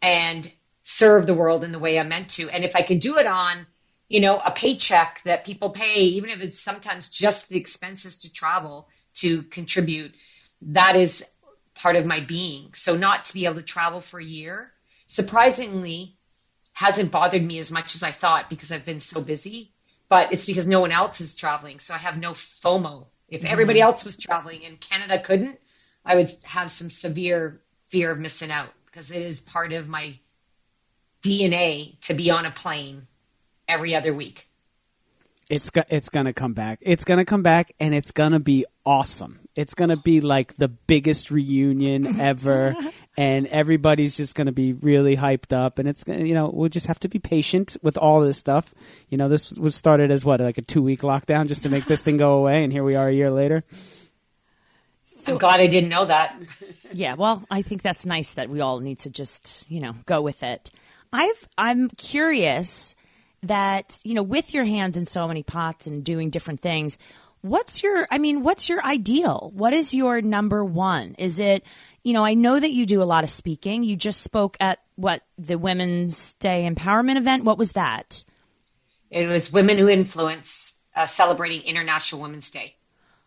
and 0.02 0.50
serve 0.84 1.26
the 1.26 1.34
world 1.34 1.64
in 1.64 1.72
the 1.72 1.80
way 1.80 2.00
I'm 2.00 2.10
meant 2.10 2.30
to. 2.32 2.50
And 2.50 2.64
if 2.64 2.76
I 2.76 2.84
can 2.84 3.00
do 3.00 3.18
it 3.18 3.26
on, 3.26 3.66
you 4.08 4.22
know, 4.22 4.38
a 4.38 4.52
paycheck 4.52 5.22
that 5.26 5.46
people 5.46 5.72
pay, 5.72 6.02
even 6.02 6.30
if 6.30 6.40
it's 6.40 6.60
sometimes 6.60 7.10
just 7.10 7.50
the 7.50 7.58
expenses 7.58 8.20
to 8.20 8.32
travel 8.32 8.88
to 9.16 9.44
contribute, 9.44 10.14
that 10.62 10.96
is 10.96 11.24
part 11.76 11.96
of 11.96 12.06
my 12.06 12.22
being. 12.22 12.72
So 12.74 12.96
not 12.96 13.26
to 13.26 13.34
be 13.34 13.46
able 13.46 13.56
to 13.56 13.62
travel 13.62 14.02
for 14.02 14.20
a 14.20 14.26
year, 14.26 14.72
surprisingly, 15.08 16.18
hasn't 16.74 17.12
bothered 17.12 17.44
me 17.44 17.60
as 17.60 17.72
much 17.72 17.96
as 17.96 18.04
I 18.04 18.12
thought 18.12 18.50
because 18.50 18.72
I've 18.72 18.86
been 18.86 19.00
so 19.00 19.22
busy. 19.22 19.72
But 20.08 20.34
it's 20.34 20.46
because 20.46 20.68
no 20.68 20.82
one 20.82 20.92
else 20.92 21.20
is 21.20 21.36
traveling, 21.36 21.80
so 21.80 21.94
I 21.94 21.98
have 21.98 22.18
no 22.18 22.34
FOMO. 22.34 23.06
If 23.28 23.42
mm-hmm. 23.42 23.52
everybody 23.52 23.82
else 23.82 24.06
was 24.06 24.18
traveling 24.18 24.64
and 24.66 24.80
Canada 24.80 25.20
couldn't, 25.20 25.60
I 26.06 26.16
would 26.16 26.36
have 26.44 26.72
some 26.72 26.90
severe 26.90 27.62
fear 27.90 28.12
of 28.12 28.20
missing 28.20 28.52
out 28.52 28.70
because 28.86 29.10
it 29.10 29.22
is 29.22 29.42
part 29.42 29.74
of 29.74 29.88
my 29.88 30.20
DNA 31.24 32.00
to 32.02 32.14
be 32.14 32.30
on 32.30 32.46
a 32.46 32.52
plane 32.52 33.08
every 33.68 33.96
other 33.96 34.14
week. 34.14 34.48
It's 35.50 35.70
go- 35.70 35.84
it's 35.90 36.10
gonna 36.10 36.34
come 36.34 36.54
back. 36.54 36.80
It's 36.82 37.04
gonna 37.04 37.26
come 37.26 37.44
back, 37.44 37.72
and 37.80 37.94
it's 37.94 38.12
gonna 38.12 38.40
be 38.40 38.66
awesome. 38.86 39.40
It's 39.56 39.74
gonna 39.74 39.98
be 39.98 40.22
like 40.22 40.58
the 40.58 40.68
biggest 40.68 41.32
reunion 41.32 42.20
ever, 42.20 42.76
and 43.18 43.48
everybody's 43.48 44.16
just 44.18 44.36
gonna 44.36 44.52
be 44.52 44.74
really 44.74 45.16
hyped 45.16 45.54
up. 45.54 45.80
And 45.80 45.88
it's 45.88 46.04
gonna, 46.04 46.26
you 46.26 46.34
know, 46.34 46.50
we'll 46.54 46.70
just 46.70 46.88
have 46.88 47.00
to 47.02 47.08
be 47.08 47.20
patient 47.20 47.78
with 47.82 47.98
all 47.98 48.22
this 48.22 48.38
stuff. 48.38 48.74
You 49.10 49.18
know, 49.18 49.30
this 49.30 49.54
was 49.54 49.76
started 49.76 50.12
as 50.12 50.26
what, 50.26 50.42
like 50.42 50.58
a 50.58 50.62
two 50.62 50.82
week 50.82 51.02
lockdown 51.02 51.48
just 51.48 51.64
to 51.64 51.70
make 51.70 51.86
this 51.86 52.04
thing 52.04 52.18
go 52.18 52.34
away, 52.40 52.64
and 52.64 52.72
here 52.74 52.84
we 52.84 52.96
are 52.96 53.08
a 53.08 53.14
year 53.14 53.32
later. 53.32 53.64
I'm 55.28 55.38
glad 55.38 55.60
I 55.60 55.68
didn't 55.68 55.90
know 55.90 56.06
that. 56.06 56.40
Yeah, 56.94 57.16
well, 57.16 57.44
I 57.52 57.62
think 57.62 57.82
that's 57.82 58.06
nice 58.06 58.36
that 58.36 58.50
we 58.50 58.62
all 58.62 58.80
need 58.80 59.00
to 59.00 59.10
just, 59.10 59.70
you 59.70 59.82
know, 59.82 59.96
go 60.06 60.22
with 60.22 60.44
it. 60.44 60.72
I've 61.12 61.50
I'm 61.58 61.90
curious 61.90 62.96
that, 63.44 64.00
you 64.06 64.14
know, 64.14 64.24
with 64.24 64.54
your 64.54 64.64
hands 64.64 64.96
in 64.96 65.06
so 65.06 65.28
many 65.28 65.44
pots 65.44 65.88
and 65.88 66.06
doing 66.06 66.30
different 66.30 66.62
things, 66.62 66.98
what's 67.50 67.84
your 67.84 68.08
I 68.10 68.18
mean, 68.18 68.44
what's 68.44 68.70
your 68.70 68.84
ideal? 68.84 69.52
What 69.54 69.74
is 69.74 69.94
your 69.94 70.22
number 70.22 70.64
1? 70.64 71.16
Is 71.18 71.40
it, 71.40 71.64
you 72.04 72.14
know, 72.14 72.26
I 72.26 72.34
know 72.34 72.60
that 72.60 72.72
you 72.72 72.86
do 72.86 73.02
a 73.02 73.06
lot 73.06 73.24
of 73.24 73.30
speaking. 73.30 73.84
You 73.84 73.96
just 73.96 74.22
spoke 74.22 74.58
at 74.60 74.80
what 74.96 75.22
the 75.38 75.58
Women's 75.58 76.34
Day 76.36 76.70
Empowerment 76.70 77.18
event. 77.18 77.44
What 77.44 77.58
was 77.58 77.74
that? 77.74 78.24
It 79.12 79.28
was 79.28 79.52
Women 79.52 79.78
Who 79.78 79.90
Influence 79.90 80.74
uh, 80.96 81.06
celebrating 81.06 81.62
International 81.62 82.22
Women's 82.22 82.50
Day. 82.52 82.76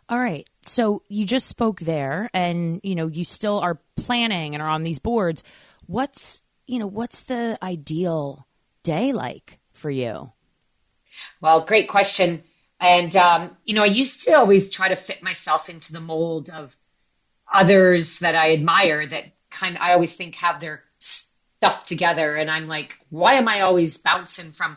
All 0.08 0.18
right. 0.18 0.48
So 0.62 1.02
you 1.08 1.26
just 1.26 1.48
spoke 1.48 1.80
there 1.80 2.30
and, 2.32 2.80
you 2.82 2.94
know, 2.94 3.08
you 3.08 3.24
still 3.24 3.58
are 3.58 3.78
planning 3.96 4.54
and 4.54 4.62
are 4.62 4.68
on 4.68 4.82
these 4.82 4.98
boards. 4.98 5.42
What's, 5.86 6.40
you 6.66 6.78
know, 6.78 6.86
what's 6.86 7.22
the 7.22 7.58
ideal 7.62 8.46
day 8.82 9.12
like 9.12 9.58
for 9.72 9.90
you? 9.90 10.32
Well, 11.40 11.66
great 11.66 11.88
question. 11.88 12.42
And, 12.80 13.14
um, 13.16 13.56
you 13.64 13.74
know, 13.74 13.82
I 13.82 13.86
used 13.86 14.24
to 14.24 14.38
always 14.38 14.70
try 14.70 14.88
to 14.88 14.96
fit 14.96 15.22
myself 15.22 15.68
into 15.68 15.92
the 15.92 16.00
mold 16.00 16.50
of 16.50 16.76
others 17.52 18.20
that 18.20 18.34
I 18.34 18.52
admire 18.52 19.06
that 19.06 19.24
kind 19.50 19.76
of, 19.76 19.82
I 19.82 19.94
always 19.94 20.14
think 20.14 20.36
have 20.36 20.60
their 20.60 20.84
stuff 21.00 21.86
together 21.86 22.36
and 22.36 22.50
I'm 22.50 22.68
like, 22.68 22.94
why 23.10 23.34
am 23.34 23.48
I 23.48 23.62
always 23.62 23.98
bouncing 23.98 24.52
from, 24.52 24.76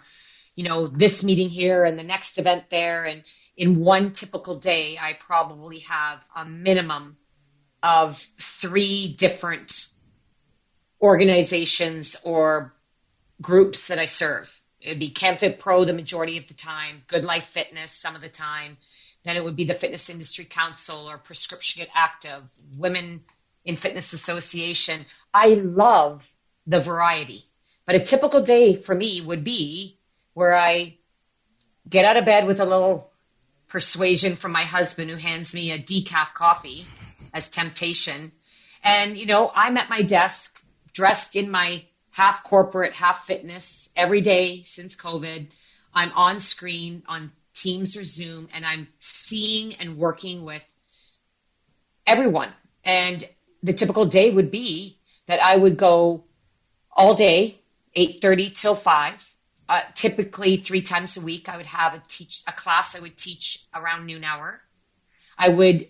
you 0.55 0.63
know, 0.63 0.87
this 0.87 1.23
meeting 1.23 1.49
here 1.49 1.85
and 1.85 1.97
the 1.97 2.03
next 2.03 2.37
event 2.39 2.65
there? 2.71 3.05
And 3.05 3.23
in 3.55 3.79
one 3.79 4.13
typical 4.13 4.55
day, 4.57 4.97
I 4.99 5.13
probably 5.19 5.79
have 5.79 6.23
a 6.35 6.45
minimum 6.45 7.17
of 7.83 8.23
three 8.39 9.13
different 9.13 9.87
organizations 11.01 12.15
or 12.23 12.73
groups 13.41 13.87
that 13.87 13.99
I 13.99 14.05
serve. 14.05 14.49
It'd 14.81 14.99
be 14.99 15.11
CanFit 15.11 15.59
Pro 15.59 15.85
the 15.85 15.93
majority 15.93 16.37
of 16.37 16.47
the 16.47 16.53
time, 16.53 17.03
Good 17.07 17.23
Life 17.23 17.47
Fitness 17.47 17.91
some 17.91 18.15
of 18.15 18.21
the 18.21 18.29
time. 18.29 18.77
Then 19.23 19.35
it 19.35 19.43
would 19.43 19.55
be 19.55 19.65
the 19.65 19.75
Fitness 19.75 20.09
Industry 20.09 20.45
Council 20.45 21.09
or 21.09 21.17
Prescription 21.17 21.81
Get 21.81 21.89
Active, 21.93 22.41
Women 22.77 23.21
in 23.63 23.75
Fitness 23.75 24.13
Association. 24.13 25.05
I 25.33 25.49
love 25.49 26.27
the 26.65 26.79
variety. 26.79 27.45
But 27.85 27.95
a 27.95 27.99
typical 27.99 28.41
day 28.41 28.75
for 28.75 28.95
me 28.95 29.21
would 29.21 29.43
be 29.43 29.99
where 30.33 30.55
I 30.55 30.97
get 31.87 32.05
out 32.05 32.17
of 32.17 32.25
bed 32.25 32.47
with 32.47 32.59
a 32.59 32.65
little 32.65 33.11
persuasion 33.67 34.35
from 34.35 34.51
my 34.51 34.63
husband 34.63 35.09
who 35.09 35.17
hands 35.17 35.53
me 35.53 35.71
a 35.71 35.79
decaf 35.81 36.33
coffee 36.33 36.85
as 37.33 37.49
temptation. 37.49 38.31
And, 38.83 39.15
you 39.15 39.27
know, 39.27 39.51
I'm 39.53 39.77
at 39.77 39.89
my 39.89 40.01
desk 40.01 40.59
dressed 40.93 41.35
in 41.35 41.51
my 41.51 41.83
half 42.11 42.43
corporate, 42.43 42.93
half 42.93 43.25
fitness 43.25 43.89
every 43.95 44.21
day 44.21 44.63
since 44.63 44.95
COVID. 44.95 45.47
I'm 45.93 46.11
on 46.13 46.39
screen 46.39 47.03
on 47.07 47.31
Teams 47.53 47.97
or 47.97 48.03
Zoom 48.03 48.47
and 48.53 48.65
I'm 48.65 48.87
seeing 48.99 49.75
and 49.75 49.97
working 49.97 50.43
with 50.43 50.63
everyone. 52.05 52.51
And 52.83 53.27
the 53.63 53.73
typical 53.73 54.05
day 54.05 54.31
would 54.31 54.51
be 54.51 54.97
that 55.27 55.41
I 55.41 55.55
would 55.55 55.77
go 55.77 56.23
all 56.91 57.13
day, 57.13 57.59
8.30 57.95 58.55
till 58.55 58.75
5. 58.75 59.27
Uh, 59.69 59.81
typically 59.95 60.57
three 60.57 60.81
times 60.81 61.15
a 61.15 61.21
week, 61.21 61.47
I 61.47 61.55
would 61.55 61.65
have 61.65 61.93
a 61.93 62.03
teach 62.09 62.43
a 62.45 62.51
class 62.51 62.95
I 62.95 62.99
would 62.99 63.17
teach 63.17 63.63
around 63.73 64.05
noon 64.05 64.23
hour. 64.25 64.59
I 65.37 65.47
would 65.47 65.87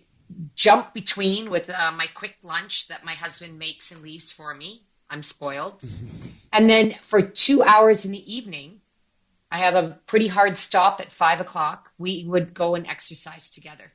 jump 0.56 0.94
between 0.94 1.50
with 1.50 1.70
uh, 1.70 1.92
my 1.92 2.06
quick 2.14 2.36
lunch 2.44 2.88
that 2.90 3.04
my 3.04 3.14
husband 3.14 3.58
makes 3.58 3.92
and 3.92 4.02
leaves 4.02 4.32
for 4.32 4.54
me. 4.54 4.84
I'm 5.12 5.24
spoiled. 5.24 5.84
and 6.54 6.70
then 6.70 6.96
for 7.04 7.22
two 7.22 7.62
hours 7.62 8.06
in 8.06 8.12
the 8.12 8.34
evening, 8.34 8.82
I 9.52 9.60
have 9.60 9.76
a 9.76 10.00
pretty 10.08 10.30
hard 10.30 10.58
stop 10.58 11.02
at 11.02 11.12
five 11.12 11.42
o'clock. 11.42 11.92
We 11.98 12.26
would 12.26 12.54
go 12.54 12.76
and 12.76 12.88
exercise 12.88 13.50
together. 13.50 13.92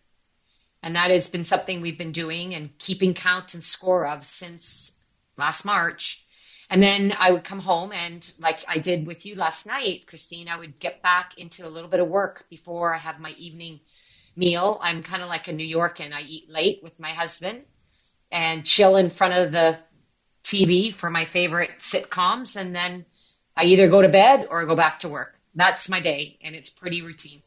And 0.82 0.94
that 0.94 1.10
has 1.10 1.28
been 1.28 1.44
something 1.44 1.80
we've 1.80 1.98
been 1.98 2.12
doing 2.12 2.54
and 2.54 2.76
keeping 2.78 3.14
count 3.14 3.54
and 3.54 3.64
score 3.64 4.06
of 4.06 4.26
since 4.26 4.92
last 5.38 5.64
March. 5.64 6.22
And 6.68 6.82
then 6.82 7.12
I 7.18 7.30
would 7.30 7.44
come 7.44 7.60
home 7.60 7.92
and 7.92 8.30
like 8.38 8.64
I 8.68 8.78
did 8.78 9.06
with 9.06 9.24
you 9.24 9.36
last 9.36 9.66
night, 9.66 10.06
Christine, 10.06 10.48
I 10.48 10.58
would 10.58 10.78
get 10.78 11.02
back 11.02 11.38
into 11.38 11.66
a 11.66 11.70
little 11.70 11.88
bit 11.88 12.00
of 12.00 12.08
work 12.08 12.44
before 12.50 12.94
I 12.94 12.98
have 12.98 13.18
my 13.18 13.30
evening 13.30 13.80
meal. 14.36 14.78
I'm 14.82 15.02
kind 15.02 15.22
of 15.22 15.28
like 15.28 15.48
a 15.48 15.52
New 15.52 15.66
Yorkan. 15.66 16.12
I 16.12 16.20
eat 16.22 16.50
late 16.50 16.80
with 16.82 17.00
my 17.00 17.14
husband 17.14 17.62
and 18.30 18.66
chill 18.66 18.96
in 18.96 19.08
front 19.08 19.34
of 19.34 19.52
the 19.52 19.78
TV 20.46 20.94
for 20.94 21.10
my 21.10 21.24
favorite 21.24 21.70
sitcoms. 21.80 22.56
And 22.56 22.74
then 22.74 23.04
I 23.56 23.64
either 23.64 23.90
go 23.90 24.00
to 24.00 24.08
bed 24.08 24.46
or 24.48 24.64
go 24.64 24.76
back 24.76 25.00
to 25.00 25.08
work. 25.08 25.34
That's 25.54 25.88
my 25.88 26.00
day 26.00 26.38
and 26.42 26.54
it's 26.54 26.70
pretty 26.70 27.02
routine. 27.02 27.42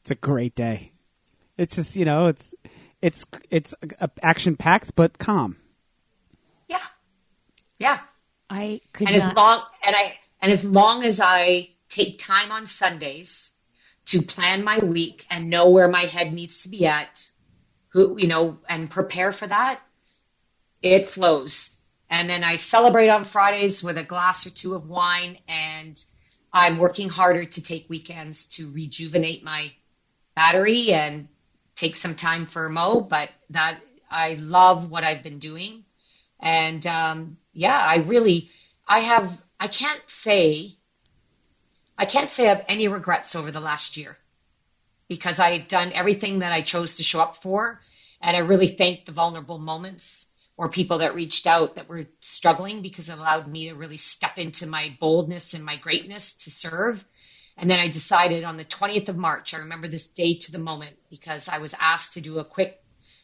It's 0.00 0.10
a 0.10 0.16
great 0.16 0.56
day. 0.56 0.90
It's 1.56 1.76
just, 1.76 1.94
you 1.94 2.04
know, 2.04 2.26
it's, 2.26 2.54
it's, 3.00 3.24
it's 3.50 3.74
action 4.20 4.56
packed, 4.56 4.96
but 4.96 5.18
calm. 5.18 5.56
Yeah. 6.66 6.82
Yeah. 7.78 8.00
I 8.50 8.80
could 8.92 9.08
and 9.08 9.16
not. 9.16 9.30
as 9.30 9.36
long, 9.36 9.62
and 9.86 9.94
I, 9.94 10.18
and 10.40 10.50
as 10.50 10.64
long 10.64 11.04
as 11.04 11.20
I 11.20 11.68
take 11.88 12.18
time 12.18 12.50
on 12.50 12.66
Sundays 12.66 13.52
to 14.06 14.22
plan 14.22 14.64
my 14.64 14.78
week 14.78 15.24
and 15.30 15.50
know 15.50 15.70
where 15.70 15.88
my 15.88 16.06
head 16.06 16.32
needs 16.32 16.64
to 16.64 16.68
be 16.68 16.84
at, 16.86 17.22
who, 17.90 18.18
you 18.18 18.26
know, 18.26 18.58
and 18.68 18.90
prepare 18.90 19.32
for 19.32 19.46
that, 19.46 19.80
it 20.82 21.08
flows. 21.08 21.70
And 22.12 22.28
then 22.28 22.44
I 22.44 22.56
celebrate 22.56 23.08
on 23.08 23.24
Fridays 23.24 23.82
with 23.82 23.96
a 23.96 24.02
glass 24.02 24.46
or 24.46 24.50
two 24.50 24.74
of 24.74 24.86
wine 24.86 25.38
and 25.48 25.98
I'm 26.52 26.76
working 26.76 27.08
harder 27.08 27.46
to 27.46 27.62
take 27.62 27.88
weekends 27.88 28.50
to 28.56 28.70
rejuvenate 28.70 29.42
my 29.42 29.72
battery 30.36 30.92
and 30.92 31.28
take 31.74 31.96
some 31.96 32.14
time 32.14 32.44
for 32.44 32.68
Mo, 32.68 33.00
but 33.00 33.30
that 33.48 33.80
I 34.10 34.34
love 34.34 34.90
what 34.90 35.04
I've 35.04 35.22
been 35.22 35.38
doing. 35.38 35.84
And, 36.38 36.86
um, 36.86 37.38
yeah, 37.54 37.78
I 37.78 37.96
really, 37.96 38.50
I 38.86 39.00
have, 39.00 39.42
I 39.58 39.68
can't 39.68 40.02
say 40.08 40.76
I 41.96 42.04
can't 42.04 42.30
say 42.30 42.46
I 42.46 42.54
have 42.54 42.64
any 42.68 42.88
regrets 42.88 43.34
over 43.34 43.50
the 43.50 43.60
last 43.60 43.96
year 43.96 44.18
because 45.08 45.38
I've 45.38 45.68
done 45.68 45.92
everything 45.92 46.40
that 46.40 46.52
I 46.52 46.60
chose 46.60 46.96
to 46.96 47.02
show 47.02 47.20
up 47.20 47.42
for. 47.42 47.80
And 48.20 48.36
I 48.36 48.40
really 48.40 48.68
thank 48.68 49.06
the 49.06 49.12
vulnerable 49.12 49.58
moments 49.58 50.21
or 50.56 50.68
people 50.68 50.98
that 50.98 51.14
reached 51.14 51.46
out 51.46 51.76
that 51.76 51.88
were 51.88 52.06
struggling 52.20 52.82
because 52.82 53.08
it 53.08 53.18
allowed 53.18 53.48
me 53.48 53.68
to 53.68 53.74
really 53.74 53.96
step 53.96 54.36
into 54.38 54.66
my 54.66 54.96
boldness 55.00 55.54
and 55.54 55.64
my 55.64 55.76
greatness 55.76 56.34
to 56.34 56.50
serve. 56.50 57.04
And 57.56 57.70
then 57.70 57.78
I 57.78 57.88
decided 57.88 58.44
on 58.44 58.56
the 58.56 58.64
20th 58.64 59.08
of 59.08 59.16
March, 59.16 59.54
I 59.54 59.58
remember 59.58 59.88
this 59.88 60.06
day 60.06 60.36
to 60.36 60.52
the 60.52 60.58
moment 60.58 60.96
because 61.10 61.48
I 61.48 61.58
was 61.58 61.74
asked 61.78 62.14
to 62.14 62.20
do 62.20 62.38
a 62.38 62.44
quick 62.44 62.82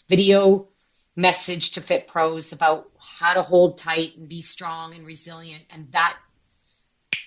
video 0.09 0.69
message 1.17 1.73
to 1.73 1.81
Fit 1.81 2.09
Pros 2.09 2.53
about 2.53 2.91
how 2.99 3.35
to 3.35 3.43
hold 3.43 3.79
tight 3.79 4.17
and 4.17 4.29
be 4.29 4.41
strong 4.41 4.95
and 4.95 5.05
resilient. 5.07 5.65
And 5.71 5.91
that 5.93 6.17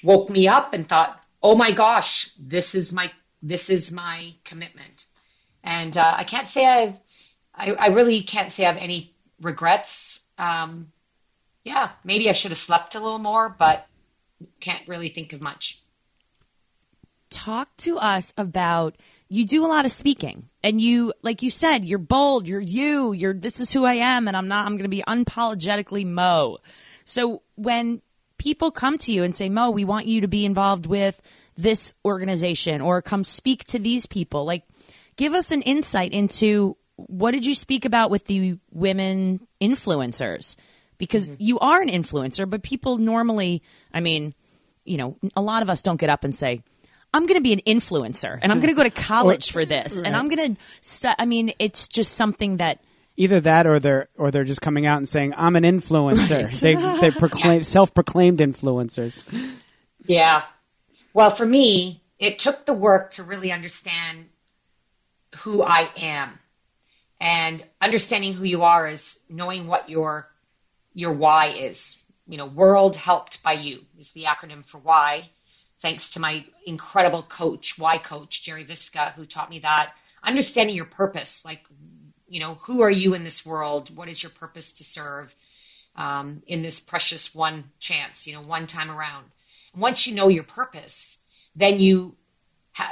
woke 0.04 0.30
me 0.30 0.48
up 0.48 0.74
and 0.74 0.88
thought, 0.88 1.20
oh 1.44 1.56
my 1.56 1.72
gosh, 1.72 2.30
this 2.40 2.76
is 2.76 2.94
my 2.94 3.12
this 3.44 3.70
is 3.70 3.92
my 3.92 4.36
commitment. 4.46 5.06
And 5.64 5.98
uh, 5.98 6.14
I 6.18 6.24
can't 6.24 6.48
say 6.48 6.66
I've 6.66 6.96
I, 7.54 7.72
I 7.72 7.88
really 7.88 8.24
can't 8.24 8.52
say 8.52 8.66
I 8.66 8.72
have 8.72 8.82
any 8.82 9.16
regrets. 9.42 10.22
Um, 10.38 10.92
yeah, 11.64 11.92
maybe 12.04 12.30
I 12.30 12.34
should 12.34 12.52
have 12.52 12.58
slept 12.58 12.96
a 12.96 13.00
little 13.00 13.20
more, 13.20 13.50
but 13.50 13.88
can't 14.60 14.88
really 14.88 15.10
think 15.10 15.34
of 15.34 15.42
much. 15.42 15.82
Talk 17.30 17.76
to 17.78 17.98
us 17.98 18.34
about 18.38 18.98
you 19.30 19.46
do 19.46 19.66
a 19.66 19.68
lot 19.68 19.86
of 19.86 19.92
speaking 19.92 20.50
and 20.64 20.82
you 20.82 21.14
like 21.22 21.42
you 21.42 21.50
said 21.50 21.86
you're 21.86 21.98
bold 21.98 22.50
you're 22.50 22.60
you 22.60 23.14
you're 23.14 23.34
this 23.34 23.62
is 23.62 23.72
who 23.72 23.86
i 23.86 23.94
am 23.94 24.28
and 24.28 24.36
i'm 24.36 24.50
not 24.50 24.66
i'm 24.66 24.74
going 24.74 24.84
to 24.84 24.90
be 24.90 25.02
unapologetically 25.08 26.06
mo 26.06 26.58
so 27.06 27.42
when 27.56 28.02
people 28.38 28.72
come 28.72 28.98
to 28.98 29.14
you 29.14 29.24
and 29.24 29.34
say 29.34 29.48
mo 29.48 29.70
we 29.70 29.86
want 29.86 30.06
you 30.06 30.20
to 30.20 30.28
be 30.28 30.44
involved 30.44 30.86
with 30.86 31.22
this 31.58 31.94
organization 32.06 32.82
or 32.82 33.02
come 33.02 33.24
speak 33.24 33.66
to 33.66 33.80
these 33.80 34.06
people? 34.06 34.46
Like, 34.46 34.64
give 35.16 35.34
us 35.34 35.52
an 35.52 35.62
insight 35.62 36.12
into 36.12 36.78
what 37.08 37.32
did 37.32 37.46
you 37.46 37.56
speak 37.56 37.86
about 37.86 38.10
with 38.10 38.26
the 38.26 38.58
women 38.72 39.46
influencers? 39.62 40.56
Because 40.98 41.30
mm-hmm. 41.30 41.36
you 41.40 41.60
are 41.60 41.82
an 41.82 41.90
influencer, 41.90 42.50
but 42.50 42.64
people 42.64 42.98
normally, 42.98 43.62
I 43.94 44.00
mean, 44.00 44.34
you 44.86 44.98
know, 44.98 45.18
a 45.36 45.42
lot 45.42 45.62
of 45.62 45.70
us 45.70 45.82
don't 45.82 46.00
get 46.00 46.10
up 46.10 46.24
and 46.24 46.36
say, 46.36 46.64
I'm 47.14 47.26
going 47.26 47.38
to 47.38 47.42
be 47.42 47.54
an 47.54 47.62
influencer 47.68 48.40
and 48.42 48.52
I'm 48.52 48.60
going 48.60 48.74
to 48.74 48.76
go 48.76 48.84
to 48.84 48.90
college 49.02 49.50
or, 49.50 49.54
for 49.54 49.66
this 49.66 49.98
right. 49.98 50.08
and 50.08 50.16
I'm 50.16 50.30
going 50.30 50.56
to, 50.56 50.62
stu-. 50.82 51.14
I 51.18 51.26
mean, 51.26 51.54
it's 51.60 51.88
just 51.88 52.14
something 52.14 52.58
that 52.58 52.82
either 53.18 53.42
that 53.42 53.68
or 53.68 53.80
they're 53.80 54.08
or 54.16 54.32
they're 54.32 54.44
just 54.44 54.62
coming 54.62 54.86
out 54.86 54.98
and 54.98 55.08
saying 55.08 55.34
I'm 55.38 55.56
an 55.56 55.64
influencer. 55.64 56.44
Right. 56.44 57.02
They 57.02 57.10
they 57.10 57.12
proclaim 57.20 57.64
self-proclaimed 57.64 58.40
influencers. 58.40 59.26
Yeah, 60.06 60.44
well, 61.14 61.36
for 61.36 61.46
me, 61.46 62.02
it 62.20 62.40
took 62.40 62.66
the 62.66 62.74
work 62.74 63.12
to 63.12 63.24
really 63.24 63.52
understand 63.52 64.26
who 65.40 65.62
I 65.64 65.90
am. 65.98 66.40
And 67.22 67.64
understanding 67.80 68.34
who 68.34 68.44
you 68.44 68.64
are 68.64 68.88
is 68.88 69.18
knowing 69.30 69.68
what 69.68 69.90
your 69.90 70.28
your 70.94 71.14
why 71.14 71.54
is. 71.54 71.96
You 72.28 72.38
know, 72.38 72.48
world 72.48 72.98
helped 72.98 73.42
by 73.44 73.54
you 73.54 73.82
is 73.98 74.12
the 74.12 74.26
acronym 74.26 74.66
for 74.66 74.80
why. 74.80 75.30
Thanks 75.82 76.12
to 76.12 76.20
my 76.20 76.46
incredible 76.66 77.24
coach, 77.24 77.78
why 77.78 77.98
coach, 77.98 78.44
Jerry 78.44 78.66
Visca, 78.66 79.14
who 79.14 79.26
taught 79.26 79.50
me 79.50 79.60
that. 79.60 79.94
Understanding 80.24 80.76
your 80.76 80.86
purpose, 80.86 81.46
like, 81.46 81.62
you 82.28 82.40
know, 82.40 82.56
who 82.56 82.82
are 82.82 82.92
you 82.92 83.14
in 83.14 83.24
this 83.24 83.46
world? 83.46 83.96
What 83.96 84.10
is 84.10 84.22
your 84.22 84.32
purpose 84.32 84.74
to 84.74 84.84
serve 84.84 85.34
um, 85.96 86.44
in 86.46 86.62
this 86.62 86.80
precious 86.80 87.34
one 87.34 87.66
chance, 87.80 88.28
you 88.28 88.34
know, 88.34 88.42
one 88.42 88.68
time 88.68 88.92
around? 88.92 89.26
once 89.76 90.08
you 90.08 90.16
know 90.16 90.28
your 90.28 90.44
purpose, 90.44 91.18
then 91.56 91.80
you 91.80 92.16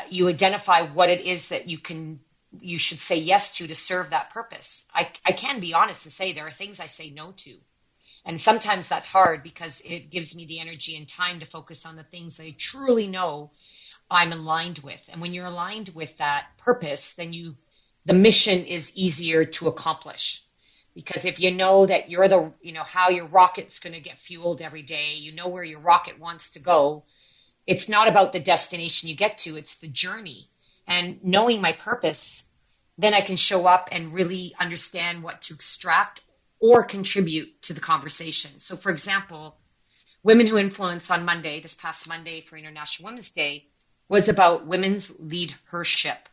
you 0.09 0.27
identify 0.27 0.81
what 0.81 1.09
it 1.09 1.21
is 1.21 1.49
that 1.49 1.67
you 1.67 1.77
can 1.77 2.19
you 2.59 2.79
should 2.79 2.99
say 2.99 3.17
yes 3.17 3.57
to 3.57 3.67
to 3.67 3.75
serve 3.75 4.09
that 4.09 4.31
purpose. 4.31 4.85
I 4.93 5.09
I 5.25 5.33
can 5.33 5.59
be 5.59 5.73
honest 5.73 6.05
and 6.05 6.13
say 6.13 6.33
there 6.33 6.47
are 6.47 6.51
things 6.51 6.79
I 6.79 6.87
say 6.87 7.09
no 7.09 7.33
to. 7.37 7.57
And 8.25 8.39
sometimes 8.39 8.87
that's 8.87 9.07
hard 9.07 9.43
because 9.43 9.81
it 9.85 10.11
gives 10.11 10.35
me 10.35 10.45
the 10.45 10.59
energy 10.59 10.97
and 10.97 11.07
time 11.07 11.39
to 11.39 11.45
focus 11.45 11.85
on 11.85 11.95
the 11.95 12.03
things 12.03 12.39
I 12.39 12.55
truly 12.57 13.07
know 13.07 13.51
I'm 14.11 14.33
aligned 14.33 14.79
with. 14.79 14.99
And 15.07 15.21
when 15.21 15.33
you're 15.33 15.45
aligned 15.45 15.89
with 15.89 16.17
that 16.17 16.45
purpose, 16.57 17.13
then 17.13 17.33
you 17.33 17.55
the 18.05 18.13
mission 18.13 18.65
is 18.65 18.95
easier 18.95 19.45
to 19.45 19.67
accomplish. 19.67 20.43
Because 20.95 21.25
if 21.25 21.39
you 21.39 21.51
know 21.51 21.85
that 21.85 22.09
you're 22.09 22.27
the, 22.27 22.51
you 22.61 22.73
know, 22.73 22.83
how 22.83 23.09
your 23.09 23.27
rocket's 23.27 23.79
going 23.79 23.93
to 23.93 24.01
get 24.01 24.19
fueled 24.19 24.61
every 24.61 24.81
day, 24.81 25.13
you 25.13 25.31
know 25.31 25.47
where 25.47 25.63
your 25.63 25.79
rocket 25.79 26.19
wants 26.19 26.51
to 26.51 26.59
go. 26.59 27.03
It's 27.67 27.87
not 27.87 28.07
about 28.07 28.33
the 28.33 28.39
destination 28.39 29.09
you 29.09 29.15
get 29.15 29.37
to, 29.39 29.55
it's 29.57 29.75
the 29.75 29.87
journey. 29.87 30.49
And 30.89 31.23
knowing 31.23 31.61
my 31.61 31.73
purpose, 31.73 32.43
then 32.97 33.13
I 33.13 33.21
can 33.21 33.37
show 33.37 33.67
up 33.67 33.89
and 33.91 34.13
really 34.13 34.55
understand 34.59 35.23
what 35.23 35.43
to 35.43 35.53
extract 35.53 36.21
or 36.59 36.83
contribute 36.83 37.61
to 37.61 37.73
the 37.73 37.79
conversation. 37.79 38.59
So, 38.59 38.75
for 38.75 38.91
example, 38.91 39.55
Women 40.23 40.47
Who 40.47 40.57
Influence 40.57 41.09
on 41.11 41.23
Monday, 41.23 41.61
this 41.61 41.75
past 41.75 42.07
Monday 42.07 42.41
for 42.41 42.57
International 42.57 43.07
Women's 43.07 43.29
Day, 43.29 43.67
was 44.09 44.27
about 44.27 44.65
women's 44.65 45.11
leadership, 45.19 46.27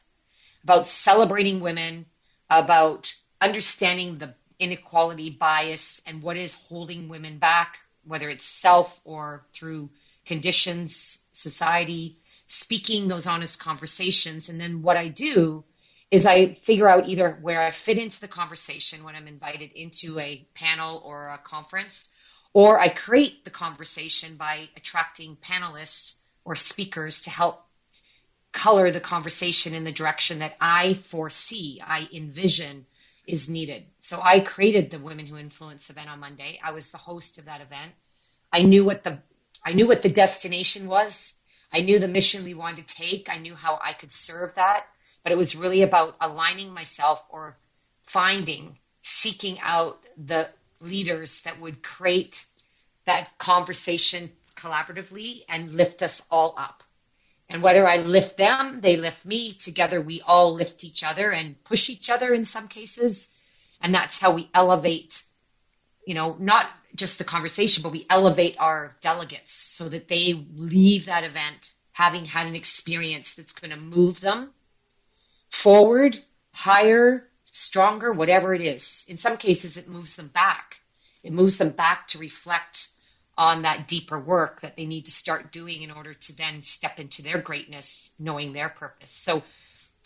about 0.65 0.89
celebrating 0.89 1.61
women, 1.61 2.07
about 2.51 3.13
understanding 3.41 4.19
the 4.19 4.35
inequality 4.59 5.31
bias 5.31 6.01
and 6.07 6.23
what 6.23 6.39
is 6.39 6.55
holding 6.55 7.09
women 7.09 7.39
back, 7.39 7.77
whether 8.05 8.31
it's 8.31 8.47
self 8.47 9.01
or 9.05 9.47
through 9.55 9.91
conditions, 10.25 11.19
society, 11.33 12.19
speaking 12.49 13.09
those 13.09 13.27
honest 13.27 13.59
conversations. 13.59 14.49
And 14.49 14.61
then 14.61 14.83
what 14.83 14.97
I 14.97 15.09
do 15.09 15.65
is 16.11 16.25
I 16.25 16.55
figure 16.55 16.89
out 16.89 17.09
either 17.09 17.39
where 17.41 17.63
I 17.63 17.73
fit 17.73 17.99
into 17.99 18.21
the 18.21 18.29
conversation 18.29 19.03
when 19.03 19.17
I'm 19.17 19.27
invited 19.27 19.73
into 19.73 20.19
a 20.21 20.47
panel 20.55 21.03
or 21.05 21.31
a 21.31 21.39
conference, 21.39 22.09
or 22.53 22.79
I 22.81 22.89
create 22.89 23.45
the 23.45 23.51
conversation 23.51 24.37
by 24.37 24.69
attracting 24.77 25.37
panelists 25.37 26.21
or 26.45 26.55
speakers 26.55 27.23
to 27.23 27.31
help 27.31 27.67
color 28.53 28.91
the 28.91 29.01
conversation 29.01 29.75
in 29.75 29.85
the 29.85 29.93
direction 29.93 30.39
that 30.39 30.57
I 30.61 30.95
foresee, 30.95 31.83
I 31.85 32.09
envision 32.15 32.87
is 33.27 33.49
needed. 33.49 33.85
So 34.01 34.21
I 34.23 34.41
created 34.41 34.91
the 34.91 34.99
Women 34.99 35.27
Who 35.27 35.37
Influence 35.37 35.91
event 35.91 36.09
on 36.09 36.21
Monday. 36.21 36.59
I 36.65 36.73
was 36.73 36.91
the 36.91 36.99
host 36.99 37.39
of 37.39 37.47
that 37.47 37.61
event. 37.61 37.93
I 38.53 38.63
knew 38.63 38.85
what 38.85 39.03
the 39.03 39.19
I 39.65 39.73
knew 39.73 39.89
what 39.89 40.03
the 40.03 40.09
destination 40.09 40.87
was. 40.87 41.35
I 41.73 41.81
knew 41.81 41.99
the 41.99 42.09
mission 42.09 42.45
we 42.45 42.55
wanted 42.55 42.87
to 42.89 42.95
take. 42.95 43.29
I 43.29 43.39
knew 43.39 43.55
how 43.55 43.79
I 43.83 43.93
could 43.93 44.13
serve 44.13 44.55
that, 44.55 44.87
but 45.23 45.33
it 45.33 45.39
was 45.39 45.57
really 45.57 45.83
about 45.83 46.17
aligning 46.21 46.73
myself 46.73 47.25
or 47.31 47.57
finding, 48.03 48.79
seeking 49.03 49.59
out 49.61 49.99
the 50.17 50.49
leaders 50.81 51.41
that 51.43 51.61
would 51.61 51.83
create 51.83 52.45
that 53.05 53.37
conversation 53.39 54.31
collaboratively 54.57 55.45
and 55.49 55.75
lift 55.75 56.03
us 56.03 56.23
all 56.31 56.55
up. 56.57 56.83
And 57.49 57.63
whether 57.63 57.87
I 57.87 57.99
lift 57.99 58.37
them, 58.37 58.81
they 58.81 58.97
lift 58.97 59.25
me. 59.25 59.53
Together, 59.53 60.01
we 60.01 60.21
all 60.21 60.55
lift 60.55 60.83
each 60.83 61.05
other 61.05 61.31
and 61.31 61.63
push 61.65 61.89
each 61.91 62.11
other 62.11 62.35
in 62.35 62.45
some 62.45 62.67
cases. 62.67 63.29
And 63.81 63.95
that's 63.95 64.19
how 64.19 64.33
we 64.33 64.51
elevate, 64.53 65.23
you 66.07 66.15
know, 66.15 66.37
not 66.41 66.67
just 66.97 67.19
the 67.19 67.25
conversation, 67.25 67.83
but 67.83 67.93
we 67.93 68.07
elevate 68.11 68.57
our 68.59 68.97
delegates 69.01 69.53
so 69.77 69.89
that 69.91 70.09
they 70.09 70.33
leave 70.55 71.07
that 71.07 71.25
event 71.25 71.71
having 71.93 72.25
had 72.25 72.47
an 72.47 72.55
experience 72.55 73.35
that's 73.35 73.53
going 73.53 73.71
to 73.71 73.77
move 73.77 74.21
them 74.21 74.51
forward, 75.51 76.17
higher, 76.53 77.29
stronger, 77.45 78.13
whatever 78.13 78.55
it 78.55 78.63
is. 78.63 79.05
In 79.07 79.19
some 79.19 79.37
cases, 79.37 79.77
it 79.77 79.89
moves 79.89 80.17
them 80.17 80.29
back. 80.29 80.77
It 81.23 81.33
moves 81.33 81.59
them 81.59 81.71
back 81.71 82.09
to 82.09 82.19
reflect 82.19 82.89
on 83.37 83.63
that 83.63 83.87
deeper 83.87 84.19
work 84.19 84.63
that 84.63 84.77
they 84.77 84.87
need 84.87 85.05
to 85.07 85.11
start 85.11 85.53
doing 85.53 85.83
in 85.83 85.91
order 85.91 86.15
to 86.15 86.37
then 86.37 86.63
step 86.63 86.99
into 86.99 87.23
their 87.23 87.43
greatness, 87.43 88.11
knowing 88.19 88.55
their 88.55 88.71
purpose. 88.71 89.13
So 89.13 89.43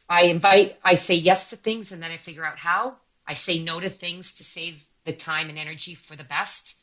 I 0.09 0.25
invite, 0.25 0.79
I 0.83 0.95
say 0.95 1.15
yes 1.15 1.51
to 1.51 1.57
things 1.57 1.93
and 1.93 2.03
then 2.03 2.11
I 2.11 2.17
figure 2.17 2.45
out 2.45 2.59
how. 2.59 2.97
I 3.25 3.35
say 3.35 3.61
no 3.61 3.79
to 3.79 3.89
things 3.89 4.35
to 4.35 4.45
save 4.45 4.83
the 5.05 5.13
time 5.13 5.49
and 5.49 5.59
energy 5.59 5.95
for 5.95 6.17
the 6.17 6.25
best. 6.25 6.75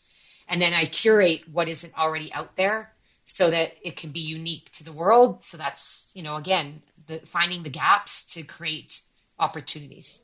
And 0.47 0.62
then 0.62 0.73
I 0.73 0.86
curate 0.86 1.41
what 1.51 1.67
isn't 1.67 1.97
already 1.97 2.31
out 2.31 2.55
there 2.55 2.93
so 3.25 3.49
that 3.49 3.73
it 3.83 3.97
can 3.97 4.12
be 4.12 4.21
unique 4.21 4.71
to 4.73 4.83
the 4.83 4.93
world. 4.93 5.43
So 5.43 5.57
that's, 5.57 6.12
you 6.13 6.23
know, 6.23 6.38
again, 6.38 6.81
the, 7.07 7.21
finding 7.27 7.63
the 7.63 7.69
gaps 7.69 8.33
to 8.33 8.43
create 8.43 9.01
opportunities. 9.38 10.21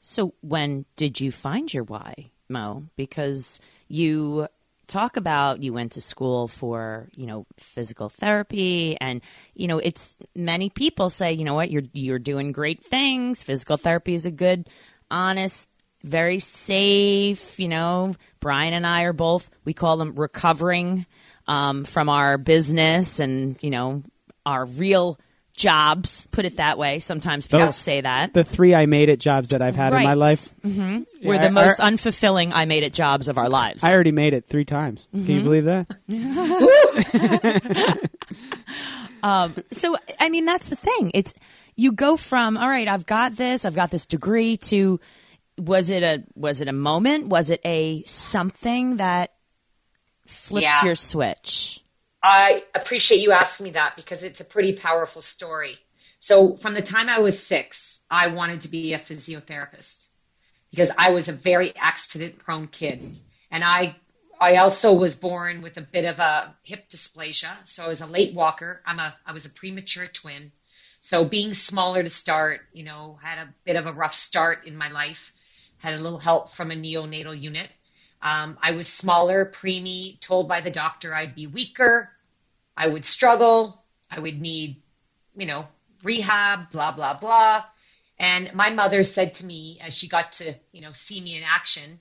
So 0.00 0.34
when 0.40 0.84
did 0.94 1.20
you 1.20 1.32
find 1.32 1.72
your 1.72 1.82
why, 1.82 2.30
Mo? 2.48 2.84
Because 2.96 3.60
you 3.88 4.46
talk 4.86 5.16
about 5.16 5.62
you 5.62 5.72
went 5.72 5.92
to 5.92 6.00
school 6.00 6.46
for 6.46 7.08
you 7.16 7.26
know 7.26 7.44
physical 7.56 8.08
therapy 8.08 8.96
and 9.00 9.20
you 9.54 9.66
know 9.66 9.78
it's 9.78 10.16
many 10.34 10.70
people 10.70 11.10
say 11.10 11.32
you 11.32 11.44
know 11.44 11.54
what 11.54 11.70
you're 11.72 11.82
you're 11.92 12.20
doing 12.20 12.52
great 12.52 12.84
things 12.84 13.42
physical 13.42 13.76
therapy 13.76 14.14
is 14.14 14.26
a 14.26 14.30
good 14.30 14.68
honest 15.10 15.68
very 16.06 16.38
safe 16.38 17.58
you 17.58 17.68
know 17.68 18.14
brian 18.40 18.72
and 18.72 18.86
i 18.86 19.02
are 19.02 19.12
both 19.12 19.50
we 19.64 19.74
call 19.74 19.96
them 19.96 20.14
recovering 20.14 21.04
um, 21.48 21.84
from 21.84 22.08
our 22.08 22.38
business 22.38 23.20
and 23.20 23.56
you 23.62 23.70
know 23.70 24.02
our 24.44 24.64
real 24.64 25.18
jobs, 25.56 26.28
put 26.30 26.44
it 26.44 26.56
that 26.56 26.76
way. 26.78 27.00
Sometimes 27.00 27.48
people 27.48 27.72
say 27.72 28.02
that. 28.02 28.34
The 28.34 28.44
three 28.44 28.74
I 28.74 28.84
made 28.86 29.08
it 29.08 29.18
jobs 29.18 29.48
that 29.50 29.62
I've 29.62 29.74
had 29.74 29.92
right. 29.92 30.02
in 30.02 30.06
my 30.06 30.14
life 30.14 30.54
mm-hmm. 30.64 31.02
yeah, 31.20 31.28
were 31.28 31.38
the 31.38 31.46
I, 31.46 31.50
most 31.50 31.80
I, 31.80 31.90
unfulfilling 31.90 32.52
I 32.54 32.66
made 32.66 32.84
it 32.84 32.92
jobs 32.92 33.26
of 33.28 33.38
our 33.38 33.48
lives. 33.48 33.82
I 33.82 33.92
already 33.92 34.12
made 34.12 34.34
it 34.34 34.46
three 34.46 34.64
times. 34.64 35.08
Mm-hmm. 35.14 35.26
Can 35.26 35.34
you 35.34 35.40
mm-hmm. 35.40 35.48
believe 35.48 35.64
that? 35.64 35.88
um, 39.22 39.54
so, 39.72 39.96
I 40.20 40.28
mean, 40.28 40.44
that's 40.44 40.68
the 40.68 40.76
thing. 40.76 41.10
It's 41.14 41.34
you 41.74 41.92
go 41.92 42.16
from 42.16 42.56
all 42.56 42.68
right, 42.68 42.88
I've 42.88 43.06
got 43.06 43.36
this, 43.36 43.64
I've 43.64 43.74
got 43.74 43.90
this 43.90 44.06
degree 44.06 44.56
to 44.58 45.00
was 45.58 45.90
it 45.90 46.02
a 46.02 46.24
was 46.34 46.60
it 46.60 46.68
a 46.68 46.72
moment? 46.72 47.28
Was 47.28 47.50
it 47.50 47.60
a 47.64 48.02
something 48.04 48.96
that 48.96 49.32
flipped 50.26 50.62
yeah. 50.62 50.84
your 50.84 50.94
switch? 50.94 51.82
I 52.22 52.64
appreciate 52.74 53.20
you 53.20 53.32
asking 53.32 53.64
me 53.64 53.70
that 53.72 53.94
because 53.96 54.22
it's 54.22 54.40
a 54.40 54.44
pretty 54.44 54.74
powerful 54.74 55.22
story. 55.22 55.78
So 56.18 56.56
from 56.56 56.74
the 56.74 56.82
time 56.82 57.08
I 57.08 57.20
was 57.20 57.40
six, 57.40 58.00
I 58.10 58.28
wanted 58.28 58.62
to 58.62 58.68
be 58.68 58.94
a 58.94 58.98
physiotherapist 58.98 60.06
because 60.70 60.90
I 60.96 61.10
was 61.10 61.28
a 61.28 61.32
very 61.32 61.74
accident 61.76 62.38
prone 62.38 62.66
kid. 62.66 63.18
And 63.50 63.62
I, 63.62 63.96
I 64.40 64.56
also 64.56 64.92
was 64.92 65.14
born 65.14 65.62
with 65.62 65.76
a 65.76 65.82
bit 65.82 66.04
of 66.04 66.18
a 66.18 66.54
hip 66.62 66.90
dysplasia. 66.90 67.52
So 67.64 67.84
I 67.84 67.88
was 67.88 68.00
a 68.00 68.06
late 68.06 68.34
walker. 68.34 68.82
I'm 68.84 68.98
a, 68.98 69.14
I 69.24 69.32
was 69.32 69.46
a 69.46 69.50
premature 69.50 70.06
twin. 70.06 70.52
So 71.02 71.24
being 71.24 71.54
smaller 71.54 72.02
to 72.02 72.10
start, 72.10 72.62
you 72.72 72.82
know, 72.82 73.18
had 73.22 73.38
a 73.38 73.54
bit 73.64 73.76
of 73.76 73.86
a 73.86 73.92
rough 73.92 74.14
start 74.14 74.66
in 74.66 74.76
my 74.76 74.90
life. 74.90 75.32
Had 75.78 75.94
a 75.94 76.02
little 76.02 76.18
help 76.18 76.52
from 76.54 76.70
a 76.70 76.74
neonatal 76.74 77.40
unit. 77.40 77.70
Um, 78.22 78.58
I 78.62 78.72
was 78.72 78.88
smaller, 78.88 79.52
preemie, 79.54 80.20
told 80.20 80.48
by 80.48 80.60
the 80.60 80.70
doctor 80.70 81.14
I'd 81.14 81.34
be 81.34 81.46
weaker, 81.46 82.10
I 82.76 82.86
would 82.86 83.04
struggle. 83.04 83.82
I 84.10 84.20
would 84.20 84.40
need, 84.40 84.82
you 85.36 85.46
know, 85.46 85.66
rehab, 86.02 86.70
blah, 86.70 86.92
blah, 86.92 87.18
blah. 87.18 87.64
And 88.18 88.54
my 88.54 88.70
mother 88.70 89.04
said 89.04 89.34
to 89.36 89.44
me 89.44 89.78
as 89.82 89.94
she 89.94 90.08
got 90.08 90.32
to, 90.34 90.54
you 90.72 90.80
know, 90.80 90.92
see 90.92 91.20
me 91.20 91.36
in 91.36 91.42
action 91.42 92.00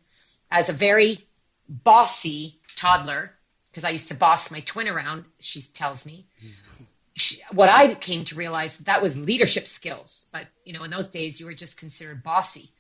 as 0.49 0.69
a 0.69 0.73
very 0.73 1.27
bossy 1.67 2.59
toddler, 2.75 3.31
because 3.69 3.83
I 3.83 3.89
used 3.89 4.09
to 4.09 4.13
boss 4.13 4.51
my 4.51 4.61
twin 4.61 4.87
around, 4.87 5.25
she 5.39 5.61
tells 5.61 6.05
me. 6.05 6.27
She, 7.15 7.41
what 7.51 7.69
I 7.69 7.95
came 7.95 8.25
to 8.25 8.35
realize 8.35 8.77
that, 8.77 8.85
that 8.85 9.01
was 9.01 9.17
leadership 9.17 9.67
skills. 9.67 10.27
But, 10.31 10.47
you 10.63 10.73
know, 10.73 10.83
in 10.83 10.91
those 10.91 11.07
days 11.07 11.39
you 11.39 11.45
were 11.45 11.53
just 11.53 11.77
considered 11.77 12.23
bossy. 12.23 12.71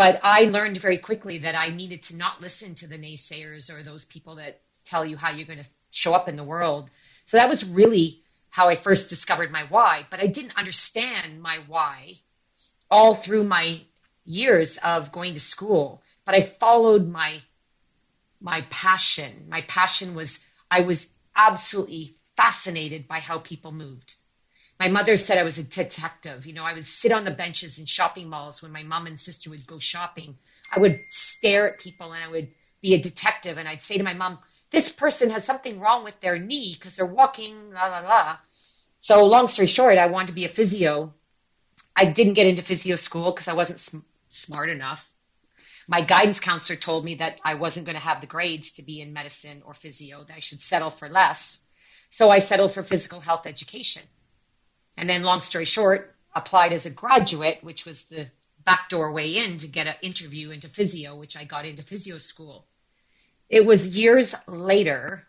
But 0.00 0.20
I 0.22 0.44
learned 0.44 0.78
very 0.78 0.96
quickly 0.96 1.40
that 1.40 1.54
I 1.54 1.68
needed 1.68 2.04
to 2.04 2.16
not 2.16 2.40
listen 2.40 2.74
to 2.76 2.86
the 2.86 2.96
naysayers 2.96 3.68
or 3.68 3.82
those 3.82 4.06
people 4.06 4.36
that 4.36 4.62
tell 4.86 5.04
you 5.04 5.18
how 5.18 5.30
you're 5.30 5.46
going 5.46 5.62
to 5.62 5.68
show 5.90 6.14
up 6.14 6.26
in 6.26 6.36
the 6.36 6.42
world 6.42 6.88
so 7.26 7.36
that 7.36 7.50
was 7.50 7.62
really 7.62 8.22
how 8.48 8.70
I 8.70 8.76
first 8.76 9.10
discovered 9.10 9.52
my 9.52 9.64
why, 9.68 10.06
but 10.10 10.18
I 10.18 10.26
didn't 10.26 10.56
understand 10.56 11.42
my 11.42 11.58
why 11.68 12.20
all 12.90 13.14
through 13.14 13.44
my 13.44 13.82
years 14.24 14.78
of 14.78 15.12
going 15.12 15.34
to 15.34 15.40
school, 15.40 16.02
but 16.24 16.34
I 16.34 16.40
followed 16.44 17.06
my 17.06 17.42
my 18.40 18.62
passion. 18.70 19.48
My 19.50 19.60
passion 19.68 20.14
was 20.14 20.40
I 20.70 20.80
was 20.80 21.06
absolutely 21.36 22.16
fascinated 22.38 23.06
by 23.06 23.20
how 23.20 23.38
people 23.38 23.70
moved. 23.70 24.14
My 24.80 24.88
mother 24.88 25.18
said 25.18 25.36
I 25.36 25.42
was 25.42 25.58
a 25.58 25.62
detective. 25.62 26.46
You 26.46 26.54
know, 26.54 26.64
I 26.64 26.72
would 26.72 26.86
sit 26.86 27.12
on 27.12 27.26
the 27.26 27.30
benches 27.30 27.78
in 27.78 27.84
shopping 27.84 28.30
malls 28.30 28.62
when 28.62 28.72
my 28.72 28.82
mom 28.82 29.06
and 29.06 29.20
sister 29.20 29.50
would 29.50 29.66
go 29.66 29.78
shopping. 29.78 30.38
I 30.74 30.80
would 30.80 31.00
stare 31.08 31.70
at 31.70 31.80
people 31.80 32.14
and 32.14 32.24
I 32.24 32.28
would 32.28 32.48
be 32.80 32.94
a 32.94 33.02
detective 33.02 33.58
and 33.58 33.68
I'd 33.68 33.82
say 33.82 33.98
to 33.98 34.02
my 34.02 34.14
mom, 34.14 34.38
this 34.70 34.90
person 34.90 35.28
has 35.28 35.44
something 35.44 35.80
wrong 35.80 36.02
with 36.02 36.18
their 36.22 36.38
knee 36.38 36.74
because 36.78 36.96
they're 36.96 37.04
walking, 37.04 37.72
la 37.74 37.88
la 37.88 38.00
la. 38.00 38.38
So 39.02 39.22
long 39.26 39.48
story 39.48 39.66
short, 39.66 39.98
I 39.98 40.06
wanted 40.06 40.28
to 40.28 40.32
be 40.32 40.46
a 40.46 40.48
physio. 40.48 41.12
I 41.94 42.06
didn't 42.06 42.32
get 42.32 42.46
into 42.46 42.62
physio 42.62 42.96
school 42.96 43.32
because 43.32 43.48
I 43.48 43.52
wasn't 43.52 43.80
sm- 43.80 44.08
smart 44.30 44.70
enough. 44.70 45.06
My 45.88 46.00
guidance 46.00 46.40
counselor 46.40 46.78
told 46.78 47.04
me 47.04 47.16
that 47.16 47.38
I 47.44 47.56
wasn't 47.56 47.84
going 47.84 47.96
to 47.96 48.02
have 48.02 48.22
the 48.22 48.26
grades 48.26 48.72
to 48.74 48.82
be 48.82 49.02
in 49.02 49.12
medicine 49.12 49.60
or 49.66 49.74
physio, 49.74 50.24
that 50.24 50.36
I 50.36 50.40
should 50.40 50.62
settle 50.62 50.88
for 50.88 51.10
less. 51.10 51.62
So 52.10 52.30
I 52.30 52.38
settled 52.38 52.72
for 52.72 52.82
physical 52.82 53.20
health 53.20 53.44
education. 53.44 54.02
And 54.96 55.08
then 55.08 55.22
long 55.22 55.40
story 55.40 55.64
short, 55.64 56.14
applied 56.34 56.72
as 56.72 56.86
a 56.86 56.90
graduate, 56.90 57.58
which 57.62 57.84
was 57.84 58.02
the 58.04 58.28
backdoor 58.64 59.12
way 59.12 59.36
in 59.36 59.58
to 59.58 59.66
get 59.66 59.86
an 59.86 59.94
interview 60.02 60.50
into 60.50 60.68
physio, 60.68 61.16
which 61.16 61.36
I 61.36 61.44
got 61.44 61.64
into 61.64 61.82
physio 61.82 62.18
school. 62.18 62.66
It 63.48 63.64
was 63.64 63.96
years 63.96 64.34
later 64.46 65.26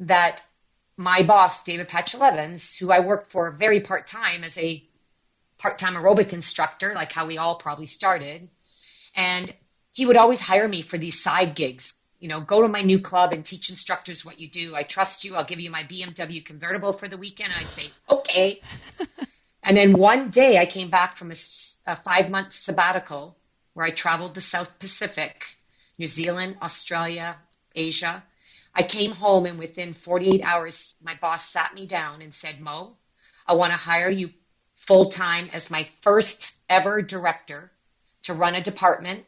that 0.00 0.42
my 0.96 1.22
boss, 1.22 1.64
David 1.64 1.88
Patchell 1.88 2.22
Evans, 2.22 2.76
who 2.76 2.92
I 2.92 3.00
worked 3.00 3.30
for 3.30 3.50
very 3.50 3.80
part 3.80 4.06
time 4.06 4.44
as 4.44 4.56
a 4.58 4.84
part 5.58 5.78
time 5.78 5.94
aerobic 5.94 6.32
instructor, 6.32 6.94
like 6.94 7.12
how 7.12 7.26
we 7.26 7.38
all 7.38 7.56
probably 7.56 7.86
started. 7.86 8.48
And 9.14 9.52
he 9.92 10.06
would 10.06 10.16
always 10.16 10.40
hire 10.40 10.68
me 10.68 10.82
for 10.82 10.98
these 10.98 11.20
side 11.20 11.56
gigs. 11.56 11.97
You 12.18 12.28
know, 12.28 12.40
go 12.40 12.62
to 12.62 12.68
my 12.68 12.82
new 12.82 13.00
club 13.00 13.32
and 13.32 13.44
teach 13.44 13.70
instructors 13.70 14.24
what 14.24 14.40
you 14.40 14.48
do. 14.50 14.74
I 14.74 14.82
trust 14.82 15.24
you. 15.24 15.36
I'll 15.36 15.44
give 15.44 15.60
you 15.60 15.70
my 15.70 15.84
BMW 15.84 16.44
convertible 16.44 16.92
for 16.92 17.08
the 17.08 17.16
weekend. 17.16 17.52
I'd 17.56 17.66
say, 17.66 17.90
okay. 18.10 18.60
and 19.62 19.76
then 19.76 19.92
one 19.92 20.30
day 20.30 20.58
I 20.58 20.66
came 20.66 20.90
back 20.90 21.16
from 21.16 21.30
a, 21.30 21.36
a 21.86 21.96
five 21.96 22.30
month 22.30 22.54
sabbatical 22.54 23.36
where 23.74 23.86
I 23.86 23.90
traveled 23.90 24.34
the 24.34 24.40
South 24.40 24.78
Pacific, 24.80 25.44
New 25.98 26.08
Zealand, 26.08 26.56
Australia, 26.60 27.36
Asia. 27.74 28.24
I 28.74 28.82
came 28.82 29.12
home 29.12 29.46
and 29.46 29.58
within 29.58 29.94
48 29.94 30.42
hours, 30.42 30.94
my 31.02 31.14
boss 31.20 31.48
sat 31.48 31.74
me 31.74 31.86
down 31.86 32.22
and 32.22 32.34
said, 32.34 32.60
Mo, 32.60 32.96
I 33.46 33.54
want 33.54 33.72
to 33.72 33.76
hire 33.76 34.10
you 34.10 34.30
full 34.86 35.10
time 35.10 35.50
as 35.52 35.70
my 35.70 35.88
first 36.02 36.52
ever 36.68 37.02
director 37.02 37.70
to 38.24 38.34
run 38.34 38.54
a 38.54 38.62
department. 38.62 39.24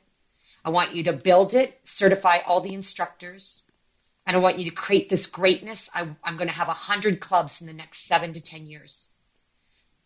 I 0.65 0.71
want 0.71 0.95
you 0.95 1.05
to 1.05 1.13
build 1.13 1.55
it, 1.55 1.79
certify 1.85 2.39
all 2.47 2.61
the 2.61 2.75
instructors, 2.75 3.71
and 4.27 4.37
I 4.37 4.41
want 4.41 4.59
you 4.59 4.71
to 4.71 4.77
create 4.77 5.09
this 5.09 5.27
greatness. 5.27 5.89
I, 5.95 6.03
am 6.03 6.37
going 6.37 6.49
to 6.49 6.55
have 6.55 6.69
a 6.69 6.75
hundred 6.75 7.21
clubs 7.21 7.61
in 7.61 7.67
the 7.67 7.73
next 7.73 8.07
seven 8.07 8.35
to 8.35 8.41
10 8.41 8.67
years. 8.67 9.09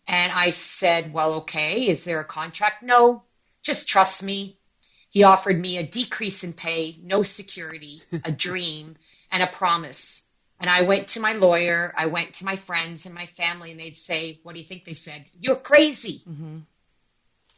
And 0.07 0.31
I 0.33 0.51
said, 0.51 1.13
well, 1.13 1.35
okay. 1.35 1.89
Is 1.89 2.05
there 2.05 2.21
a 2.21 2.25
contract? 2.25 2.83
No, 2.83 3.23
just 3.63 3.89
trust 3.89 4.23
me. 4.23 4.59
He 5.11 5.25
offered 5.25 5.61
me 5.61 5.79
a 5.79 5.87
decrease 5.87 6.45
in 6.45 6.53
pay, 6.53 6.99
no 7.03 7.23
security, 7.23 8.03
a 8.25 8.33
dream, 8.47 8.97
and 9.31 9.43
a 9.43 9.47
promise. 9.47 10.23
And 10.61 10.71
I 10.71 10.83
went 10.83 11.09
to 11.09 11.21
my 11.21 11.33
lawyer, 11.33 11.93
I 11.97 12.07
went 12.07 12.35
to 12.35 12.45
my 12.45 12.57
friends 12.57 13.07
and 13.07 13.15
my 13.15 13.27
family, 13.27 13.71
and 13.71 13.81
they'd 13.81 13.97
say, 13.97 14.41
What 14.43 14.55
do 14.55 14.61
you 14.61 14.67
think 14.67 14.85
they 14.85 14.95
said? 14.95 15.25
You're 15.39 15.57
crazy. 15.57 16.23
Mm-hmm. 16.29 16.59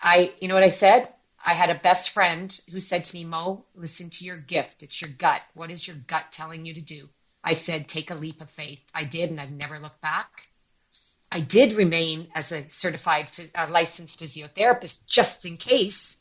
I, 0.00 0.32
you 0.40 0.48
know 0.48 0.54
what 0.54 0.64
I 0.64 0.68
said? 0.68 1.12
I 1.44 1.54
had 1.54 1.70
a 1.70 1.80
best 1.80 2.10
friend 2.10 2.58
who 2.70 2.80
said 2.80 3.04
to 3.04 3.14
me, 3.14 3.24
Mo, 3.24 3.64
listen 3.74 4.10
to 4.10 4.24
your 4.24 4.36
gift. 4.36 4.82
It's 4.82 5.00
your 5.00 5.10
gut. 5.10 5.42
What 5.54 5.70
is 5.70 5.86
your 5.86 5.96
gut 5.96 6.32
telling 6.32 6.64
you 6.64 6.74
to 6.74 6.80
do? 6.80 7.08
I 7.44 7.52
said, 7.52 7.88
take 7.88 8.10
a 8.10 8.16
leap 8.16 8.40
of 8.40 8.50
faith. 8.50 8.80
I 8.92 9.04
did, 9.04 9.30
and 9.30 9.40
I've 9.40 9.52
never 9.52 9.78
looked 9.78 10.00
back. 10.00 10.30
I 11.30 11.40
did 11.40 11.74
remain 11.74 12.28
as 12.34 12.50
a 12.52 12.68
certified 12.70 13.28
uh, 13.54 13.66
licensed 13.70 14.18
physiotherapist 14.20 15.06
just 15.06 15.44
in 15.44 15.56
case, 15.56 16.16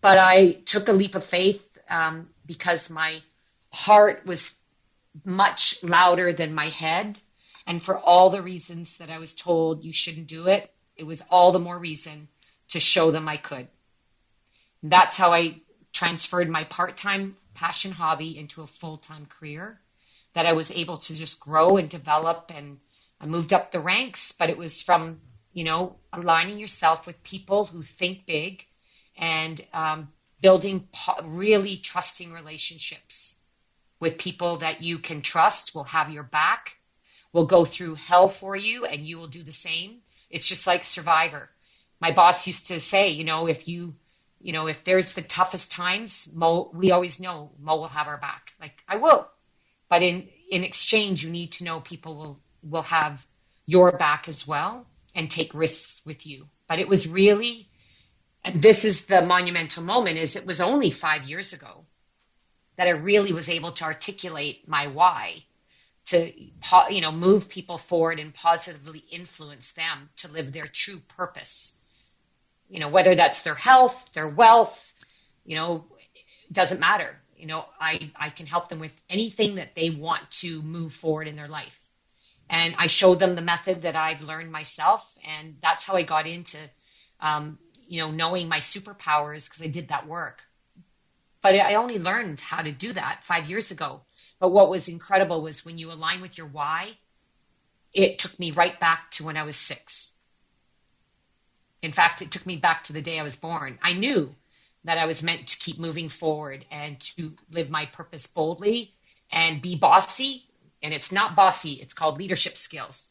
but 0.00 0.18
I 0.18 0.52
took 0.66 0.88
a 0.88 0.92
leap 0.92 1.14
of 1.14 1.24
faith 1.24 1.66
um, 1.88 2.28
because 2.44 2.90
my 2.90 3.22
heart 3.72 4.26
was 4.26 4.52
much 5.24 5.82
louder 5.82 6.32
than 6.32 6.54
my 6.54 6.68
head. 6.68 7.18
And 7.66 7.82
for 7.82 7.98
all 7.98 8.30
the 8.30 8.42
reasons 8.42 8.98
that 8.98 9.10
I 9.10 9.18
was 9.18 9.34
told 9.34 9.84
you 9.84 9.92
shouldn't 9.92 10.28
do 10.28 10.46
it, 10.46 10.72
it 10.96 11.04
was 11.04 11.22
all 11.30 11.52
the 11.52 11.58
more 11.58 11.78
reason 11.78 12.28
to 12.68 12.80
show 12.80 13.10
them 13.10 13.28
I 13.28 13.36
could. 13.36 13.68
That's 14.82 15.16
how 15.16 15.32
I 15.32 15.60
transferred 15.92 16.48
my 16.48 16.64
part 16.64 16.96
time 16.96 17.36
passion 17.54 17.92
hobby 17.92 18.38
into 18.38 18.62
a 18.62 18.66
full 18.66 18.98
time 18.98 19.26
career 19.26 19.80
that 20.34 20.46
I 20.46 20.52
was 20.52 20.70
able 20.70 20.98
to 20.98 21.14
just 21.14 21.40
grow 21.40 21.76
and 21.78 21.88
develop. 21.88 22.50
And 22.54 22.78
I 23.20 23.26
moved 23.26 23.52
up 23.52 23.72
the 23.72 23.80
ranks, 23.80 24.32
but 24.32 24.50
it 24.50 24.58
was 24.58 24.82
from, 24.82 25.20
you 25.52 25.64
know, 25.64 25.96
aligning 26.12 26.58
yourself 26.58 27.06
with 27.06 27.22
people 27.22 27.64
who 27.64 27.82
think 27.82 28.26
big 28.26 28.64
and 29.16 29.60
um, 29.72 30.08
building 30.42 30.88
po- 30.92 31.22
really 31.24 31.78
trusting 31.78 32.32
relationships 32.32 33.36
with 33.98 34.18
people 34.18 34.58
that 34.58 34.82
you 34.82 34.98
can 34.98 35.22
trust 35.22 35.74
will 35.74 35.84
have 35.84 36.10
your 36.10 36.22
back, 36.22 36.76
will 37.32 37.46
go 37.46 37.64
through 37.64 37.94
hell 37.94 38.28
for 38.28 38.54
you, 38.54 38.84
and 38.84 39.06
you 39.06 39.16
will 39.16 39.28
do 39.28 39.42
the 39.42 39.52
same. 39.52 39.98
It's 40.28 40.46
just 40.46 40.66
like 40.66 40.84
Survivor. 40.84 41.48
My 42.00 42.12
boss 42.12 42.46
used 42.46 42.68
to 42.68 42.80
say, 42.80 43.10
you 43.10 43.24
know, 43.24 43.46
if 43.46 43.68
you, 43.68 43.94
you 44.40 44.52
know, 44.52 44.66
if 44.66 44.84
there's 44.84 45.12
the 45.12 45.22
toughest 45.22 45.72
times, 45.72 46.28
Mo, 46.32 46.70
we 46.74 46.90
always 46.90 47.20
know 47.20 47.50
Mo 47.60 47.76
will 47.76 47.88
have 47.88 48.06
our 48.06 48.18
back. 48.18 48.52
Like 48.60 48.74
I 48.88 48.96
will, 48.96 49.28
but 49.88 50.02
in 50.02 50.28
in 50.50 50.64
exchange, 50.64 51.24
you 51.24 51.30
need 51.30 51.52
to 51.52 51.64
know 51.64 51.80
people 51.80 52.16
will 52.16 52.40
will 52.62 52.82
have 52.82 53.26
your 53.66 53.96
back 53.96 54.28
as 54.28 54.46
well 54.46 54.86
and 55.14 55.30
take 55.30 55.54
risks 55.54 56.00
with 56.04 56.26
you. 56.26 56.46
But 56.68 56.78
it 56.78 56.88
was 56.88 57.08
really, 57.08 57.68
and 58.44 58.60
this 58.60 58.84
is 58.84 59.00
the 59.02 59.22
monumental 59.22 59.82
moment, 59.82 60.18
is 60.18 60.36
it 60.36 60.46
was 60.46 60.60
only 60.60 60.90
five 60.90 61.24
years 61.24 61.52
ago 61.52 61.84
that 62.76 62.86
I 62.86 62.90
really 62.90 63.32
was 63.32 63.48
able 63.48 63.72
to 63.72 63.84
articulate 63.84 64.68
my 64.68 64.88
why 64.88 65.44
to 66.06 66.32
you 66.90 67.00
know 67.00 67.12
move 67.12 67.48
people 67.48 67.78
forward 67.78 68.20
and 68.20 68.32
positively 68.32 69.02
influence 69.10 69.72
them 69.72 70.08
to 70.18 70.28
live 70.28 70.52
their 70.52 70.68
true 70.68 71.00
purpose 71.16 71.75
you 72.68 72.80
know 72.80 72.88
whether 72.88 73.14
that's 73.14 73.42
their 73.42 73.54
health 73.54 73.96
their 74.14 74.28
wealth 74.28 74.78
you 75.44 75.56
know 75.56 75.84
doesn't 76.50 76.80
matter 76.80 77.16
you 77.36 77.46
know 77.46 77.64
i 77.80 78.10
i 78.16 78.30
can 78.30 78.46
help 78.46 78.68
them 78.68 78.80
with 78.80 78.92
anything 79.10 79.56
that 79.56 79.74
they 79.74 79.90
want 79.90 80.22
to 80.30 80.62
move 80.62 80.92
forward 80.92 81.28
in 81.28 81.36
their 81.36 81.48
life 81.48 81.78
and 82.48 82.74
i 82.78 82.86
showed 82.86 83.18
them 83.18 83.34
the 83.34 83.42
method 83.42 83.82
that 83.82 83.96
i've 83.96 84.22
learned 84.22 84.50
myself 84.50 85.16
and 85.26 85.56
that's 85.62 85.84
how 85.84 85.94
i 85.94 86.02
got 86.02 86.26
into 86.26 86.58
um, 87.20 87.58
you 87.88 88.00
know 88.00 88.10
knowing 88.10 88.48
my 88.48 88.58
superpowers 88.58 89.44
because 89.48 89.62
i 89.62 89.66
did 89.66 89.88
that 89.88 90.06
work 90.06 90.40
but 91.46 91.54
I 91.54 91.76
only 91.76 92.00
learned 92.00 92.40
how 92.40 92.60
to 92.60 92.72
do 92.72 92.92
that 92.92 93.22
five 93.22 93.48
years 93.48 93.70
ago. 93.70 94.00
But 94.40 94.50
what 94.50 94.68
was 94.68 94.88
incredible 94.88 95.42
was 95.42 95.64
when 95.64 95.78
you 95.78 95.92
align 95.92 96.20
with 96.20 96.36
your 96.36 96.48
why, 96.48 96.98
it 97.92 98.18
took 98.18 98.36
me 98.40 98.50
right 98.50 98.80
back 98.80 99.12
to 99.12 99.24
when 99.24 99.36
I 99.36 99.44
was 99.44 99.54
six. 99.56 100.12
In 101.86 101.92
fact, 101.92 102.20
it 102.20 102.32
took 102.32 102.44
me 102.44 102.56
back 102.56 102.82
to 102.84 102.92
the 102.92 103.00
day 103.00 103.20
I 103.20 103.22
was 103.22 103.36
born. 103.36 103.78
I 103.80 103.92
knew 103.92 104.34
that 104.82 104.98
I 104.98 105.06
was 105.06 105.22
meant 105.22 105.46
to 105.46 105.56
keep 105.56 105.78
moving 105.78 106.08
forward 106.08 106.64
and 106.68 106.98
to 107.16 107.36
live 107.48 107.70
my 107.70 107.86
purpose 107.86 108.26
boldly 108.26 108.92
and 109.30 109.62
be 109.62 109.76
bossy. 109.76 110.42
And 110.82 110.92
it's 110.92 111.12
not 111.12 111.36
bossy, 111.36 111.74
it's 111.74 111.94
called 111.94 112.18
leadership 112.18 112.56
skills. 112.56 113.08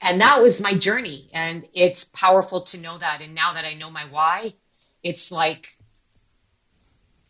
And 0.00 0.20
that 0.20 0.40
was 0.40 0.60
my 0.60 0.74
journey. 0.78 1.28
And 1.32 1.66
it's 1.74 2.04
powerful 2.04 2.60
to 2.66 2.78
know 2.78 2.98
that. 2.98 3.20
And 3.20 3.34
now 3.34 3.54
that 3.54 3.64
I 3.64 3.74
know 3.74 3.90
my 3.90 4.04
why, 4.08 4.54
it's 5.02 5.32
like 5.32 5.66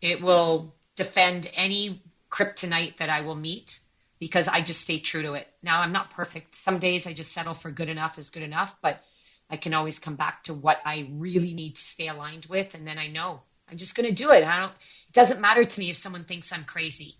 it 0.03 0.21
will 0.21 0.75
defend 0.95 1.49
any 1.55 2.03
kryptonite 2.29 2.97
that 2.99 3.09
I 3.09 3.21
will 3.21 3.35
meet 3.35 3.79
because 4.19 4.47
I 4.47 4.61
just 4.61 4.81
stay 4.81 4.99
true 4.99 5.23
to 5.23 5.33
it. 5.33 5.47
Now 5.63 5.81
I'm 5.81 5.93
not 5.93 6.11
perfect. 6.11 6.55
Some 6.55 6.77
days 6.77 7.07
I 7.07 7.13
just 7.13 7.33
settle 7.33 7.55
for 7.55 7.71
good 7.71 7.89
enough 7.89 8.19
is 8.19 8.29
good 8.29 8.43
enough, 8.43 8.75
but 8.83 9.01
I 9.49 9.57
can 9.57 9.73
always 9.73 9.99
come 9.99 10.15
back 10.15 10.43
to 10.45 10.53
what 10.53 10.77
I 10.85 11.09
really 11.13 11.53
need 11.53 11.75
to 11.75 11.81
stay 11.81 12.07
aligned 12.07 12.45
with 12.47 12.73
and 12.73 12.85
then 12.85 12.97
I 12.97 13.07
know 13.07 13.41
I'm 13.69 13.77
just 13.77 13.95
going 13.95 14.07
to 14.07 14.15
do 14.15 14.31
it. 14.31 14.43
I 14.43 14.59
don't 14.59 14.71
it 14.71 15.13
doesn't 15.13 15.41
matter 15.41 15.63
to 15.63 15.79
me 15.79 15.89
if 15.89 15.97
someone 15.97 16.25
thinks 16.25 16.51
I'm 16.51 16.63
crazy. 16.63 17.15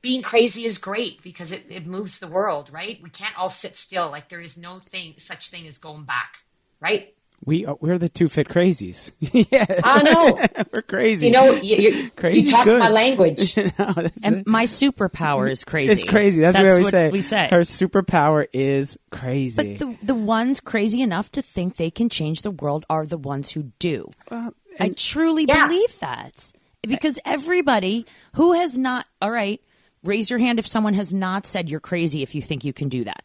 Being 0.00 0.22
crazy 0.22 0.66
is 0.66 0.78
great 0.78 1.22
because 1.22 1.52
it, 1.52 1.66
it 1.70 1.86
moves 1.86 2.18
the 2.18 2.26
world, 2.26 2.70
right? 2.70 3.00
We 3.02 3.10
can't 3.10 3.36
all 3.38 3.50
sit 3.50 3.76
still. 3.76 4.10
Like 4.10 4.28
there 4.28 4.40
is 4.40 4.58
no 4.58 4.78
thing 4.78 5.14
such 5.18 5.50
thing 5.50 5.66
as 5.66 5.78
going 5.78 6.04
back, 6.04 6.36
right? 6.80 7.14
We 7.44 7.66
are, 7.66 7.76
we're 7.80 7.98
the 7.98 8.08
two 8.08 8.28
fit 8.28 8.48
crazies. 8.48 9.12
yeah, 9.20 9.66
I 9.84 10.02
know 10.02 10.64
we're 10.72 10.82
crazy. 10.82 11.26
You 11.26 11.32
know, 11.32 11.54
you, 11.54 11.76
you 11.76 12.10
talk 12.50 12.64
good. 12.64 12.78
my 12.78 12.88
language. 12.88 13.56
no, 13.56 13.94
and 14.22 14.36
it. 14.36 14.46
my 14.46 14.64
superpower 14.64 15.50
is 15.50 15.64
crazy. 15.64 15.92
It's 15.92 16.04
crazy. 16.04 16.40
That's, 16.40 16.56
That's 16.56 16.70
what 16.70 16.84
we 16.84 16.90
say. 16.90 17.10
We 17.10 17.20
say 17.20 17.48
her 17.50 17.60
superpower 17.60 18.46
is 18.52 18.98
crazy. 19.10 19.76
But 19.76 19.78
the 19.78 20.06
the 20.06 20.14
ones 20.14 20.60
crazy 20.60 21.02
enough 21.02 21.30
to 21.32 21.42
think 21.42 21.76
they 21.76 21.90
can 21.90 22.08
change 22.08 22.42
the 22.42 22.50
world 22.50 22.86
are 22.88 23.04
the 23.04 23.18
ones 23.18 23.50
who 23.50 23.64
do. 23.78 24.10
Well, 24.30 24.54
I 24.80 24.90
truly 24.90 25.44
yeah. 25.46 25.66
believe 25.66 25.98
that 26.00 26.50
because 26.82 27.18
everybody 27.24 28.06
who 28.34 28.54
has 28.54 28.78
not. 28.78 29.06
All 29.20 29.30
right, 29.30 29.60
raise 30.02 30.30
your 30.30 30.38
hand 30.38 30.58
if 30.58 30.66
someone 30.66 30.94
has 30.94 31.12
not 31.12 31.46
said 31.46 31.68
you're 31.68 31.80
crazy 31.80 32.22
if 32.22 32.34
you 32.34 32.42
think 32.42 32.64
you 32.64 32.72
can 32.72 32.88
do 32.88 33.04
that. 33.04 33.24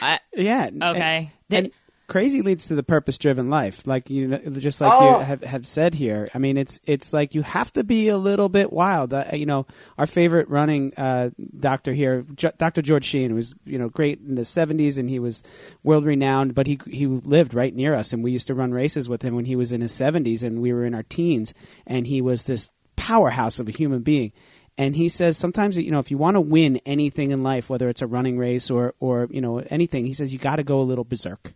I, 0.00 0.18
yeah. 0.32 0.70
Okay. 0.82 1.30
And, 1.50 1.66
and, 1.66 1.72
crazy 2.06 2.42
leads 2.42 2.68
to 2.68 2.74
the 2.74 2.82
purpose 2.82 3.16
driven 3.18 3.48
life 3.48 3.86
like 3.86 4.10
you 4.10 4.28
know 4.28 4.38
just 4.58 4.80
like 4.80 4.92
oh. 4.92 5.18
you 5.18 5.24
have, 5.24 5.42
have 5.42 5.66
said 5.66 5.94
here. 5.94 6.28
I 6.34 6.38
mean 6.38 6.56
it's 6.56 6.80
it's 6.86 7.12
like 7.12 7.34
you 7.34 7.42
have 7.42 7.72
to 7.74 7.84
be 7.84 8.08
a 8.08 8.18
little 8.18 8.48
bit 8.48 8.72
wild. 8.72 9.14
Uh, 9.14 9.24
you 9.32 9.46
know 9.46 9.66
our 9.98 10.06
favorite 10.06 10.48
running 10.48 10.92
uh, 10.96 11.30
doctor 11.58 11.92
here 11.92 12.26
J- 12.34 12.52
dr 12.58 12.80
george 12.82 13.04
Sheehan 13.04 13.34
was 13.34 13.54
you 13.64 13.78
know 13.78 13.88
great 13.88 14.20
in 14.20 14.34
the 14.34 14.42
70s 14.42 14.98
and 14.98 15.08
he 15.08 15.18
was 15.18 15.42
world 15.82 16.04
renowned 16.04 16.54
but 16.54 16.66
he 16.66 16.78
he 16.86 17.06
lived 17.06 17.54
right 17.54 17.74
near 17.74 17.94
us 17.94 18.12
and 18.12 18.22
we 18.22 18.32
used 18.32 18.46
to 18.48 18.54
run 18.54 18.72
races 18.72 19.08
with 19.08 19.22
him 19.22 19.34
when 19.34 19.44
he 19.44 19.56
was 19.56 19.72
in 19.72 19.80
his 19.80 19.92
70s 19.92 20.42
and 20.42 20.60
we 20.60 20.72
were 20.72 20.84
in 20.84 20.94
our 20.94 21.02
teens 21.02 21.54
and 21.86 22.06
he 22.06 22.20
was 22.20 22.46
this 22.46 22.70
powerhouse 22.96 23.58
of 23.58 23.68
a 23.68 23.72
human 23.72 24.00
being. 24.00 24.32
And 24.76 24.96
he 24.96 25.08
says 25.08 25.38
sometimes 25.38 25.78
you 25.78 25.90
know 25.90 26.00
if 26.00 26.10
you 26.10 26.18
want 26.18 26.34
to 26.34 26.40
win 26.40 26.80
anything 26.84 27.30
in 27.30 27.42
life 27.42 27.70
whether 27.70 27.88
it's 27.88 28.02
a 28.02 28.06
running 28.06 28.38
race 28.38 28.70
or 28.70 28.94
or 28.98 29.28
you 29.30 29.40
know 29.40 29.58
anything 29.58 30.04
he 30.04 30.14
says 30.14 30.32
you 30.32 30.38
got 30.38 30.56
to 30.56 30.64
go 30.64 30.80
a 30.80 30.82
little 30.82 31.04
berserk 31.04 31.54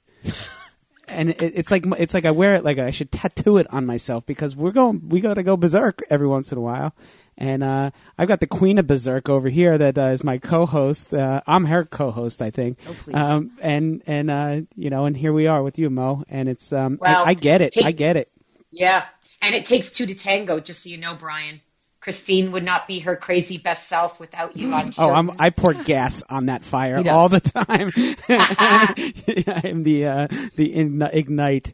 and 1.09 1.31
it, 1.31 1.41
it's 1.41 1.71
like 1.71 1.85
it's 1.99 2.15
like 2.15 2.25
I 2.25 2.31
wear 2.31 2.55
it 2.57 2.65
like 2.65 2.79
I 2.79 2.91
should 2.91 3.11
tattoo 3.11 3.57
it 3.59 3.67
on 3.73 3.87
myself 3.87 4.27
because 4.27 4.55
we're 4.57 4.73
going 4.73 5.09
we 5.09 5.21
got 5.21 5.35
to 5.35 5.43
go 5.43 5.57
berserk 5.57 6.03
every 6.11 6.27
once 6.29 6.53
in 6.53 6.59
a 6.59 6.61
while. 6.61 6.95
And 7.41 7.63
uh, 7.63 7.93
I've 8.19 8.27
got 8.27 8.41
the 8.41 8.49
Queen 8.49 8.79
of 8.79 8.89
Berserk 8.89 9.29
over 9.29 9.49
here 9.49 9.79
that 9.79 9.97
uh, 9.97 10.07
is 10.07 10.25
my 10.25 10.39
co-host. 10.39 11.15
Uh, 11.15 11.41
I'm 11.47 11.67
her 11.67 11.85
co-host, 11.85 12.43
I 12.43 12.51
think. 12.51 12.79
Oh, 12.89 12.97
please. 12.99 13.15
Um, 13.15 13.53
and 13.61 14.03
and 14.09 14.29
uh, 14.29 14.61
you 14.75 14.91
know, 14.91 15.05
and 15.05 15.17
here 15.17 15.33
we 15.33 15.47
are 15.47 15.63
with 15.63 15.79
you, 15.79 15.89
Mo. 15.89 16.25
And 16.29 16.49
it's 16.49 16.73
um, 16.73 16.99
Well, 17.01 17.21
I, 17.25 17.31
I 17.31 17.35
get 17.35 17.61
it. 17.61 17.75
take- 17.75 17.85
I 17.87 17.93
get 17.93 18.17
it. 18.17 18.29
Yeah. 18.73 19.05
And 19.41 19.55
it 19.55 19.67
takes 19.67 19.93
two 19.93 20.05
to 20.07 20.17
tango, 20.17 20.59
just 20.59 20.83
so 20.83 20.89
you 20.91 20.99
know, 20.99 21.15
Brian. 21.15 21.61
Christine 22.01 22.53
would 22.53 22.65
not 22.65 22.87
be 22.87 23.01
her 23.01 23.17
crazy 23.17 23.59
best 23.59 23.89
self 23.89 24.21
without 24.21 24.57
you. 24.57 24.73
I'm 24.73 24.93
Oh, 24.99 25.13
I'm. 25.13 25.33
I 25.39 25.51
pour 25.51 25.75
gas 25.75 26.23
on 26.31 26.47
that 26.47 26.63
fire 26.65 27.03
all 27.11 27.29
the 27.29 27.41
time. 27.41 27.91
I'm 28.29 29.83
the 29.83 30.07
uh, 30.07 30.27
the 30.57 30.75
ign- 30.77 31.11
ignite. 31.13 31.73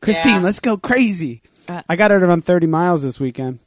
Christine, 0.00 0.34
Yeah. 0.34 0.40
let's 0.40 0.60
go 0.60 0.76
crazy. 0.76 1.42
Uh, 1.68 1.82
I 1.88 1.96
got 1.96 2.10
her 2.10 2.18
to 2.18 2.26
run 2.26 2.42
30 2.42 2.66
miles 2.66 3.02
this 3.02 3.20
weekend. 3.20 3.60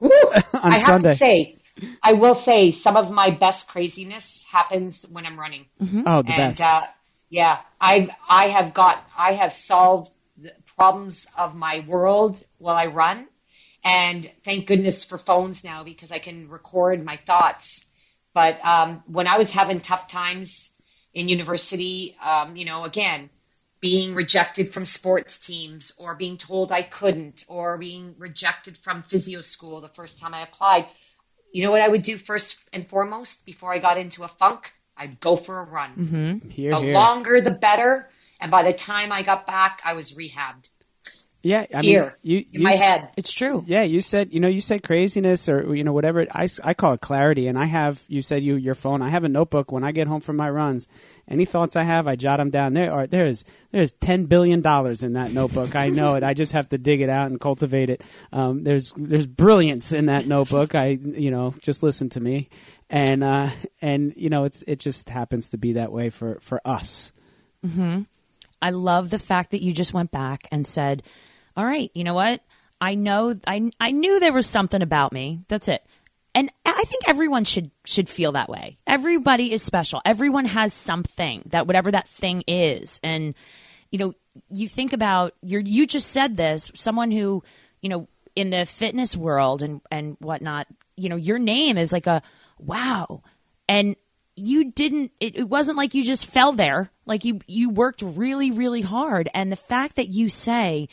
Woo! 0.00 0.10
I 0.52 0.76
have 0.78 0.82
Sunday. 0.82 1.12
to 1.14 1.18
say, 1.18 1.54
I 2.02 2.12
will 2.14 2.34
say 2.34 2.70
some 2.70 2.96
of 2.96 3.10
my 3.10 3.30
best 3.30 3.68
craziness 3.68 4.44
happens 4.50 5.06
when 5.10 5.24
I'm 5.24 5.38
running. 5.38 5.66
Oh, 5.80 6.22
the 6.22 6.32
and 6.32 6.52
best. 6.52 6.60
uh, 6.60 6.82
yeah, 7.30 7.60
I 7.80 8.08
I 8.28 8.48
have 8.48 8.74
got 8.74 9.02
I 9.16 9.32
have 9.34 9.54
solved 9.54 10.12
the 10.36 10.52
problems 10.76 11.28
of 11.38 11.54
my 11.56 11.82
world 11.86 12.42
while 12.58 12.76
I 12.76 12.86
run, 12.86 13.26
and 13.84 14.30
thank 14.44 14.66
goodness 14.66 15.04
for 15.04 15.18
phones 15.18 15.64
now 15.64 15.84
because 15.84 16.12
I 16.12 16.18
can 16.18 16.48
record 16.48 17.04
my 17.04 17.18
thoughts. 17.26 17.86
But 18.34 18.64
um, 18.64 19.02
when 19.06 19.26
I 19.26 19.38
was 19.38 19.50
having 19.50 19.80
tough 19.80 20.08
times 20.08 20.72
in 21.12 21.28
university, 21.28 22.16
um, 22.24 22.56
you 22.56 22.64
know, 22.64 22.84
again, 22.84 23.28
being 23.80 24.14
rejected 24.14 24.72
from 24.72 24.84
sports 24.84 25.40
teams 25.40 25.92
or 25.98 26.14
being 26.14 26.38
told 26.38 26.70
I 26.70 26.82
couldn't 26.82 27.44
or 27.48 27.76
being 27.76 28.14
rejected 28.18 28.78
from 28.78 29.02
physio 29.02 29.40
school 29.40 29.80
the 29.80 29.88
first 29.88 30.20
time 30.20 30.32
I 30.32 30.42
applied, 30.42 30.86
you 31.52 31.64
know 31.64 31.72
what 31.72 31.82
I 31.82 31.88
would 31.88 32.02
do 32.04 32.16
first 32.16 32.56
and 32.72 32.88
foremost 32.88 33.44
before 33.44 33.74
I 33.74 33.78
got 33.78 33.98
into 33.98 34.22
a 34.22 34.28
funk? 34.28 34.72
I'd 34.96 35.20
go 35.20 35.36
for 35.36 35.58
a 35.58 35.64
run. 35.64 36.40
here, 36.48 36.70
The 36.70 36.80
here. 36.80 36.94
longer 36.94 37.40
the 37.40 37.50
better. 37.50 38.08
And 38.40 38.50
by 38.50 38.62
the 38.62 38.72
time 38.72 39.12
I 39.12 39.22
got 39.22 39.46
back, 39.46 39.80
I 39.84 39.94
was 39.94 40.12
rehabbed 40.12 40.68
yeah, 41.42 41.66
I 41.74 41.82
here 41.82 42.04
mean, 42.04 42.12
you, 42.22 42.44
in 42.52 42.62
my 42.62 42.74
head. 42.74 43.10
It's 43.16 43.32
true. 43.32 43.64
Yeah, 43.66 43.82
you 43.82 44.00
said 44.00 44.32
you 44.32 44.38
know 44.38 44.48
you 44.48 44.60
said 44.60 44.82
craziness 44.82 45.48
or 45.48 45.74
you 45.74 45.82
know 45.82 45.92
whatever. 45.92 46.24
I, 46.30 46.48
I 46.62 46.74
call 46.74 46.92
it 46.92 47.00
clarity, 47.00 47.48
and 47.48 47.58
I 47.58 47.66
have 47.66 48.02
you 48.06 48.22
said 48.22 48.44
you 48.44 48.54
your 48.54 48.74
phone. 48.74 49.02
I 49.02 49.10
have 49.10 49.24
a 49.24 49.28
notebook 49.28 49.72
when 49.72 49.82
I 49.82 49.90
get 49.90 50.06
home 50.06 50.20
from 50.20 50.36
my 50.36 50.48
runs. 50.48 50.86
Any 51.28 51.44
thoughts 51.44 51.74
I 51.74 51.82
have, 51.82 52.06
I 52.06 52.14
jot 52.14 52.38
them 52.38 52.50
down. 52.50 52.74
There 52.74 52.92
are 52.92 53.08
there's 53.08 53.44
there's 53.72 53.92
ten 53.92 54.26
billion 54.26 54.60
dollars 54.60 55.02
in 55.02 55.14
that 55.14 55.32
notebook. 55.32 55.74
I 55.74 55.88
know 55.88 56.14
it. 56.14 56.22
I 56.22 56.34
just 56.34 56.52
have 56.52 56.68
to 56.68 56.78
dig 56.78 57.00
it 57.00 57.08
out 57.08 57.26
and 57.26 57.40
cultivate 57.40 57.90
it. 57.90 58.02
Um, 58.32 58.62
there's 58.62 58.92
there's 58.96 59.26
brilliance 59.26 59.92
in 59.92 60.06
that 60.06 60.26
notebook. 60.26 60.76
I 60.76 60.90
you 60.90 61.32
know 61.32 61.54
just 61.60 61.82
listen 61.82 62.08
to 62.10 62.20
me, 62.20 62.50
and 62.88 63.24
uh, 63.24 63.50
and 63.80 64.14
you 64.16 64.30
know 64.30 64.44
it's 64.44 64.62
it 64.68 64.78
just 64.78 65.08
happens 65.10 65.48
to 65.48 65.58
be 65.58 65.72
that 65.72 65.90
way 65.90 66.10
for 66.10 66.38
for 66.40 66.60
us. 66.64 67.12
Hmm. 67.66 68.02
I 68.62 68.70
love 68.70 69.10
the 69.10 69.18
fact 69.18 69.50
that 69.50 69.62
you 69.62 69.72
just 69.72 69.92
went 69.92 70.12
back 70.12 70.46
and 70.52 70.64
said, 70.64 71.02
"All 71.56 71.64
right, 71.64 71.90
you 71.94 72.04
know 72.04 72.14
what? 72.14 72.42
I 72.80 72.94
know 72.94 73.38
I 73.46 73.70
I 73.80 73.90
knew 73.90 74.20
there 74.20 74.32
was 74.32 74.46
something 74.46 74.82
about 74.82 75.12
me. 75.12 75.44
That's 75.48 75.68
it." 75.68 75.84
And 76.34 76.50
I 76.64 76.84
think 76.84 77.08
everyone 77.08 77.44
should 77.44 77.70
should 77.84 78.08
feel 78.08 78.32
that 78.32 78.48
way. 78.48 78.78
Everybody 78.86 79.52
is 79.52 79.62
special. 79.62 80.00
Everyone 80.04 80.46
has 80.46 80.72
something 80.72 81.42
that 81.46 81.66
whatever 81.66 81.90
that 81.90 82.08
thing 82.08 82.42
is. 82.46 83.00
And 83.02 83.34
you 83.90 83.98
know, 83.98 84.14
you 84.50 84.68
think 84.68 84.92
about 84.92 85.34
you 85.42 85.58
you 85.58 85.86
just 85.86 86.10
said 86.10 86.36
this, 86.36 86.72
someone 86.74 87.10
who, 87.10 87.42
you 87.82 87.88
know, 87.90 88.08
in 88.34 88.50
the 88.50 88.64
fitness 88.64 89.16
world 89.16 89.62
and 89.62 89.82
and 89.90 90.16
whatnot, 90.20 90.66
you 90.96 91.10
know, 91.10 91.16
your 91.16 91.38
name 91.38 91.76
is 91.76 91.92
like 91.92 92.06
a 92.06 92.22
wow. 92.58 93.22
And 93.68 93.96
you 94.34 94.70
didn't 94.70 95.12
it, 95.20 95.36
it 95.36 95.48
wasn't 95.48 95.76
like 95.76 95.92
you 95.92 96.04
just 96.04 96.26
fell 96.26 96.52
there 96.52 96.90
like 97.04 97.24
you 97.24 97.40
you 97.46 97.68
worked 97.68 98.00
really 98.00 98.50
really 98.50 98.80
hard 98.80 99.28
and 99.34 99.52
the 99.52 99.56
fact 99.56 99.96
that 99.96 100.08
you 100.08 100.30
say 100.30 100.88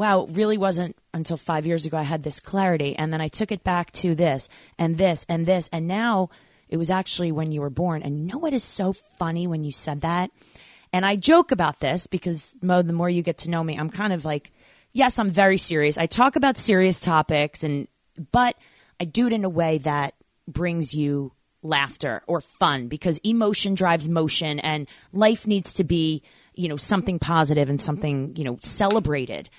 wow 0.00 0.22
it 0.22 0.30
really 0.30 0.56
wasn't 0.56 0.96
until 1.12 1.36
5 1.36 1.66
years 1.66 1.84
ago 1.84 1.98
I 1.98 2.04
had 2.04 2.22
this 2.22 2.40
clarity 2.40 2.96
and 2.96 3.12
then 3.12 3.20
I 3.20 3.28
took 3.28 3.52
it 3.52 3.62
back 3.62 3.92
to 4.00 4.14
this 4.14 4.48
and 4.78 4.96
this 4.96 5.26
and 5.28 5.44
this 5.44 5.68
and 5.70 5.86
now 5.86 6.30
it 6.70 6.78
was 6.78 6.90
actually 6.90 7.32
when 7.32 7.52
you 7.52 7.60
were 7.60 7.68
born. 7.68 8.02
And 8.02 8.16
you 8.16 8.24
know 8.32 8.38
what 8.38 8.54
is 8.54 8.64
so 8.64 8.94
funny 8.94 9.46
when 9.46 9.62
you 9.62 9.72
said 9.72 10.00
that? 10.00 10.30
And 10.92 11.04
I 11.04 11.16
joke 11.16 11.50
about 11.52 11.80
this 11.80 12.06
because 12.06 12.56
Mo 12.62 12.80
the 12.80 12.94
more 12.94 13.10
you 13.10 13.22
get 13.22 13.38
to 13.38 13.50
know 13.50 13.62
me 13.62 13.76
I'm 13.76 13.90
kind 13.90 14.14
of 14.14 14.24
like 14.24 14.50
yes 14.94 15.18
I'm 15.18 15.28
very 15.28 15.58
serious. 15.58 15.98
I 15.98 16.06
talk 16.06 16.34
about 16.34 16.56
serious 16.56 17.00
topics 17.00 17.62
and 17.62 17.86
but 18.32 18.56
I 18.98 19.04
do 19.04 19.26
it 19.26 19.34
in 19.34 19.44
a 19.44 19.50
way 19.50 19.78
that 19.78 20.14
brings 20.48 20.94
you 20.94 21.32
laughter 21.62 22.22
or 22.26 22.40
fun 22.40 22.88
because 22.88 23.18
emotion 23.18 23.74
drives 23.74 24.08
motion 24.08 24.60
and 24.60 24.88
life 25.12 25.46
needs 25.46 25.74
to 25.74 25.84
be, 25.84 26.22
you 26.54 26.68
know, 26.68 26.78
something 26.78 27.18
positive 27.18 27.68
and 27.68 27.78
something, 27.78 28.34
you 28.34 28.44
know, 28.44 28.56
celebrated. 28.62 29.50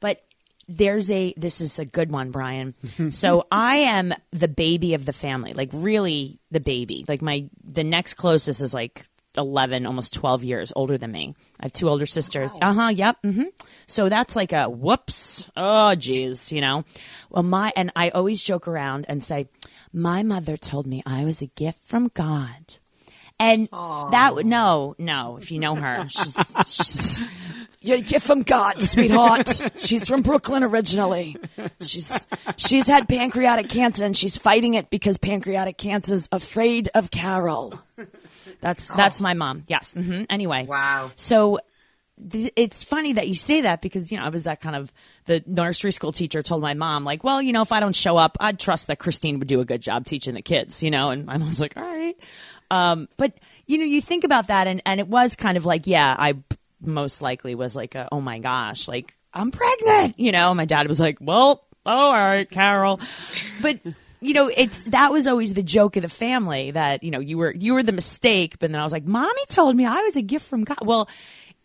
But 0.00 0.22
there's 0.68 1.10
a 1.10 1.32
this 1.36 1.60
is 1.60 1.78
a 1.78 1.84
good 1.84 2.10
one, 2.10 2.30
Brian. 2.30 2.74
so 3.10 3.46
I 3.50 3.76
am 3.78 4.12
the 4.32 4.48
baby 4.48 4.94
of 4.94 5.04
the 5.06 5.12
family, 5.12 5.52
like 5.54 5.70
really 5.72 6.38
the 6.50 6.60
baby. 6.60 7.04
Like 7.08 7.22
my 7.22 7.48
the 7.64 7.84
next 7.84 8.14
closest 8.14 8.60
is 8.62 8.74
like 8.74 9.04
11 9.36 9.86
almost 9.86 10.14
12 10.14 10.42
years 10.42 10.72
older 10.74 10.98
than 10.98 11.12
me 11.12 11.32
i 11.60 11.66
have 11.66 11.72
two 11.72 11.88
older 11.88 12.06
sisters 12.06 12.50
uh-huh 12.60 12.88
yep 12.88 13.16
Mm-hmm. 13.22 13.44
so 13.86 14.08
that's 14.08 14.34
like 14.34 14.52
a 14.52 14.68
whoops 14.68 15.48
oh 15.56 15.94
geez 15.94 16.50
you 16.50 16.60
know 16.60 16.82
well 17.30 17.44
my 17.44 17.72
and 17.76 17.92
i 17.94 18.08
always 18.08 18.42
joke 18.42 18.66
around 18.66 19.04
and 19.08 19.22
say 19.22 19.46
my 19.92 20.24
mother 20.24 20.56
told 20.56 20.88
me 20.88 21.02
i 21.06 21.24
was 21.24 21.40
a 21.40 21.46
gift 21.46 21.78
from 21.86 22.08
god 22.14 22.78
and 23.40 23.68
that 23.70 24.34
would 24.34 24.46
no 24.46 24.94
no 24.98 25.36
if 25.40 25.50
you 25.50 25.58
know 25.58 25.74
her 25.74 26.06
she's, 26.08 26.54
she's 26.66 27.22
you're 27.80 27.98
a 27.98 28.00
gift 28.00 28.26
from 28.26 28.42
god 28.42 28.82
sweetheart 28.82 29.48
she's 29.76 30.08
from 30.08 30.22
brooklyn 30.22 30.62
originally 30.64 31.36
she's 31.80 32.26
she's 32.56 32.86
had 32.88 33.08
pancreatic 33.08 33.68
cancer 33.68 34.04
and 34.04 34.16
she's 34.16 34.36
fighting 34.38 34.74
it 34.74 34.90
because 34.90 35.18
pancreatic 35.18 35.76
cancer's 35.78 36.28
afraid 36.32 36.88
of 36.94 37.10
carol 37.10 37.80
that's 38.60 38.88
that's 38.88 39.20
my 39.20 39.34
mom. 39.34 39.64
Yes. 39.68 39.92
hmm 39.94 40.24
Anyway. 40.28 40.66
Wow. 40.66 41.12
So 41.16 41.60
th- 42.30 42.52
it's 42.56 42.82
funny 42.82 43.12
that 43.12 43.28
you 43.28 43.34
say 43.34 43.60
that 43.62 43.80
because 43.80 44.10
you 44.10 44.18
know 44.18 44.24
I 44.24 44.30
was 44.30 44.44
that 44.44 44.60
kind 44.60 44.74
of 44.74 44.92
the 45.26 45.42
nursery 45.46 45.92
school 45.92 46.10
teacher 46.12 46.42
told 46.42 46.62
my 46.62 46.74
mom 46.74 47.04
like, 47.04 47.22
well, 47.22 47.40
you 47.40 47.52
know, 47.52 47.62
if 47.62 47.70
I 47.70 47.78
don't 47.80 47.94
show 47.94 48.16
up, 48.16 48.36
I'd 48.40 48.58
trust 48.58 48.88
that 48.88 48.98
Christine 48.98 49.38
would 49.38 49.48
do 49.48 49.60
a 49.60 49.64
good 49.64 49.80
job 49.80 50.06
teaching 50.06 50.34
the 50.34 50.42
kids, 50.42 50.82
you 50.82 50.90
know. 50.90 51.10
And 51.10 51.26
my 51.26 51.36
mom's 51.36 51.60
like, 51.60 51.76
all 51.76 51.82
right. 51.84 52.16
Um, 52.70 53.08
but 53.16 53.32
you 53.66 53.78
know, 53.78 53.84
you 53.84 54.00
think 54.00 54.24
about 54.24 54.48
that, 54.48 54.66
and 54.66 54.82
and 54.84 55.00
it 55.00 55.08
was 55.08 55.36
kind 55.36 55.56
of 55.56 55.64
like, 55.66 55.86
yeah, 55.86 56.14
I 56.18 56.34
most 56.80 57.22
likely 57.22 57.54
was 57.54 57.74
like, 57.74 57.94
a, 57.94 58.08
oh 58.12 58.20
my 58.20 58.38
gosh, 58.38 58.88
like 58.88 59.14
I'm 59.34 59.50
pregnant, 59.50 60.18
you 60.18 60.32
know. 60.32 60.54
My 60.54 60.64
dad 60.64 60.86
was 60.88 61.00
like, 61.00 61.18
well, 61.20 61.64
all 61.86 62.12
right, 62.12 62.48
Carol, 62.50 63.00
but 63.62 63.78
you 64.20 64.34
know, 64.34 64.50
it's 64.54 64.82
that 64.84 65.12
was 65.12 65.26
always 65.26 65.54
the 65.54 65.62
joke 65.62 65.96
of 65.96 66.02
the 66.02 66.08
family 66.08 66.72
that 66.72 67.02
you 67.02 67.10
know 67.10 67.20
you 67.20 67.38
were 67.38 67.54
you 67.54 67.74
were 67.74 67.82
the 67.82 67.92
mistake, 67.92 68.58
but 68.58 68.70
then 68.72 68.80
I 68.80 68.84
was 68.84 68.92
like, 68.92 69.04
mommy 69.04 69.46
told 69.48 69.76
me 69.76 69.86
I 69.86 70.02
was 70.02 70.16
a 70.16 70.22
gift 70.22 70.46
from 70.48 70.64
God. 70.64 70.78
Well, 70.82 71.08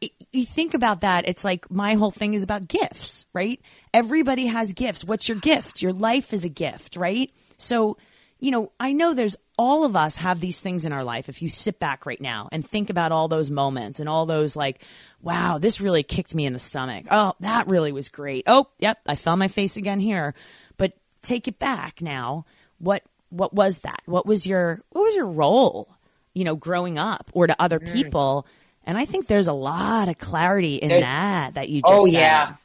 y- 0.01 0.09
you 0.31 0.45
think 0.45 0.73
about 0.73 1.01
that, 1.01 1.27
it's 1.27 1.43
like 1.43 1.69
my 1.71 1.95
whole 1.95 2.11
thing 2.11 2.33
is 2.33 2.43
about 2.43 2.67
gifts, 2.67 3.25
right? 3.33 3.59
Everybody 3.93 4.47
has 4.47 4.73
gifts. 4.73 5.03
What's 5.03 5.27
your 5.27 5.37
gift? 5.37 5.81
Your 5.81 5.93
life 5.93 6.33
is 6.33 6.45
a 6.45 6.49
gift, 6.49 6.95
right? 6.95 7.31
So, 7.57 7.97
you 8.43 8.51
know, 8.51 8.73
I 8.77 8.91
know 8.91 9.13
there's 9.13 9.37
all 9.57 9.85
of 9.85 9.95
us 9.95 10.17
have 10.17 10.41
these 10.41 10.59
things 10.59 10.85
in 10.85 10.91
our 10.91 11.05
life. 11.05 11.29
If 11.29 11.41
you 11.41 11.47
sit 11.47 11.79
back 11.79 12.05
right 12.05 12.19
now 12.19 12.49
and 12.51 12.67
think 12.67 12.89
about 12.89 13.13
all 13.13 13.29
those 13.29 13.49
moments 13.49 14.01
and 14.01 14.09
all 14.09 14.25
those 14.25 14.53
like, 14.53 14.81
wow, 15.21 15.59
this 15.59 15.79
really 15.79 16.03
kicked 16.03 16.35
me 16.35 16.45
in 16.45 16.51
the 16.51 16.59
stomach. 16.59 17.05
Oh, 17.09 17.35
that 17.39 17.67
really 17.67 17.93
was 17.93 18.09
great. 18.09 18.43
Oh, 18.45 18.67
yep, 18.79 18.99
I 19.07 19.15
fell 19.15 19.37
my 19.37 19.47
face 19.47 19.77
again 19.77 20.01
here. 20.01 20.35
But 20.75 20.91
take 21.21 21.47
it 21.47 21.57
back 21.57 22.01
now. 22.01 22.45
What 22.79 23.03
what 23.29 23.53
was 23.53 23.79
that? 23.79 24.01
What 24.07 24.25
was 24.25 24.45
your 24.45 24.81
what 24.89 25.03
was 25.03 25.15
your 25.15 25.27
role, 25.27 25.87
you 26.33 26.43
know, 26.43 26.57
growing 26.57 26.97
up 26.97 27.31
or 27.31 27.47
to 27.47 27.55
other 27.61 27.79
mm. 27.79 27.93
people? 27.93 28.45
And 28.83 28.97
I 28.97 29.05
think 29.05 29.27
there's 29.27 29.47
a 29.47 29.53
lot 29.53 30.09
of 30.09 30.17
clarity 30.17 30.75
in 30.75 30.89
There- 30.89 30.99
that 30.99 31.53
that 31.53 31.69
you 31.69 31.81
oh, 31.85 31.91
just 31.91 32.01
Oh 32.01 32.05
said. 32.07 32.13
yeah. 32.19 32.55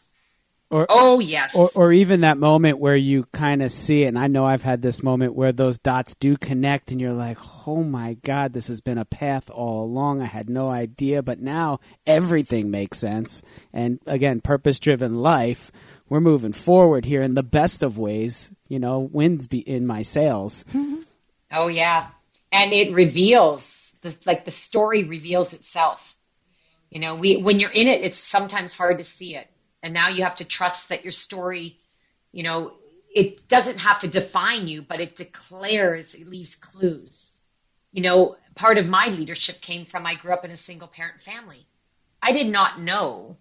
Or 0.70 0.86
Oh 0.90 1.18
yes. 1.18 1.54
or, 1.54 1.70
or 1.74 1.92
even 1.92 2.20
that 2.20 2.36
moment 2.36 2.78
where 2.78 2.94
you 2.96 3.24
kind 3.32 3.62
of 3.62 3.72
see 3.72 4.02
it 4.04 4.08
and 4.08 4.18
i 4.18 4.26
know 4.26 4.44
i've 4.44 4.62
had 4.62 4.82
this 4.82 5.02
moment 5.02 5.34
where 5.34 5.50
those 5.50 5.78
dots 5.78 6.14
do 6.14 6.36
connect 6.36 6.90
and 6.90 7.00
you're 7.00 7.12
like 7.14 7.38
oh 7.66 7.82
my 7.82 8.14
god 8.22 8.52
this 8.52 8.68
has 8.68 8.82
been 8.82 8.98
a 8.98 9.04
path 9.06 9.48
all 9.48 9.84
along 9.84 10.20
i 10.20 10.26
had 10.26 10.50
no 10.50 10.68
idea 10.68 11.22
but 11.22 11.40
now 11.40 11.80
everything 12.06 12.70
makes 12.70 12.98
sense 12.98 13.42
and 13.72 13.98
again 14.06 14.42
purpose 14.42 14.78
driven 14.78 15.16
life 15.16 15.72
we're 16.10 16.20
moving 16.20 16.52
forward 16.52 17.06
here 17.06 17.22
in 17.22 17.34
the 17.34 17.42
best 17.42 17.82
of 17.82 17.96
ways 17.96 18.52
you 18.68 18.78
know 18.78 18.98
winds 18.98 19.46
be 19.46 19.60
in 19.60 19.86
my 19.86 20.02
sails 20.02 20.66
Oh 21.50 21.68
yeah, 21.68 22.08
and 22.52 22.72
it 22.72 22.92
reveals 22.92 23.96
the 24.02 24.14
like 24.26 24.44
the 24.44 24.50
story 24.50 25.04
reveals 25.04 25.54
itself. 25.54 26.14
You 26.90 27.00
know, 27.00 27.14
we, 27.14 27.36
when 27.36 27.60
you're 27.60 27.70
in 27.70 27.88
it, 27.88 28.02
it's 28.02 28.18
sometimes 28.18 28.72
hard 28.72 28.98
to 28.98 29.04
see 29.04 29.34
it. 29.34 29.48
And 29.82 29.94
now 29.94 30.08
you 30.08 30.24
have 30.24 30.36
to 30.36 30.44
trust 30.44 30.88
that 30.88 31.04
your 31.04 31.12
story, 31.12 31.78
you 32.32 32.42
know, 32.42 32.72
it 33.14 33.48
doesn't 33.48 33.78
have 33.78 34.00
to 34.00 34.08
define 34.08 34.68
you, 34.68 34.82
but 34.82 35.00
it 35.00 35.16
declares, 35.16 36.14
it 36.14 36.28
leaves 36.28 36.54
clues. 36.56 37.36
You 37.92 38.02
know, 38.02 38.36
part 38.54 38.78
of 38.78 38.86
my 38.86 39.06
leadership 39.06 39.60
came 39.60 39.86
from 39.86 40.06
I 40.06 40.14
grew 40.14 40.32
up 40.32 40.44
in 40.44 40.50
a 40.50 40.56
single 40.56 40.88
parent 40.88 41.20
family. 41.20 41.66
I 42.22 42.32
did 42.32 42.48
not 42.48 42.80
know 42.80 43.36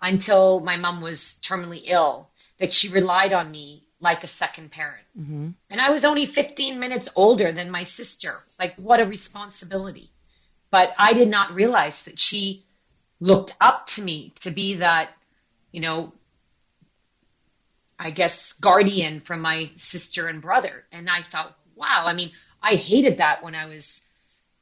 until 0.00 0.60
my 0.60 0.76
mom 0.76 1.00
was 1.00 1.38
terminally 1.42 1.82
ill 1.84 2.30
that 2.58 2.72
she 2.72 2.88
relied 2.88 3.32
on 3.32 3.50
me 3.50 3.84
like 4.00 4.24
a 4.24 4.28
second 4.28 4.72
parent. 4.72 5.06
Mm-hmm. 5.18 5.50
And 5.70 5.80
I 5.80 5.90
was 5.90 6.04
only 6.04 6.26
15 6.26 6.80
minutes 6.80 7.08
older 7.14 7.52
than 7.52 7.70
my 7.70 7.84
sister. 7.84 8.42
Like, 8.58 8.76
what 8.76 9.00
a 9.00 9.04
responsibility. 9.04 10.10
But 10.70 10.90
I 10.98 11.12
did 11.12 11.28
not 11.28 11.54
realize 11.54 12.02
that 12.02 12.18
she 12.18 12.64
looked 13.20 13.54
up 13.60 13.86
to 13.88 14.02
me 14.02 14.34
to 14.40 14.50
be 14.50 14.74
that, 14.74 15.10
you 15.72 15.80
know, 15.80 16.12
I 17.98 18.10
guess 18.10 18.52
guardian 18.54 19.20
from 19.20 19.40
my 19.40 19.70
sister 19.78 20.28
and 20.28 20.42
brother. 20.42 20.84
And 20.92 21.08
I 21.08 21.22
thought, 21.22 21.56
wow, 21.74 22.04
I 22.06 22.14
mean, 22.14 22.32
I 22.62 22.74
hated 22.74 23.18
that 23.18 23.42
when 23.42 23.54
I 23.54 23.66
was, 23.66 24.02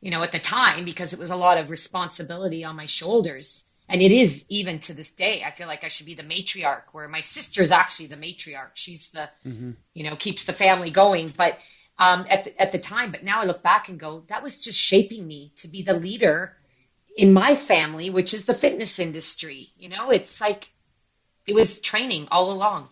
you 0.00 0.10
know, 0.10 0.22
at 0.22 0.32
the 0.32 0.38
time 0.38 0.84
because 0.84 1.12
it 1.12 1.18
was 1.18 1.30
a 1.30 1.36
lot 1.36 1.58
of 1.58 1.70
responsibility 1.70 2.64
on 2.64 2.76
my 2.76 2.86
shoulders. 2.86 3.64
And 3.88 4.00
it 4.00 4.12
is 4.12 4.44
even 4.48 4.78
to 4.80 4.94
this 4.94 5.12
day. 5.12 5.42
I 5.44 5.50
feel 5.50 5.66
like 5.66 5.84
I 5.84 5.88
should 5.88 6.06
be 6.06 6.14
the 6.14 6.22
matriarch 6.22 6.84
where 6.92 7.08
my 7.08 7.22
sister's 7.22 7.72
actually 7.72 8.06
the 8.06 8.16
matriarch. 8.16 8.72
She's 8.74 9.10
the, 9.10 9.28
mm-hmm. 9.44 9.72
you 9.94 10.08
know, 10.08 10.16
keeps 10.16 10.44
the 10.44 10.52
family 10.52 10.90
going. 10.90 11.32
But, 11.36 11.58
um, 11.98 12.24
at 12.30 12.44
the, 12.44 12.60
at 12.60 12.72
the 12.72 12.78
time, 12.78 13.10
but 13.10 13.24
now 13.24 13.42
I 13.42 13.46
look 13.46 13.62
back 13.62 13.88
and 13.88 13.98
go, 13.98 14.24
that 14.28 14.42
was 14.42 14.60
just 14.60 14.78
shaping 14.78 15.26
me 15.26 15.52
to 15.56 15.68
be 15.68 15.82
the 15.82 15.94
leader 15.94 16.56
in 17.16 17.32
my 17.32 17.56
family, 17.56 18.10
which 18.10 18.32
is 18.32 18.44
the 18.44 18.54
fitness 18.54 18.98
industry. 18.98 19.72
You 19.76 19.88
know, 19.88 20.10
it's 20.10 20.40
like, 20.40 20.68
it 21.46 21.54
was 21.54 21.80
training 21.80 22.28
all 22.30 22.52
along. 22.52 22.88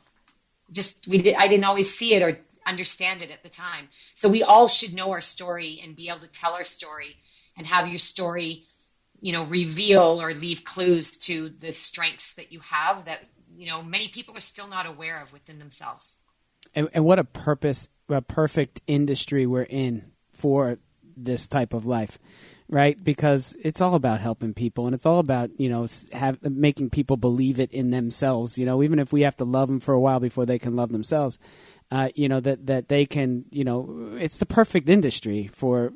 Just, 0.71 1.07
we 1.07 1.19
did, 1.19 1.35
I 1.35 1.49
didn't 1.49 1.65
always 1.65 1.95
see 1.97 2.15
it 2.15 2.23
or 2.23 2.39
understand 2.67 3.23
it 3.23 3.31
at 3.31 3.43
the 3.43 3.49
time. 3.49 3.89
So 4.15 4.29
we 4.29 4.43
all 4.43 4.69
should 4.69 4.93
know 4.93 5.11
our 5.13 5.21
story 5.21 5.81
and 5.83 5.97
be 5.97 6.09
able 6.09 6.21
to 6.21 6.27
tell 6.27 6.53
our 6.53 6.65
story 6.65 7.17
and 7.57 7.67
have 7.67 7.89
your 7.89 7.99
story 7.99 8.67
you 9.21 9.33
know, 9.33 9.45
reveal 9.45 10.21
or 10.21 10.35
leave 10.35 10.65
clues 10.65 11.19
to 11.19 11.51
the 11.61 11.73
strengths 11.73 12.35
that 12.35 12.53
you 12.53 12.61
have 12.61 13.07
that, 13.07 13.25
you 13.57 13.67
know, 13.67 13.83
many 13.83 14.09
people 14.09 14.37
are 14.37 14.41
still 14.41 14.69
not 14.69 14.87
aware 14.87 15.21
of 15.21 15.33
within 15.33 15.59
themselves. 15.59 16.19
And, 16.75 16.89
and 16.95 17.05
what 17.05 17.19
a 17.19 17.25
purpose, 17.25 17.89
a 18.09 18.23
perfect 18.23 18.81
industry 18.87 19.47
we're 19.47 19.63
in 19.63 20.13
for 20.33 20.79
this 21.17 21.49
type 21.49 21.75
of 21.75 21.85
life, 21.85 22.19
right? 22.69 23.03
Because 23.03 23.57
it's 23.63 23.81
all 23.81 23.95
about 23.95 24.21
helping 24.21 24.55
people 24.55 24.87
and 24.87 24.95
it's 24.95 25.07
all 25.07 25.19
about, 25.19 25.51
you 25.59 25.69
know, 25.69 25.87
have, 26.13 26.43
making 26.43 26.91
people 26.91 27.17
believe 27.17 27.59
it 27.59 27.73
in 27.73 27.91
themselves, 27.91 28.59
you 28.59 28.67
know, 28.67 28.83
even 28.83 28.99
if 28.99 29.13
we 29.13 29.23
have 29.23 29.37
to 29.39 29.45
love 29.45 29.69
them 29.69 29.81
for 29.81 29.95
a 29.95 30.01
while 30.01 30.21
before 30.21 30.47
they 30.47 30.59
can 30.59 30.77
love 30.77 30.91
themselves. 30.91 31.39
Uh, 31.91 32.11
you 32.15 32.29
know 32.29 32.39
that 32.39 32.67
that 32.67 32.89
they 32.89 33.07
can 33.07 33.47
you 33.49 33.65
know 33.65 34.11
it's 34.21 34.37
the 34.37 34.45
perfect 34.45 34.91
industry 34.91 35.49
for 35.55 35.91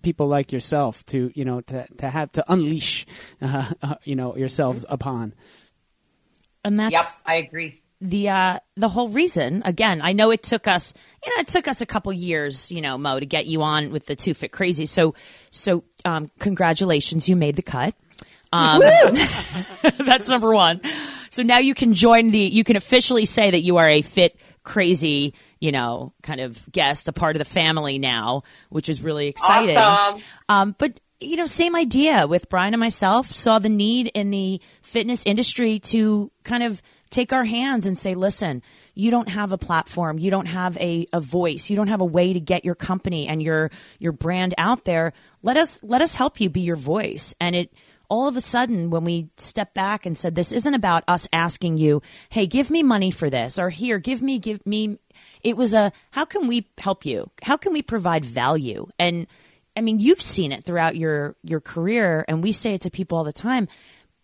people 0.00 0.26
like 0.26 0.52
yourself 0.52 1.04
to 1.04 1.30
you 1.34 1.44
know 1.44 1.60
to 1.60 1.86
to 1.98 2.08
have 2.08 2.32
to 2.32 2.42
unleash 2.50 3.04
uh, 3.42 3.70
uh, 3.82 3.96
you 4.04 4.16
know 4.16 4.34
yourselves 4.36 4.86
upon. 4.88 5.34
And 6.64 6.80
that's 6.80 6.92
yep, 6.92 7.04
I 7.26 7.34
agree. 7.36 7.82
The 8.00 8.28
uh, 8.28 8.58
the 8.76 8.88
whole 8.88 9.08
reason 9.08 9.62
again, 9.64 10.00
I 10.02 10.12
know 10.12 10.30
it 10.30 10.42
took 10.42 10.68
us 10.68 10.94
you 11.24 11.34
know 11.34 11.40
it 11.40 11.48
took 11.48 11.66
us 11.66 11.80
a 11.80 11.86
couple 11.86 12.12
years 12.12 12.70
you 12.70 12.80
know 12.80 12.96
Mo 12.96 13.18
to 13.18 13.26
get 13.26 13.46
you 13.46 13.62
on 13.62 13.90
with 13.90 14.06
the 14.06 14.14
two 14.14 14.34
fit 14.34 14.52
crazy. 14.52 14.86
So 14.86 15.14
so 15.50 15.84
um, 16.04 16.30
congratulations, 16.38 17.28
you 17.28 17.36
made 17.36 17.56
the 17.56 17.62
cut. 17.62 17.94
Um, 18.52 18.80
that's 19.98 20.28
number 20.28 20.52
one. 20.52 20.80
So 21.30 21.42
now 21.42 21.58
you 21.58 21.74
can 21.74 21.94
join 21.94 22.30
the 22.30 22.38
you 22.38 22.64
can 22.64 22.76
officially 22.76 23.24
say 23.24 23.50
that 23.50 23.60
you 23.60 23.78
are 23.78 23.88
a 23.88 24.02
fit 24.02 24.38
crazy 24.62 25.34
you 25.60 25.72
know, 25.72 26.12
kind 26.22 26.40
of 26.40 26.70
guest, 26.70 27.08
a 27.08 27.12
part 27.12 27.36
of 27.36 27.40
the 27.40 27.44
family 27.44 27.98
now, 27.98 28.42
which 28.68 28.88
is 28.88 29.02
really 29.02 29.26
exciting. 29.26 29.76
Awesome. 29.76 30.22
Um, 30.48 30.74
but 30.78 31.00
you 31.20 31.36
know, 31.36 31.46
same 31.46 31.74
idea 31.74 32.26
with 32.28 32.48
Brian 32.48 32.74
and 32.74 32.80
myself. 32.80 33.26
Saw 33.30 33.58
the 33.58 33.68
need 33.68 34.08
in 34.14 34.30
the 34.30 34.60
fitness 34.82 35.26
industry 35.26 35.80
to 35.80 36.30
kind 36.44 36.62
of 36.62 36.80
take 37.10 37.32
our 37.32 37.44
hands 37.44 37.86
and 37.86 37.98
say, 37.98 38.14
listen, 38.14 38.62
you 38.94 39.10
don't 39.10 39.28
have 39.28 39.52
a 39.52 39.58
platform, 39.58 40.18
you 40.18 40.30
don't 40.30 40.46
have 40.46 40.76
a, 40.78 41.06
a 41.12 41.20
voice, 41.20 41.70
you 41.70 41.76
don't 41.76 41.88
have 41.88 42.00
a 42.00 42.06
way 42.06 42.32
to 42.32 42.40
get 42.40 42.64
your 42.64 42.74
company 42.74 43.28
and 43.28 43.42
your 43.42 43.70
your 43.98 44.12
brand 44.12 44.54
out 44.58 44.84
there. 44.84 45.12
Let 45.42 45.56
us 45.56 45.80
let 45.82 46.00
us 46.00 46.14
help 46.14 46.40
you 46.40 46.50
be 46.50 46.60
your 46.60 46.76
voice. 46.76 47.34
And 47.40 47.54
it 47.54 47.72
all 48.10 48.26
of 48.26 48.36
a 48.36 48.40
sudden 48.40 48.88
when 48.88 49.04
we 49.04 49.28
stepped 49.36 49.74
back 49.74 50.06
and 50.06 50.16
said 50.16 50.34
this 50.34 50.50
isn't 50.50 50.72
about 50.72 51.04
us 51.06 51.28
asking 51.30 51.76
you 51.76 52.00
hey 52.30 52.46
give 52.46 52.70
me 52.70 52.82
money 52.82 53.10
for 53.10 53.28
this 53.28 53.58
or 53.58 53.68
here 53.68 53.98
give 53.98 54.22
me 54.22 54.38
give 54.38 54.64
me 54.64 54.98
it 55.42 55.56
was 55.56 55.74
a 55.74 55.92
how 56.10 56.24
can 56.24 56.48
we 56.48 56.68
help 56.78 57.04
you? 57.04 57.30
How 57.42 57.56
can 57.56 57.72
we 57.72 57.82
provide 57.82 58.24
value? 58.24 58.88
And 58.98 59.26
I 59.76 59.80
mean, 59.80 60.00
you've 60.00 60.22
seen 60.22 60.52
it 60.52 60.64
throughout 60.64 60.96
your 60.96 61.36
your 61.42 61.60
career, 61.60 62.24
and 62.26 62.42
we 62.42 62.52
say 62.52 62.74
it 62.74 62.82
to 62.82 62.90
people 62.90 63.18
all 63.18 63.24
the 63.24 63.32
time: 63.32 63.68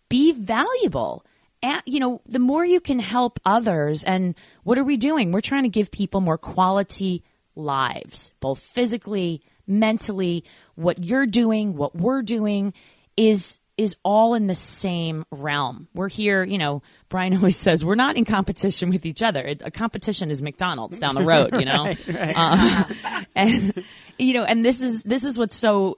be 0.09 0.31
valuable. 0.33 1.25
And, 1.61 1.81
you 1.85 1.99
know, 1.99 2.21
the 2.25 2.39
more 2.39 2.65
you 2.65 2.79
can 2.79 2.99
help 2.99 3.39
others, 3.45 4.03
and 4.03 4.35
what 4.63 4.77
are 4.77 4.83
we 4.83 4.97
doing? 4.97 5.31
We're 5.31 5.41
trying 5.41 5.63
to 5.63 5.69
give 5.69 5.91
people 5.91 6.21
more 6.21 6.37
quality 6.37 7.23
lives, 7.55 8.31
both 8.39 8.59
physically, 8.59 9.41
mentally. 9.67 10.43
What 10.75 11.03
you're 11.03 11.25
doing, 11.25 11.75
what 11.75 11.95
we're 11.95 12.21
doing, 12.21 12.73
is 13.17 13.59
is 13.77 13.97
all 14.03 14.35
in 14.35 14.47
the 14.47 14.55
same 14.55 15.25
realm. 15.31 15.87
We're 15.93 16.07
here, 16.07 16.43
you 16.43 16.57
know, 16.57 16.81
Brian 17.09 17.33
always 17.35 17.57
says 17.57 17.83
we're 17.83 17.95
not 17.95 18.15
in 18.15 18.25
competition 18.25 18.89
with 18.89 19.05
each 19.05 19.21
other. 19.21 19.55
A 19.61 19.71
competition 19.71 20.31
is 20.31 20.41
McDonald's 20.41 20.99
down 20.99 21.15
the 21.15 21.23
road, 21.25 21.53
you 21.53 21.65
know? 21.65 21.85
right, 21.85 22.07
right. 22.07 22.37
Um, 22.37 23.25
and, 23.35 23.83
you 24.17 24.33
know, 24.33 24.43
and 24.43 24.63
this 24.63 24.81
is, 24.81 25.03
this 25.03 25.25
is 25.25 25.37
what's 25.37 25.55
so 25.55 25.97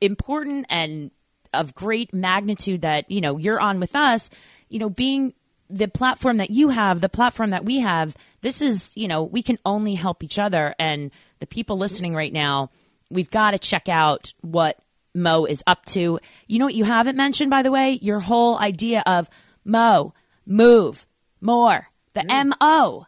important 0.00 0.66
and 0.68 1.10
of 1.54 1.74
great 1.74 2.14
magnitude 2.14 2.82
that, 2.82 3.10
you 3.10 3.20
know, 3.20 3.36
you're 3.36 3.60
on 3.60 3.78
with 3.78 3.94
us, 3.94 4.30
you 4.72 4.78
know, 4.78 4.90
being 4.90 5.34
the 5.68 5.88
platform 5.88 6.38
that 6.38 6.50
you 6.50 6.70
have, 6.70 7.00
the 7.00 7.08
platform 7.08 7.50
that 7.50 7.64
we 7.64 7.80
have, 7.80 8.16
this 8.40 8.62
is, 8.62 8.90
you 8.94 9.08
know, 9.08 9.22
we 9.22 9.42
can 9.42 9.58
only 9.64 9.94
help 9.94 10.22
each 10.22 10.38
other. 10.38 10.74
And 10.78 11.10
the 11.40 11.46
people 11.46 11.78
listening 11.78 12.14
right 12.14 12.32
now, 12.32 12.70
we've 13.10 13.30
got 13.30 13.52
to 13.52 13.58
check 13.58 13.88
out 13.88 14.32
what 14.40 14.78
Mo 15.14 15.44
is 15.44 15.62
up 15.66 15.84
to. 15.86 16.18
You 16.46 16.58
know 16.58 16.64
what 16.64 16.74
you 16.74 16.84
haven't 16.84 17.16
mentioned, 17.16 17.50
by 17.50 17.62
the 17.62 17.70
way? 17.70 17.98
Your 18.00 18.20
whole 18.20 18.58
idea 18.58 19.02
of 19.06 19.28
Mo, 19.64 20.14
move, 20.46 21.06
more, 21.40 21.88
the 22.14 22.20
mm. 22.20 22.52
MO. 22.60 23.06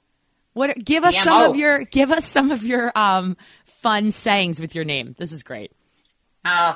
What? 0.52 0.84
Give 0.84 1.02
us 1.04 1.16
some 1.18 1.50
of 1.50 1.56
your 1.56 1.82
give 1.84 2.12
us 2.12 2.24
some 2.24 2.52
of 2.52 2.62
your 2.62 2.92
um, 2.94 3.36
fun 3.64 4.12
sayings 4.12 4.60
with 4.60 4.74
your 4.74 4.84
name. 4.84 5.16
This 5.18 5.32
is 5.32 5.42
great. 5.42 5.72
Uh, 6.44 6.74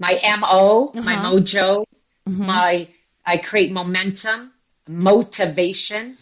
my 0.00 0.18
MO, 0.38 0.88
uh-huh. 0.88 1.02
my 1.02 1.16
mojo, 1.16 1.84
mm-hmm. 2.28 2.46
my 2.46 2.88
I 3.24 3.36
create 3.38 3.72
momentum, 3.72 4.52
motivation. 4.88 6.18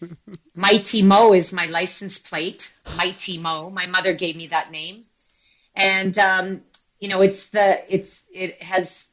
Mighty 0.54 1.02
Mo 1.02 1.32
is 1.32 1.52
my 1.52 1.66
license 1.66 2.18
plate. 2.18 2.72
Mighty 2.96 3.38
Mo. 3.38 3.70
My 3.70 3.86
mother 3.86 4.14
gave 4.14 4.36
me 4.36 4.48
that 4.48 4.70
name. 4.70 5.04
And 5.74 6.16
um, 6.18 6.60
you 7.00 7.08
know, 7.08 7.20
it's 7.20 7.48
the, 7.50 7.94
it's, 7.94 8.22
it 8.32 8.62
has, 8.62 9.04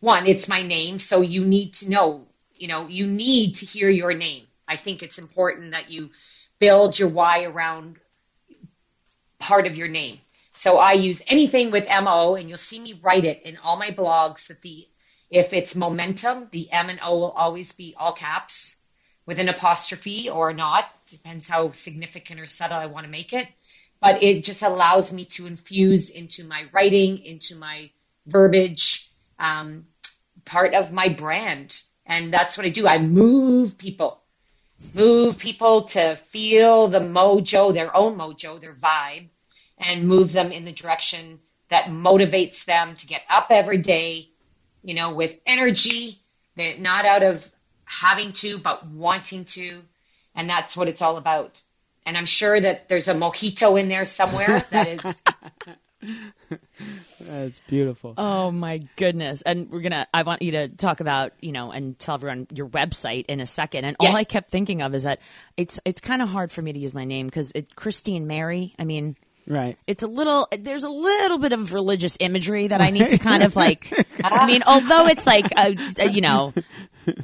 one, 0.00 0.26
it's 0.26 0.48
my 0.48 0.62
name. 0.62 0.98
So 0.98 1.20
you 1.20 1.44
need 1.44 1.74
to 1.74 1.90
know, 1.90 2.26
you 2.56 2.68
know, 2.68 2.88
you 2.88 3.06
need 3.06 3.56
to 3.56 3.66
hear 3.66 3.90
your 3.90 4.14
name. 4.14 4.44
I 4.66 4.76
think 4.76 5.02
it's 5.02 5.18
important 5.18 5.72
that 5.72 5.90
you 5.90 6.10
build 6.58 6.98
your 6.98 7.08
why 7.08 7.44
around 7.44 7.96
part 9.38 9.66
of 9.66 9.76
your 9.76 9.88
name. 9.88 10.18
So 10.52 10.78
I 10.78 10.92
use 10.92 11.22
anything 11.26 11.70
with 11.70 11.86
MO 11.86 12.34
and 12.34 12.48
you'll 12.48 12.58
see 12.58 12.80
me 12.80 12.98
write 13.00 13.24
it 13.24 13.42
in 13.44 13.56
all 13.58 13.78
my 13.78 13.90
blogs 13.90 14.48
that 14.48 14.60
the, 14.62 14.88
if 15.30 15.52
it's 15.52 15.76
momentum, 15.76 16.48
the 16.52 16.70
M 16.70 16.88
and 16.88 17.00
O 17.02 17.18
will 17.18 17.30
always 17.30 17.72
be 17.72 17.94
all 17.98 18.12
caps 18.12 18.76
with 19.26 19.38
an 19.38 19.48
apostrophe 19.48 20.30
or 20.30 20.52
not. 20.52 20.84
Depends 21.08 21.48
how 21.48 21.72
significant 21.72 22.40
or 22.40 22.46
subtle 22.46 22.78
I 22.78 22.86
want 22.86 23.04
to 23.04 23.10
make 23.10 23.32
it 23.32 23.48
but 24.00 24.22
it 24.22 24.44
just 24.44 24.62
allows 24.62 25.12
me 25.12 25.24
to 25.24 25.46
infuse 25.46 26.10
into 26.10 26.44
my 26.44 26.64
writing, 26.72 27.18
into 27.24 27.56
my 27.56 27.90
verbiage, 28.26 29.10
um, 29.38 29.86
part 30.44 30.74
of 30.74 30.92
my 30.92 31.08
brand. 31.08 31.80
And 32.06 32.32
that's 32.32 32.56
what 32.56 32.66
I 32.66 32.70
do. 32.70 32.86
I 32.86 32.98
move 32.98 33.76
people, 33.76 34.20
move 34.94 35.38
people 35.38 35.84
to 35.88 36.16
feel 36.30 36.88
the 36.88 37.00
mojo, 37.00 37.74
their 37.74 37.94
own 37.94 38.16
mojo, 38.16 38.60
their 38.60 38.74
vibe, 38.74 39.28
and 39.78 40.08
move 40.08 40.32
them 40.32 40.52
in 40.52 40.64
the 40.64 40.72
direction 40.72 41.40
that 41.70 41.86
motivates 41.86 42.64
them 42.64 42.96
to 42.96 43.06
get 43.06 43.22
up 43.28 43.48
every 43.50 43.78
day, 43.78 44.30
you 44.88 44.94
know, 44.94 45.14
with 45.14 45.36
energy, 45.46 46.20
that 46.56 46.80
not 46.80 47.04
out 47.04 47.22
of 47.22 47.48
having 47.84 48.32
to, 48.32 48.58
but 48.58 48.86
wanting 48.86 49.44
to. 49.44 49.82
And 50.34 50.48
that's 50.48 50.76
what 50.76 50.88
it's 50.88 51.02
all 51.02 51.16
about 51.16 51.60
and 52.08 52.16
I'm 52.16 52.24
sure 52.24 52.58
that 52.58 52.88
there's 52.88 53.06
a 53.06 53.12
mojito 53.12 53.78
in 53.78 53.90
there 53.90 54.06
somewhere 54.06 54.64
that 54.70 54.88
is 54.88 55.22
That's 57.20 57.58
beautiful. 57.68 58.14
Oh 58.16 58.50
my 58.50 58.78
goodness. 58.96 59.42
And 59.42 59.68
we're 59.68 59.82
going 59.82 59.92
to, 59.92 60.06
I 60.14 60.22
want 60.22 60.40
you 60.40 60.52
to 60.52 60.68
talk 60.68 61.00
about, 61.00 61.32
you 61.40 61.52
know, 61.52 61.70
and 61.70 61.98
tell 61.98 62.14
everyone 62.14 62.46
your 62.54 62.68
website 62.68 63.26
in 63.26 63.40
a 63.40 63.46
second. 63.46 63.84
And 63.84 63.96
all 64.00 64.16
I 64.16 64.24
kept 64.24 64.50
thinking 64.50 64.80
of 64.80 64.94
is 64.94 65.02
that 65.02 65.20
it's, 65.58 65.80
it's 65.84 66.00
kind 66.00 66.22
of 66.22 66.30
hard 66.30 66.50
for 66.50 66.62
me 66.62 66.72
to 66.72 66.78
use 66.78 66.94
my 66.94 67.04
name 67.04 67.26
because 67.26 67.52
it, 67.54 67.76
Christine 67.76 68.26
Mary, 68.26 68.74
I 68.78 68.84
mean, 68.84 69.16
Right. 69.48 69.78
it's 69.86 70.02
a 70.02 70.06
little, 70.06 70.46
there's 70.58 70.84
a 70.84 70.90
little 70.90 71.38
bit 71.38 71.52
of 71.52 71.72
religious 71.72 72.16
imagery 72.20 72.68
that 72.68 72.80
I 72.80 72.90
need 72.90 73.08
to 73.08 73.18
kind 73.18 73.42
of 73.42 73.56
like, 73.56 73.92
I 74.22 74.46
mean, 74.46 74.62
although 74.66 75.06
it's 75.06 75.26
like, 75.26 75.46
a, 75.56 75.74
a, 75.98 76.10
you 76.10 76.20
know, 76.20 76.52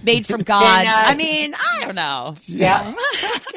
made 0.03 0.27
from 0.27 0.43
God. 0.43 0.87
Then, 0.87 0.89
uh, 0.89 0.93
I 0.95 1.15
mean, 1.15 1.55
I 1.55 1.85
don't 1.85 1.95
know. 1.95 2.35
Yeah. 2.47 2.95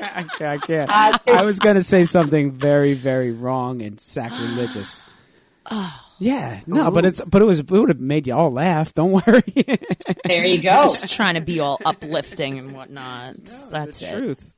I 0.01 0.26
can't. 0.38 0.41
I, 0.41 0.57
can't. 0.57 0.89
Uh, 0.89 1.18
I 1.28 1.45
was 1.45 1.59
going 1.59 1.76
to 1.76 1.84
say 1.84 2.03
something 2.03 2.51
very, 2.51 2.93
very 2.93 3.32
wrong 3.32 3.82
and 3.82 3.99
sacrilegious. 3.99 5.05
oh. 5.72 6.03
Yeah, 6.20 6.61
no, 6.65 6.89
but 6.89 7.05
it's 7.05 7.22
but 7.22 7.43
it 7.43 7.45
was 7.45 7.59
it 7.59 7.70
would 7.70 7.89
have 7.89 7.99
made 7.99 8.26
you 8.26 8.34
all 8.34 8.51
laugh. 8.51 8.93
Don't 8.93 9.11
worry. 9.11 9.43
There 10.26 10.45
you 10.45 10.61
go. 10.61 10.84
Just 10.84 11.15
trying 11.15 11.36
to 11.36 11.41
be 11.41 11.59
all 11.59 11.80
uplifting 11.86 12.57
and 12.57 12.72
whatnot. 12.74 13.36
That's 13.70 13.99
the 13.99 14.07
it. 14.07 14.11
truth. 14.11 14.53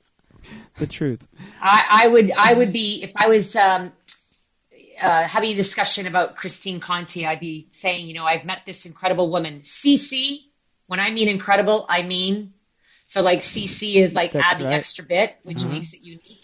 The 0.78 0.88
truth. 0.88 1.22
I, 1.62 2.04
I 2.06 2.08
would 2.08 2.32
I 2.32 2.54
would 2.54 2.72
be 2.72 3.04
if 3.04 3.12
I 3.16 3.28
was 3.28 3.56
um, 3.56 3.92
uh, 5.02 5.28
having 5.28 5.52
a 5.52 5.56
discussion 5.56 6.08
about 6.08 6.36
Christine 6.36 6.80
Conti, 6.80 7.26
I'd 7.26 7.40
be 7.40 7.68
saying, 7.72 8.08
you 8.08 8.14
know, 8.14 8.26
I've 8.26 8.46
met 8.46 8.60
this 8.66 8.86
incredible 8.86 9.30
woman, 9.32 9.62
CC. 9.62 10.40
When 10.88 11.00
I 11.00 11.12
mean 11.12 11.28
incredible, 11.30 11.86
I 11.90 12.02
mean 12.04 12.54
so 13.08 13.22
like 13.22 13.40
CC 13.40 13.96
is 14.04 14.14
like 14.14 14.34
That's 14.34 14.54
add 14.54 14.60
the 14.60 14.66
right. 14.66 14.74
extra 14.76 15.04
bit, 15.04 15.36
which 15.44 15.58
Mm-hmm. 15.60 15.72
makes 15.72 15.94
it 15.94 16.02
unique. 16.04 16.44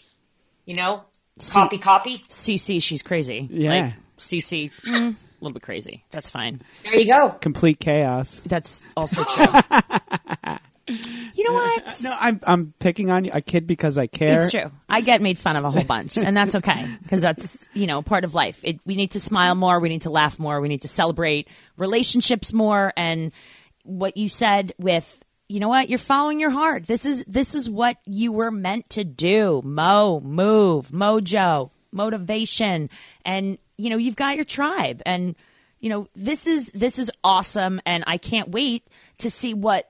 You 0.66 0.76
know, 0.76 1.04
copy 1.52 1.78
copy. 1.78 2.18
CC, 2.30 2.82
she's 2.82 3.04
crazy. 3.04 3.48
Yeah. 3.52 3.70
Like, 3.70 3.94
CC, 4.18 4.72
mm, 4.86 5.12
a 5.14 5.16
little 5.42 5.54
bit 5.54 5.62
crazy. 5.62 6.04
That's 6.10 6.30
fine. 6.30 6.62
There 6.84 6.96
you 6.98 7.12
go. 7.12 7.30
Complete 7.42 7.80
chaos. 7.80 8.42
That's 8.46 8.84
also 8.98 9.24
true. 9.36 9.46
You 10.88 11.44
know 11.44 11.58
uh, 11.58 11.62
what? 11.62 12.00
No, 12.04 12.18
I'm 12.20 12.40
I'm 12.46 12.74
picking 12.80 13.10
on 13.10 13.26
you. 13.26 13.32
I 13.34 13.42
kid 13.42 13.66
because 13.66 13.98
I 13.98 14.06
care. 14.06 14.44
It's 14.44 14.52
true. 14.52 14.72
I 14.88 15.02
get 15.02 15.22
made 15.22 15.40
fun 15.40 15.56
of 15.56 15.64
a 15.64 15.72
whole 15.72 15.84
bunch, 15.84 16.18
and 16.18 16.38
that's 16.38 16.54
okay 16.56 16.96
because 17.02 17.22
that's 17.22 17.68
you 17.74 17.88
know 17.88 18.02
part 18.04 18.24
of 18.24 18.36
life. 18.36 18.60
It, 18.64 18.80
we 18.86 18.96
need 18.96 19.12
to 19.12 19.20
smile 19.20 19.56
more. 19.56 19.80
We 19.80 19.90
need 19.90 20.04
to 20.04 20.12
laugh 20.12 20.38
more. 20.38 20.62
We 20.62 20.68
need 20.68 20.84
to 20.84 20.88
celebrate 20.88 21.48
relationships 21.78 22.54
more. 22.54 22.94
And 22.96 23.32
what 23.84 24.16
you 24.16 24.30
said 24.30 24.74
with 24.78 25.20
you 25.48 25.60
know 25.60 25.70
what 25.70 25.90
you're 25.90 25.98
following 25.98 26.40
your 26.40 26.52
heart. 26.52 26.86
This 26.86 27.06
is 27.06 27.26
this 27.26 27.56
is 27.56 27.68
what 27.68 27.98
you 28.06 28.32
were 28.32 28.52
meant 28.52 28.92
to 28.92 29.04
do. 29.04 29.62
Mo, 29.66 30.20
move, 30.20 30.90
mojo, 30.90 31.72
motivation, 31.92 32.92
and 33.24 33.58
you 33.78 33.90
know 33.90 33.98
you've 33.98 34.16
got 34.16 34.36
your 34.36 34.46
tribe 34.46 35.02
and. 35.06 35.36
You 35.82 35.90
know 35.90 36.08
this 36.16 36.48
is 36.48 36.72
this 36.72 36.98
is 36.98 37.12
awesome, 37.24 37.80
and 37.86 38.04
I 38.08 38.18
can't 38.18 38.50
wait 38.50 38.88
to 39.20 39.30
see 39.30 39.54
what 39.54 39.88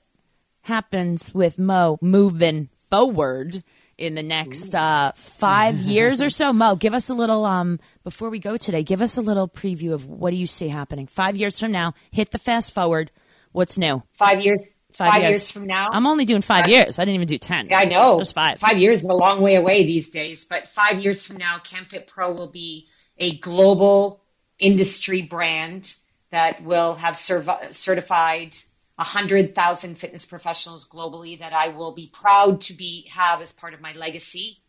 happens 0.66 1.34
with 1.34 1.60
Mo 1.60 1.98
moving 2.02 2.70
forward 2.90 3.64
in 3.98 4.16
the 4.16 4.24
next 4.24 4.76
uh, 4.76 5.12
five 5.16 5.76
years 5.76 6.22
or 6.22 6.30
so. 6.42 6.52
Mo, 6.52 6.76
give 6.76 6.94
us 6.94 7.10
a 7.10 7.14
little 7.14 7.46
um 7.46 7.80
before 8.04 8.30
we 8.30 8.40
go 8.40 8.58
today. 8.58 8.84
Give 8.84 9.02
us 9.02 9.18
a 9.18 9.22
little 9.22 9.48
preview 9.48 9.94
of 9.94 10.06
what 10.06 10.32
do 10.32 10.38
you 10.38 10.48
see 10.48 10.68
happening 10.68 11.08
five 11.08 11.38
years 11.38 11.60
from 11.60 11.72
now. 11.72 11.94
Hit 12.12 12.32
the 12.32 12.40
fast 12.40 12.74
forward. 12.74 13.12
What's 13.52 13.78
new? 13.78 14.04
Five 14.18 14.42
years. 14.42 14.62
Five, 14.92 15.24
years. 15.24 15.52
from 15.52 15.68
now. 15.68 15.90
I'm 15.92 16.08
only 16.08 16.24
doing 16.24 16.42
five 16.42 16.70
years. 16.70 17.00
I 17.00 17.04
didn't 17.04 17.16
even 17.16 17.28
do 17.28 17.38
ten. 17.38 17.68
I 17.74 17.84
know. 17.84 18.20
Just 18.20 18.34
five. 18.34 18.60
Five 18.60 18.78
years 18.78 19.00
is 19.00 19.10
a 19.10 19.14
long 19.14 19.42
way 19.42 19.56
away 19.56 19.86
these 19.86 20.10
days, 20.10 20.46
but 20.46 20.70
five 20.74 21.00
years 21.00 21.26
from 21.26 21.36
now, 21.36 21.60
CanFit 21.60 22.08
Pro 22.08 22.34
will 22.34 22.50
be 22.50 22.88
a 23.18 23.38
global 23.40 24.22
industry 24.58 25.22
brand 25.22 25.94
that 26.32 26.64
will 26.64 26.96
have 26.96 27.18
certified 27.18 28.58
100,000 28.96 29.96
fitness 29.96 30.26
professionals 30.26 30.88
globally 30.88 31.40
that 31.40 31.54
I 31.54 31.70
will 31.70 31.94
be 31.94 32.12
proud 32.14 32.62
to 32.62 32.74
be 32.74 33.10
have 33.12 33.42
as 33.42 33.52
part 33.52 33.74
of 33.74 33.82
my 33.82 33.94
legacy. 33.94 34.60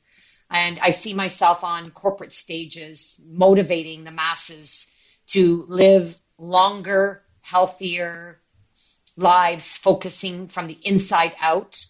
And 0.50 0.78
I 0.80 0.90
see 0.90 1.14
myself 1.14 1.64
on 1.64 1.90
corporate 1.90 2.32
stages 2.32 3.20
motivating 3.24 4.04
the 4.04 4.10
masses 4.10 4.86
to 5.28 5.64
live 5.68 6.16
longer, 6.38 7.22
healthier 7.40 8.40
lives, 9.16 9.76
focusing 9.76 10.48
from 10.48 10.66
the 10.66 10.78
inside 10.82 11.32
out 11.40 11.84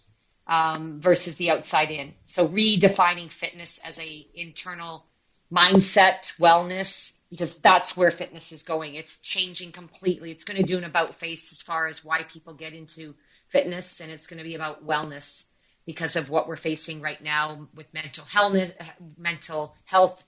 um, 0.46 1.00
versus 1.00 1.34
the 1.34 1.50
outside 1.50 1.90
in. 1.90 2.14
So 2.26 2.46
redefining 2.48 3.30
fitness 3.30 3.80
as 3.84 3.98
a 3.98 4.26
internal 4.34 5.04
mindset, 5.52 6.32
wellness, 6.38 7.12
because 7.30 7.54
that's 7.56 7.96
where 7.96 8.10
fitness 8.10 8.52
is 8.52 8.62
going. 8.62 8.94
It's 8.94 9.16
changing 9.18 9.72
completely. 9.72 10.30
It's 10.30 10.44
going 10.44 10.58
to 10.58 10.66
do 10.66 10.78
an 10.78 10.84
about 10.84 11.14
face 11.14 11.52
as 11.52 11.60
far 11.60 11.86
as 11.86 12.04
why 12.04 12.22
people 12.22 12.54
get 12.54 12.72
into 12.72 13.14
fitness, 13.48 14.00
and 14.00 14.10
it's 14.10 14.26
going 14.26 14.38
to 14.38 14.44
be 14.44 14.54
about 14.54 14.86
wellness 14.86 15.44
because 15.86 16.16
of 16.16 16.30
what 16.30 16.48
we're 16.48 16.56
facing 16.56 17.00
right 17.00 17.22
now 17.22 17.68
with 17.74 17.92
mental 17.94 18.24
health, 18.24 18.72
mental 19.16 19.74
health 19.84 20.22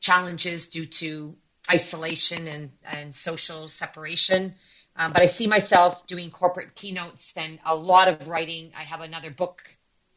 challenges 0.00 0.68
due 0.68 0.86
to 0.86 1.36
isolation 1.70 2.48
and, 2.48 2.70
and 2.84 3.14
social 3.14 3.68
separation. 3.68 4.54
Um, 4.96 5.12
but 5.12 5.22
I 5.22 5.26
see 5.26 5.46
myself 5.46 6.06
doing 6.06 6.30
corporate 6.30 6.74
keynotes 6.74 7.32
and 7.36 7.58
a 7.64 7.74
lot 7.74 8.08
of 8.08 8.28
writing. 8.28 8.72
I 8.76 8.84
have 8.84 9.00
another 9.00 9.30
book 9.30 9.62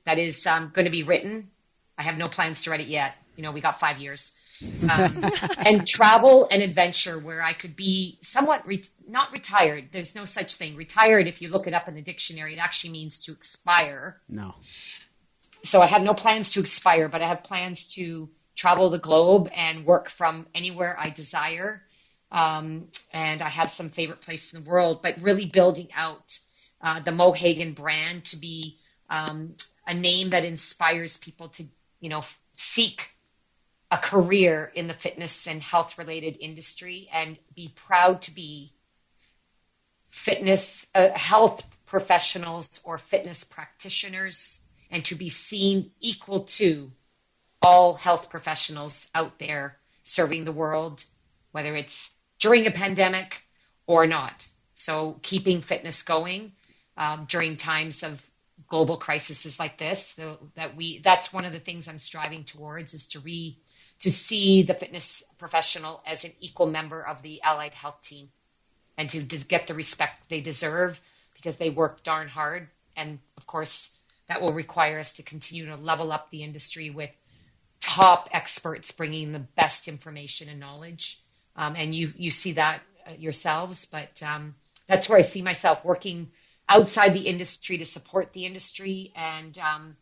that 0.05 0.17
is 0.17 0.45
um, 0.45 0.71
going 0.73 0.86
to 0.86 0.91
be 0.91 1.03
written. 1.03 1.49
I 1.97 2.03
have 2.03 2.17
no 2.17 2.27
plans 2.27 2.63
to 2.63 2.71
write 2.71 2.81
it 2.81 2.88
yet. 2.88 3.15
You 3.36 3.43
know, 3.43 3.51
we 3.51 3.61
got 3.61 3.79
five 3.79 3.99
years. 3.99 4.33
Um, 4.89 5.24
and 5.58 5.88
travel 5.88 6.47
and 6.49 6.62
adventure 6.62 7.20
where 7.20 7.41
I 7.41 7.53
could 7.53 7.76
be 7.76 8.18
somewhat 8.22 8.66
re- 8.66 8.84
not 9.08 9.32
retired. 9.32 9.89
There's 9.91 10.16
no 10.16 10.26
such 10.26 10.56
thing. 10.56 10.76
Retired, 10.76 11.28
if 11.28 11.41
you 11.41 11.49
look 11.49 11.68
it 11.68 11.74
up 11.74 11.88
in 11.88 11.95
the 11.95 12.01
dictionary, 12.01 12.53
it 12.53 12.60
actually 12.60 12.91
means 12.91 13.20
to 13.22 13.32
expire. 13.32 14.22
No. 14.30 14.56
So 15.64 15.82
I 15.82 15.88
have 15.88 16.03
no 16.03 16.14
plans 16.14 16.51
to 16.51 16.60
expire, 16.60 17.10
but 17.10 17.22
I 17.22 17.28
have 17.28 17.43
plans 17.43 17.95
to 17.95 18.30
travel 18.56 18.89
the 18.89 18.99
globe 18.99 19.49
and 19.53 19.86
work 19.86 20.10
from 20.10 20.47
anywhere 20.56 20.97
I 20.97 21.10
desire. 21.10 21.84
Um, 22.32 22.88
and 23.14 23.41
I 23.41 23.49
have 23.49 23.72
some 23.72 23.89
favorite 23.89 24.22
places 24.22 24.53
in 24.53 24.64
the 24.64 24.70
world, 24.70 25.01
but 25.01 25.22
really 25.22 25.45
building 25.45 25.89
out 25.95 26.38
uh, 26.82 26.99
the 26.99 27.12
Mo 27.12 27.32
Hagan 27.32 27.74
brand 27.74 28.26
to 28.26 28.38
be 28.38 28.78
um, 29.10 29.56
a 29.88 29.93
name 29.93 30.32
that 30.32 30.43
inspires 30.43 31.18
people 31.18 31.49
to, 31.49 31.66
you 31.99 32.10
know, 32.10 32.20
f- 32.20 32.39
seek 32.58 33.01
a 33.91 33.97
career 33.97 34.71
in 34.73 34.88
the 34.88 34.93
fitness 34.93 35.47
and 35.47 35.61
health 35.61 35.97
related 35.97 36.38
industry 36.39 37.09
and 37.13 37.38
be 37.55 37.73
proud 37.88 38.21
to 38.23 38.31
be 38.33 38.73
fitness, 40.09 40.86
uh, 40.95 41.09
health 41.13 41.63
professionals 41.86 42.81
or 42.83 42.97
fitness 42.97 43.43
practitioners 43.43 44.59
and 44.89 45.05
to 45.05 45.15
be 45.15 45.29
seen 45.29 45.91
equal 45.99 46.41
to 46.45 46.91
all 47.61 47.95
health 47.95 48.29
professionals 48.29 49.07
out 49.13 49.39
there 49.39 49.77
serving 50.03 50.45
the 50.45 50.51
world, 50.51 51.03
whether 51.51 51.75
it's 51.75 52.11
during 52.39 52.67
a 52.67 52.71
pandemic 52.71 53.43
or 53.88 54.07
not. 54.07 54.47
So 54.75 55.19
keeping 55.21 55.61
fitness 55.61 56.03
going 56.03 56.51
um, 56.97 57.25
during 57.29 57.57
times 57.57 58.03
of 58.03 58.21
global 58.67 58.97
crises 58.97 59.59
like 59.59 59.77
this, 59.77 60.13
so 60.15 60.38
that 60.55 60.75
we 60.75 61.01
that's 61.03 61.33
one 61.33 61.45
of 61.45 61.53
the 61.53 61.59
things 61.59 61.88
I'm 61.88 61.99
striving 61.99 62.43
towards 62.43 62.93
is 62.93 63.07
to 63.07 63.19
re 63.19 63.57
to 64.02 64.12
see 64.12 64.64
the 64.64 64.74
fitness 64.74 65.24
professional 65.38 66.02
as 66.06 66.26
an 66.26 66.32
equal 66.39 66.68
member 66.68 67.02
of 67.02 67.22
the 67.22 67.41
allied 67.41 67.74
health 67.74 68.02
team 68.02 68.30
and 68.98 69.10
to, 69.10 69.22
get 69.22 69.68
the 69.68 69.74
respect 69.74 70.30
they 70.30 70.41
deserve 70.41 71.00
because 71.34 71.58
they 71.58 71.70
work 71.70 72.04
darn 72.04 72.28
hard. 72.28 72.68
And 72.96 73.20
of 73.38 73.46
course, 73.46 73.89
that 74.28 74.41
will 74.41 74.54
require 74.54 75.00
us 75.00 75.14
to 75.14 75.24
continue 75.24 75.68
to 75.68 75.76
level 75.76 76.12
up 76.12 76.30
the 76.30 76.43
industry 76.43 76.89
with 76.89 77.12
top 77.82 78.30
experts 78.32 78.91
bringing 78.91 79.32
the 79.32 79.39
best 79.39 79.88
information 79.88 80.50
and 80.50 80.60
knowledge. 80.60 81.20
Um, 81.56 81.76
and 81.76 81.93
you, 81.93 82.12
you 82.18 82.32
see 82.32 82.54
that 82.54 82.82
uh, 83.08 83.14
yourselves, 83.18 83.86
but 83.86 84.22
um, 84.24 84.56
that's 84.88 85.08
where 85.08 85.18
I 85.18 85.22
see 85.22 85.41
myself 85.41 85.84
working 85.86 86.32
outside 86.68 87.14
the 87.14 87.28
industry 87.28 87.78
to 87.78 87.86
support 87.86 88.34
the 88.34 88.46
industry 88.46 89.14
and 89.16 89.58
um, 89.58 89.96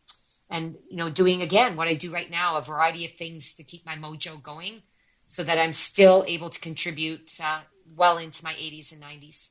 and 0.50 0.76
you 0.90 0.96
know 0.96 1.10
doing 1.10 1.42
again 1.42 1.76
what 1.76 1.88
I 1.88 1.94
do 1.94 2.12
right 2.12 2.30
now, 2.30 2.56
a 2.56 2.62
variety 2.62 3.04
of 3.04 3.12
things 3.12 3.54
to 3.54 3.64
keep 3.64 3.84
my 3.86 3.96
mojo 3.96 4.42
going, 4.42 4.82
so 5.28 5.42
that 5.44 5.58
I'm 5.58 5.72
still 5.72 6.24
able 6.26 6.50
to 6.50 6.60
contribute 6.60 7.32
uh, 7.42 7.60
well 7.96 8.18
into 8.18 8.44
my 8.44 8.52
80s 8.52 8.92
and 8.92 9.02
90s 9.02 9.48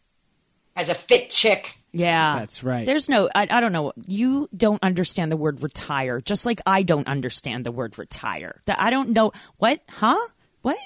as 0.75 0.89
a 0.89 0.95
fit 0.95 1.29
chick. 1.29 1.75
Yeah. 1.91 2.39
That's 2.39 2.63
right. 2.63 2.85
There's 2.85 3.09
no, 3.09 3.29
I, 3.33 3.47
I 3.49 3.61
don't 3.61 3.71
know. 3.71 3.93
You 4.07 4.49
don't 4.55 4.81
understand 4.83 5.31
the 5.31 5.37
word 5.37 5.61
retire, 5.61 6.21
just 6.21 6.45
like 6.45 6.61
I 6.65 6.83
don't 6.83 7.07
understand 7.07 7.65
the 7.65 7.71
word 7.71 7.97
retire. 7.97 8.61
That 8.65 8.79
I 8.79 8.89
don't 8.89 9.09
know. 9.09 9.31
What? 9.57 9.81
Huh? 9.89 10.27
What? 10.61 10.77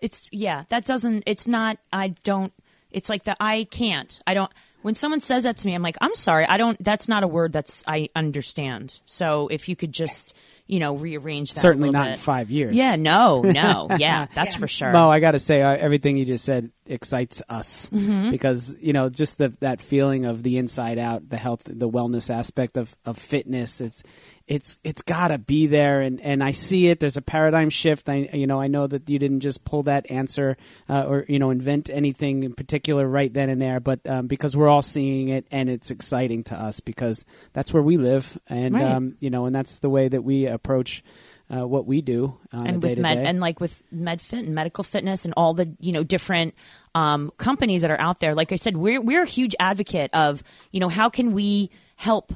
It's, 0.00 0.28
yeah, 0.30 0.64
that 0.68 0.84
doesn't, 0.84 1.24
it's 1.26 1.46
not, 1.46 1.78
I 1.92 2.08
don't, 2.24 2.52
it's 2.90 3.08
like 3.08 3.24
the 3.24 3.36
I 3.40 3.64
can't. 3.70 4.18
I 4.26 4.34
don't, 4.34 4.52
When 4.82 4.94
someone 4.94 5.20
says 5.20 5.44
that 5.44 5.56
to 5.58 5.66
me, 5.66 5.74
I'm 5.74 5.82
like, 5.82 5.96
I'm 6.00 6.14
sorry, 6.14 6.44
I 6.44 6.56
don't. 6.56 6.82
That's 6.82 7.08
not 7.08 7.22
a 7.22 7.28
word 7.28 7.52
that's 7.52 7.82
I 7.86 8.08
understand. 8.14 9.00
So 9.06 9.48
if 9.48 9.68
you 9.68 9.76
could 9.76 9.92
just, 9.92 10.34
you 10.66 10.78
know, 10.78 10.94
rearrange 10.96 11.52
that. 11.52 11.60
Certainly 11.60 11.88
little 11.90 12.02
not 12.02 12.12
in 12.12 12.18
five 12.18 12.50
years. 12.50 12.74
Yeah, 12.74 12.96
no, 12.96 13.42
no, 13.42 13.88
yeah, 13.98 14.26
that's 14.34 14.56
for 14.56 14.68
sure. 14.68 14.92
Mo, 14.92 15.10
I 15.10 15.20
got 15.20 15.32
to 15.32 15.38
say, 15.38 15.60
uh, 15.62 15.76
everything 15.76 16.16
you 16.16 16.24
just 16.24 16.44
said 16.44 16.70
excites 16.86 17.42
us 17.48 17.88
Mm-hmm. 17.90 18.30
because 18.30 18.76
you 18.80 18.92
know 18.92 19.08
just 19.08 19.38
the 19.38 19.48
that 19.60 19.80
feeling 19.80 20.24
of 20.24 20.42
the 20.42 20.58
inside 20.58 20.98
out, 20.98 21.28
the 21.28 21.36
health, 21.36 21.62
the 21.66 21.88
wellness 21.88 22.32
aspect 22.34 22.76
of, 22.76 22.94
of 23.04 23.18
fitness. 23.18 23.80
It's 23.80 24.02
it's 24.48 24.80
it's 24.82 25.02
got 25.02 25.28
to 25.28 25.38
be 25.38 25.66
there, 25.68 26.00
and, 26.00 26.20
and 26.20 26.42
I 26.42 26.50
see 26.50 26.88
it. 26.88 26.98
There's 26.98 27.16
a 27.16 27.22
paradigm 27.22 27.70
shift. 27.70 28.08
I 28.08 28.28
you 28.32 28.46
know 28.48 28.60
I 28.60 28.66
know 28.66 28.86
that 28.86 29.08
you 29.08 29.18
didn't 29.18 29.40
just 29.40 29.64
pull 29.64 29.84
that 29.84 30.10
answer 30.10 30.56
uh, 30.88 31.02
or 31.04 31.24
you 31.28 31.38
know 31.38 31.50
invent 31.50 31.88
anything 31.90 32.42
in 32.42 32.52
particular 32.54 33.06
right 33.06 33.32
then 33.32 33.50
and 33.50 33.62
there, 33.62 33.78
but 33.78 34.00
um, 34.08 34.26
because 34.26 34.56
we're 34.56 34.68
all 34.68 34.82
seeing 34.82 35.28
it 35.28 35.46
and 35.52 35.70
it's 35.70 35.90
exciting 35.92 36.42
to 36.44 36.56
us 36.56 36.80
because 36.80 37.24
that's 37.52 37.72
where 37.72 37.82
we 37.82 37.96
live, 37.96 38.36
and 38.48 38.74
Right. 38.74 38.84
um, 38.84 39.14
you 39.20 39.30
know, 39.30 39.46
and 39.46 39.54
that's 39.54 39.78
the 39.78 39.88
way 39.90 40.08
that 40.08 40.22
we 40.24 40.48
approach. 40.62 41.02
Uh, 41.50 41.66
what 41.66 41.84
we 41.86 42.00
do 42.00 42.38
on 42.54 42.66
a 42.66 42.68
and 42.70 42.82
with 42.82 42.96
med 42.98 43.18
and 43.18 43.38
like 43.38 43.60
with 43.60 43.82
medfit 43.92 44.38
and 44.38 44.54
medical 44.54 44.82
fitness 44.82 45.26
and 45.26 45.34
all 45.36 45.52
the 45.52 45.70
you 45.80 45.92
know 45.92 46.02
different 46.02 46.54
um, 46.94 47.30
companies 47.36 47.82
that 47.82 47.90
are 47.90 48.00
out 48.00 48.20
there. 48.20 48.34
Like 48.34 48.52
i 48.52 48.56
said 48.56 48.74
we're 48.74 49.02
we're 49.02 49.24
a 49.24 49.26
huge 49.26 49.54
advocate 49.60 50.08
of 50.14 50.42
you 50.70 50.80
know 50.80 50.88
how 50.88 51.10
can 51.10 51.32
we 51.32 51.68
help 51.96 52.32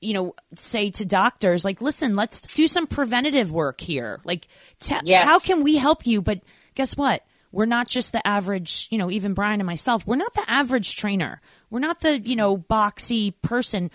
you 0.00 0.12
know 0.12 0.34
say 0.56 0.90
to 0.90 1.04
doctors 1.04 1.64
like 1.64 1.80
listen 1.80 2.16
let's 2.16 2.40
do 2.54 2.66
some 2.66 2.88
preventative 2.88 3.52
work 3.52 3.80
here. 3.80 4.20
Like 4.24 4.48
te- 4.80 4.96
Yes. 5.04 5.24
how 5.24 5.38
can 5.38 5.62
we 5.62 5.76
help 5.76 6.04
you? 6.04 6.20
But 6.20 6.40
guess 6.74 6.96
what? 6.96 7.22
We're 7.52 7.66
not 7.66 7.86
just 7.86 8.12
the 8.12 8.26
average 8.26 8.88
you 8.90 8.98
know 8.98 9.08
even 9.08 9.34
brian 9.34 9.60
and 9.60 9.66
myself 9.68 10.04
we're 10.04 10.16
not 10.16 10.34
the 10.34 10.44
average 10.50 10.96
trainer. 10.96 11.40
We're 11.70 11.78
not 11.78 12.00
the 12.00 12.18
you 12.18 12.34
know 12.34 12.58
boxy 12.58 13.34
person 13.40 13.92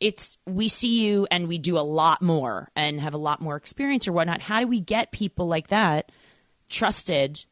it's 0.00 0.38
we 0.46 0.68
see 0.68 1.06
you 1.06 1.26
and 1.30 1.46
we 1.46 1.58
do 1.58 1.78
a 1.78 1.80
lot 1.80 2.22
more 2.22 2.70
and 2.74 3.00
have 3.00 3.14
a 3.14 3.18
lot 3.18 3.40
more 3.40 3.56
experience 3.56 4.08
or 4.08 4.12
whatnot. 4.12 4.40
How 4.40 4.60
do 4.60 4.66
we 4.66 4.80
get 4.80 5.12
people 5.12 5.46
like 5.46 5.68
that 5.68 6.10
trusted 6.68 7.44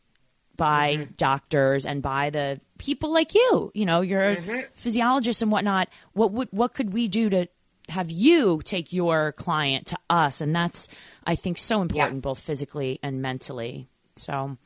by 0.56 1.08
doctors 1.16 1.86
and 1.86 2.02
by 2.02 2.30
the 2.30 2.60
people 2.78 3.12
like 3.12 3.34
you? 3.34 3.70
You 3.74 3.84
know, 3.84 4.00
you're 4.00 4.22
a 4.22 4.64
physiologist 4.74 5.42
and 5.42 5.52
whatnot. 5.52 5.88
What 6.14 6.32
would 6.32 6.48
what 6.50 6.74
could 6.74 6.92
we 6.92 7.06
do 7.06 7.28
to 7.30 7.48
have 7.90 8.10
you 8.10 8.60
take 8.64 8.92
your 8.92 9.32
client 9.32 9.88
to 9.88 9.98
us? 10.08 10.40
And 10.40 10.56
that's 10.56 10.88
I 11.24 11.34
think 11.34 11.58
so 11.58 11.82
important, 11.82 12.22
both 12.22 12.40
physically 12.40 12.98
and 13.02 13.20
mentally. 13.20 13.88
So 14.16 14.56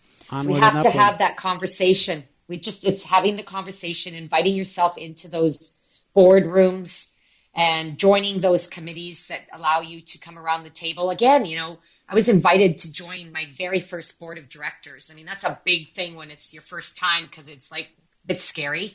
we 0.47 0.61
have 0.61 0.73
to 0.75 0.79
upward. 0.79 0.95
have 0.95 1.19
that 1.19 1.37
conversation. 1.37 2.25
We 2.47 2.59
just 2.59 2.85
it's 2.85 3.03
having 3.03 3.37
the 3.37 3.43
conversation, 3.43 4.15
inviting 4.15 4.55
yourself 4.55 4.97
into 4.97 5.29
those 5.29 5.75
boardrooms 6.15 7.12
and 7.55 7.99
joining 7.99 8.41
those 8.41 8.67
committees 8.67 9.27
that 9.27 9.43
allow 9.53 9.81
you 9.81 10.01
to 10.01 10.19
come 10.19 10.39
around 10.39 10.65
the 10.65 10.71
table. 10.71 11.11
Again, 11.11 11.45
you 11.45 11.57
know, 11.57 11.79
I 12.09 12.15
was 12.15 12.29
invited 12.29 12.79
to 12.79 12.93
join 12.93 13.33
my 13.33 13.45
very 13.57 13.81
first 13.81 14.19
board 14.19 14.39
of 14.39 14.49
directors. 14.49 15.11
I 15.11 15.15
mean, 15.15 15.27
that's 15.27 15.45
a 15.45 15.59
big 15.65 15.95
thing 15.95 16.17
when 16.17 16.31
it's 16.31 16.53
your 16.53 16.63
first 16.63 16.97
time 16.97 17.27
because 17.27 17.49
it's 17.49 17.71
like 17.71 17.89
a 18.25 18.27
bit 18.27 18.41
scary. 18.41 18.95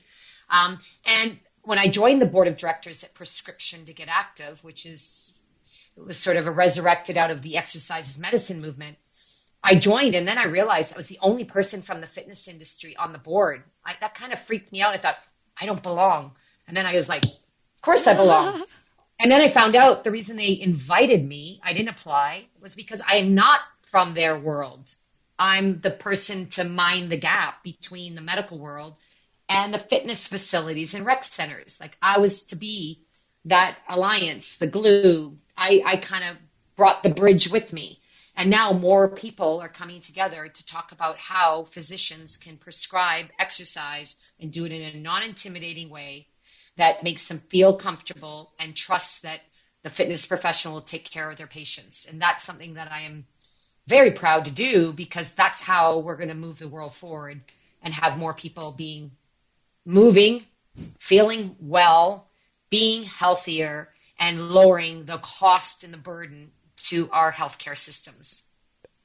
Um, 0.49 0.79
and 1.05 1.39
when 1.63 1.77
I 1.77 1.89
joined 1.89 2.21
the 2.21 2.25
board 2.25 2.47
of 2.47 2.57
directors 2.57 3.03
at 3.03 3.13
Prescription 3.13 3.85
to 3.85 3.93
Get 3.93 4.07
Active, 4.07 4.63
which 4.63 4.85
is 4.85 5.31
it 5.95 6.05
was 6.05 6.17
sort 6.17 6.37
of 6.37 6.47
a 6.47 6.51
resurrected 6.51 7.17
out 7.17 7.31
of 7.31 7.41
the 7.41 7.57
Exercise 7.57 8.09
is 8.09 8.19
Medicine 8.19 8.59
movement. 8.59 8.97
I 9.63 9.75
joined 9.75 10.15
and 10.15 10.27
then 10.27 10.37
I 10.37 10.45
realized 10.45 10.93
I 10.93 10.97
was 10.97 11.07
the 11.07 11.19
only 11.21 11.43
person 11.43 11.81
from 11.81 12.01
the 12.01 12.07
fitness 12.07 12.47
industry 12.47 12.95
on 12.95 13.11
the 13.11 13.17
board. 13.17 13.63
I, 13.85 13.93
that 13.99 14.15
kind 14.15 14.31
of 14.31 14.39
freaked 14.39 14.71
me 14.71 14.81
out. 14.81 14.93
I 14.93 14.99
thought, 14.99 15.17
I 15.59 15.65
don't 15.65 15.81
belong. 15.81 16.31
And 16.67 16.77
then 16.77 16.85
I 16.85 16.93
was 16.93 17.09
like, 17.09 17.23
course 17.87 18.05
I 18.05 18.15
belong. 18.15 18.63
and 19.19 19.31
then 19.31 19.41
I 19.41 19.47
found 19.47 19.75
out 19.77 20.03
the 20.03 20.11
reason 20.11 20.35
they 20.35 20.59
invited 20.59 21.25
me, 21.25 21.61
I 21.63 21.71
didn't 21.71 21.95
apply, 21.95 22.47
was 22.61 22.75
because 22.75 23.01
I 23.01 23.15
am 23.15 23.33
not 23.33 23.61
from 23.83 24.13
their 24.13 24.37
world. 24.37 24.93
I'm 25.39 25.79
the 25.79 25.91
person 25.91 26.47
to 26.49 26.65
mind 26.65 27.09
the 27.09 27.17
gap 27.17 27.63
between 27.63 28.13
the 28.13 28.21
medical 28.21 28.59
world 28.59 28.95
and 29.47 29.73
the 29.73 29.79
fitness 29.79 30.27
facilities 30.27 30.95
and 30.95 31.05
rec 31.05 31.23
centers. 31.23 31.77
Like 31.79 31.97
I 32.01 32.19
was 32.19 32.43
to 32.45 32.57
be 32.57 33.05
that 33.45 33.77
alliance, 33.87 34.57
the 34.57 34.67
glue. 34.67 35.37
I, 35.55 35.81
I 35.85 35.95
kind 35.95 36.25
of 36.25 36.37
brought 36.75 37.03
the 37.03 37.09
bridge 37.09 37.49
with 37.49 37.71
me. 37.71 38.01
And 38.35 38.49
now 38.49 38.73
more 38.73 39.07
people 39.07 39.61
are 39.61 39.69
coming 39.69 40.01
together 40.01 40.49
to 40.49 40.65
talk 40.65 40.91
about 40.91 41.17
how 41.17 41.63
physicians 41.63 42.37
can 42.37 42.57
prescribe 42.57 43.27
exercise 43.39 44.17
and 44.41 44.51
do 44.51 44.65
it 44.65 44.73
in 44.73 44.81
a 44.81 44.99
non 44.99 45.23
intimidating 45.23 45.89
way 45.89 46.27
that 46.77 47.03
makes 47.03 47.27
them 47.27 47.39
feel 47.39 47.75
comfortable 47.75 48.53
and 48.59 48.75
trust 48.75 49.23
that 49.23 49.41
the 49.83 49.89
fitness 49.89 50.25
professional 50.25 50.75
will 50.75 50.81
take 50.81 51.09
care 51.09 51.29
of 51.29 51.37
their 51.37 51.47
patients. 51.47 52.07
And 52.09 52.21
that's 52.21 52.43
something 52.43 52.75
that 52.75 52.91
I 52.91 53.01
am 53.01 53.25
very 53.87 54.11
proud 54.11 54.45
to 54.45 54.51
do 54.51 54.93
because 54.93 55.29
that's 55.31 55.61
how 55.61 55.99
we're 55.99 56.17
going 56.17 56.29
to 56.29 56.35
move 56.35 56.59
the 56.59 56.67
world 56.67 56.93
forward 56.93 57.41
and 57.81 57.93
have 57.93 58.17
more 58.17 58.33
people 58.33 58.71
being 58.71 59.11
moving, 59.85 60.43
feeling 60.99 61.55
well, 61.59 62.27
being 62.69 63.03
healthier, 63.03 63.89
and 64.19 64.49
lowering 64.49 65.05
the 65.05 65.17
cost 65.19 65.83
and 65.83 65.93
the 65.93 65.97
burden 65.97 66.51
to 66.75 67.09
our 67.11 67.31
healthcare 67.31 67.77
systems. 67.77 68.43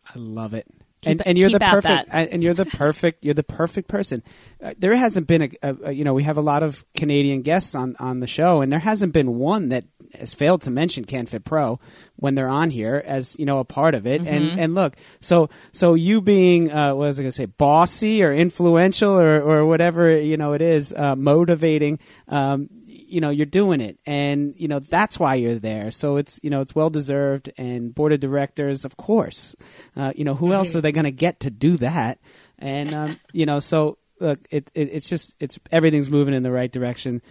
I 0.05 0.19
love 0.19 0.55
it. 0.55 0.67
Keep- 1.03 1.11
and 1.11 1.27
and 1.27 1.39
you're 1.39 1.51
the 1.51 1.59
perfect 1.59 2.09
and 2.13 2.43
you're 2.43 2.55
the 2.55 2.65
perfect 2.65 3.25
you're 3.25 3.35
the 3.35 3.43
perfect 3.43 3.89
person. 3.89 4.23
Uh, 4.63 4.75
there 4.79 4.95
hasn't 4.95 5.27
been 5.27 5.43
a, 5.43 5.51
a, 5.63 5.77
a 5.87 5.93
you 5.93 6.05
know 6.05 6.15
we 6.15 6.23
have 6.23 6.39
a 6.39 6.43
lot 6.43 6.63
of 6.63 6.85
Canadian 6.95 7.43
guests 7.43 7.75
on 7.75 7.97
on 7.99 8.21
the 8.21 8.29
show 8.29 8.61
and 8.61 8.71
there 8.71 8.79
hasn't 8.79 9.13
been 9.13 9.37
one 9.37 9.71
that 9.71 9.85
has 10.15 10.35
failed 10.35 10.63
to 10.63 10.71
mention 10.71 11.05
CanFit 11.05 11.45
Pro 11.45 11.81
when 12.17 12.35
they're 12.35 12.49
on 12.49 12.71
here 12.71 13.03
as 13.05 13.37
you 13.39 13.47
know 13.47 13.59
a 13.59 13.65
part 13.65 13.95
of 13.95 14.07
it. 14.07 14.23
Mm-hmm. 14.23 14.35
And 14.35 14.61
and 14.61 14.75
look, 14.75 14.97
so 15.21 15.51
so 15.73 15.95
you 15.95 16.21
being 16.21 16.71
uh, 16.71 16.95
what 16.95 17.07
was 17.07 17.19
I 17.19 17.23
going 17.23 17.31
to 17.31 17.37
say 17.37 17.47
bossy 17.47 18.23
or 18.23 18.33
influential 18.33 19.19
or 19.19 19.41
or 19.41 19.67
whatever 19.67 20.17
you 20.17 20.37
know 20.37 20.53
it 20.53 20.63
is 20.63 20.93
uh, 20.93 21.17
motivating. 21.17 21.99
Um, 22.29 22.69
you 23.13 23.21
know 23.21 23.31
you're 23.31 23.47
doing 23.47 23.81
it. 23.81 23.99
And 24.07 24.55
you 24.57 24.69
know 24.69 24.79
that's 24.79 25.19
why 25.19 25.37
you're 25.37 25.59
there. 25.59 25.91
So 25.91 26.17
it's 26.17 26.41
you 26.43 26.51
know 26.51 26.61
it's 26.61 26.75
well 26.75 26.91
deserved. 26.91 27.51
And 27.57 27.95
board 27.95 28.13
of 28.13 28.21
directors 28.21 28.85
of 28.85 28.97
course. 28.97 29.55
Uh, 29.97 30.13
you 30.17 30.25
know 30.25 30.35
who 30.35 30.53
else 30.53 30.75
are 30.75 30.81
they 30.81 30.93
going 30.93 31.05
to 31.05 31.13
get 31.13 31.41
to 31.41 31.51
do 31.51 31.77
that? 31.79 32.19
And 32.59 32.95
um, 32.95 33.21
you 33.33 33.47
know 33.47 33.61
so 33.61 33.99
look 34.21 34.39
it, 34.51 34.71
it 34.75 34.89
it's 34.93 35.09
just 35.09 35.37
it's 35.41 35.59
everything's 35.71 36.11
moving 36.11 36.35
in 36.35 36.43
the 36.43 36.53
right 36.53 36.73
direction 36.73 37.23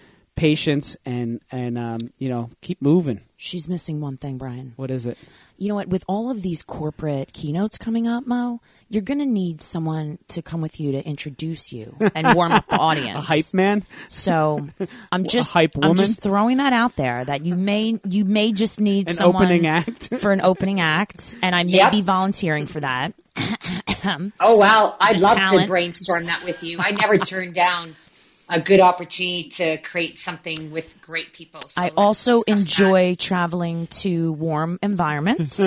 patience 0.42 0.98
and 1.06 1.40
and 1.52 1.78
um, 1.78 2.12
you 2.18 2.28
know 2.28 2.50
keep 2.62 2.82
moving 2.82 3.22
she's 3.38 3.68
missing 3.68 4.02
one 4.02 4.18
thing, 4.18 4.38
Brian. 4.40 4.74
what 4.76 4.90
is 4.90 5.06
it 5.06 5.16
you 5.58 5.68
know 5.68 5.76
what? 5.76 5.90
With 5.90 6.04
all 6.08 6.32
of 6.32 6.42
these 6.42 6.64
corporate 6.64 7.34
keynotes 7.34 7.78
coming 7.78 8.08
up, 8.08 8.26
Mo, 8.26 8.62
you're 8.90 9.04
going 9.04 9.20
to 9.20 9.28
need 9.28 9.62
someone 9.62 10.18
to 10.30 10.42
come 10.42 10.60
with 10.60 10.80
you 10.80 10.92
to 10.94 11.06
introduce 11.08 11.72
you 11.72 11.96
and 12.16 12.34
warm 12.34 12.52
up 12.54 12.68
the 12.68 12.78
audience. 12.90 13.20
a 13.20 13.22
hype 13.22 13.54
man 13.54 13.84
So 14.08 14.68
I'm 15.12 15.24
just 15.38 15.54
hype 15.54 15.76
I'm 15.76 15.82
woman? 15.90 15.98
just 15.98 16.20
throwing 16.20 16.58
that 16.58 16.74
out 16.74 16.96
there 16.96 17.24
that 17.24 17.46
you 17.46 17.56
may 17.56 18.00
you 18.04 18.26
may 18.26 18.54
just 18.54 18.80
need 18.82 19.08
An 19.10 19.14
someone 19.14 19.44
opening 19.44 19.68
act? 19.68 20.16
for 20.20 20.32
an 20.32 20.42
opening 20.42 20.80
act, 20.80 21.36
and 21.44 21.54
I 21.54 21.62
may 21.64 21.74
Yep. 21.74 21.92
be 21.92 22.02
volunteering 22.02 22.66
for 22.66 22.80
that. 22.80 23.14
Oh 24.40 24.58
wow, 24.58 24.96
I'd 25.00 25.18
The 25.18 25.20
love 25.20 25.38
talent. 25.38 25.62
to 25.66 25.68
brainstorm 25.68 26.26
that 26.26 26.44
with 26.44 26.64
you. 26.64 26.80
I 26.80 26.90
never 26.92 27.20
turn 27.20 27.52
down 27.54 27.96
a 28.52 28.60
good 28.60 28.82
opportunity 28.82 29.50
to 29.50 29.78
create 29.78 30.20
something 30.20 30.72
with 30.72 31.02
great 31.02 31.34
people. 31.34 31.62
So 31.68 31.82
I 31.82 31.92
also 31.96 32.44
discuss 32.44 32.62
enjoy 32.62 33.16
traveling 33.16 33.88
to 33.88 34.34
warm 34.34 34.78
environments. 34.84 35.60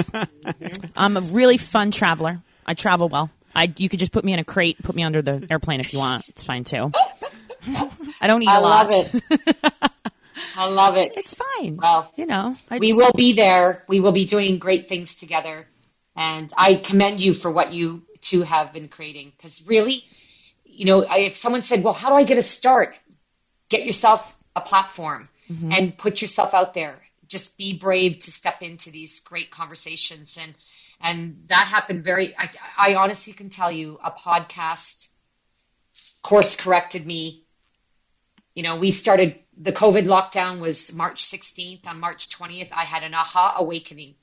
I'm 0.97 1.17
a 1.17 1.21
really 1.23 1.57
fun 1.57 1.91
traveler. 1.91 2.41
I 2.67 2.75
travel 2.75 3.09
well. 3.09 3.31
I 3.55 3.73
you 3.77 3.89
could 3.89 3.99
just 3.99 4.13
put 4.13 4.25
me 4.25 4.33
in 4.35 4.39
a 4.39 4.45
crate, 4.45 4.83
put 4.83 4.95
me 4.95 5.03
under 5.03 5.23
the 5.23 5.47
airplane 5.51 5.81
if 5.81 5.93
you 5.93 5.99
want. 5.99 6.25
It's 6.29 6.45
fine 6.45 6.65
too. 6.65 6.93
I 8.21 8.27
don't 8.27 8.43
eat 8.43 8.47
that. 8.47 8.57
I 8.57 8.59
a 8.59 8.61
lot. 8.61 8.91
love 8.91 9.09
it. 9.15 9.63
I 10.57 10.69
love 10.69 10.97
it. 10.97 11.13
It's 11.17 11.35
fine. 11.35 11.77
Well, 11.77 12.13
you 12.17 12.27
know, 12.27 12.57
we 12.71 12.91
it's- 12.91 12.97
will 12.97 13.13
be 13.13 13.33
there. 13.33 13.85
We 13.89 14.01
will 14.01 14.13
be 14.13 14.27
doing 14.27 14.59
great 14.59 14.89
things 14.89 15.17
together. 15.17 15.67
And 16.17 16.53
I 16.57 16.77
commend 16.77 17.21
you 17.21 17.33
for 17.35 17.51
what 17.51 17.73
you 17.73 18.03
two 18.21 18.43
have 18.43 18.73
been 18.73 18.89
creating. 18.89 19.33
Because 19.37 19.67
really, 19.67 20.05
you 20.75 20.87
know, 20.87 21.05
I- 21.05 21.21
if 21.21 21.37
someone 21.37 21.63
said, 21.63 21.83
well, 21.83 21.95
how 21.95 22.09
do 22.11 22.17
I 22.17 22.25
get 22.25 22.39
a 22.39 22.43
start? 22.43 22.95
Get 23.69 23.85
yourself 23.85 24.37
a 24.55 24.61
platform 24.61 25.29
mm-hmm. 25.51 25.73
and 25.73 25.97
put 25.97 26.23
yourself 26.23 26.55
out 26.55 26.75
there. 26.75 27.01
Just 27.27 27.57
be 27.57 27.79
brave 27.79 28.21
to 28.21 28.33
step 28.33 28.63
into 28.63 28.91
these 28.91 29.21
great 29.21 29.51
conversations. 29.51 30.39
And, 30.41 30.55
and 31.01 31.45
that 31.49 31.67
happened 31.67 32.05
very, 32.05 32.37
I, 32.37 32.51
I 32.77 32.95
honestly 32.95 33.33
can 33.33 33.51
tell 33.51 33.73
you 33.73 33.99
a 34.05 34.11
podcast 34.11 35.09
course 36.23 36.57
corrected 36.57 37.07
me 37.07 37.45
you 38.55 38.63
know, 38.63 38.77
we 38.77 38.93
started 38.93 39.41
the 39.57 39.73
COVID 39.73 40.07
lockdown 40.07 40.61
was 40.61 40.95
March 40.95 41.25
16th. 41.25 41.87
On 41.87 41.99
March 41.99 42.29
20th, 42.31 42.71
I 42.73 42.85
had 42.85 43.03
an 43.03 43.13
aha 43.13 43.57
awakening. 43.59 44.15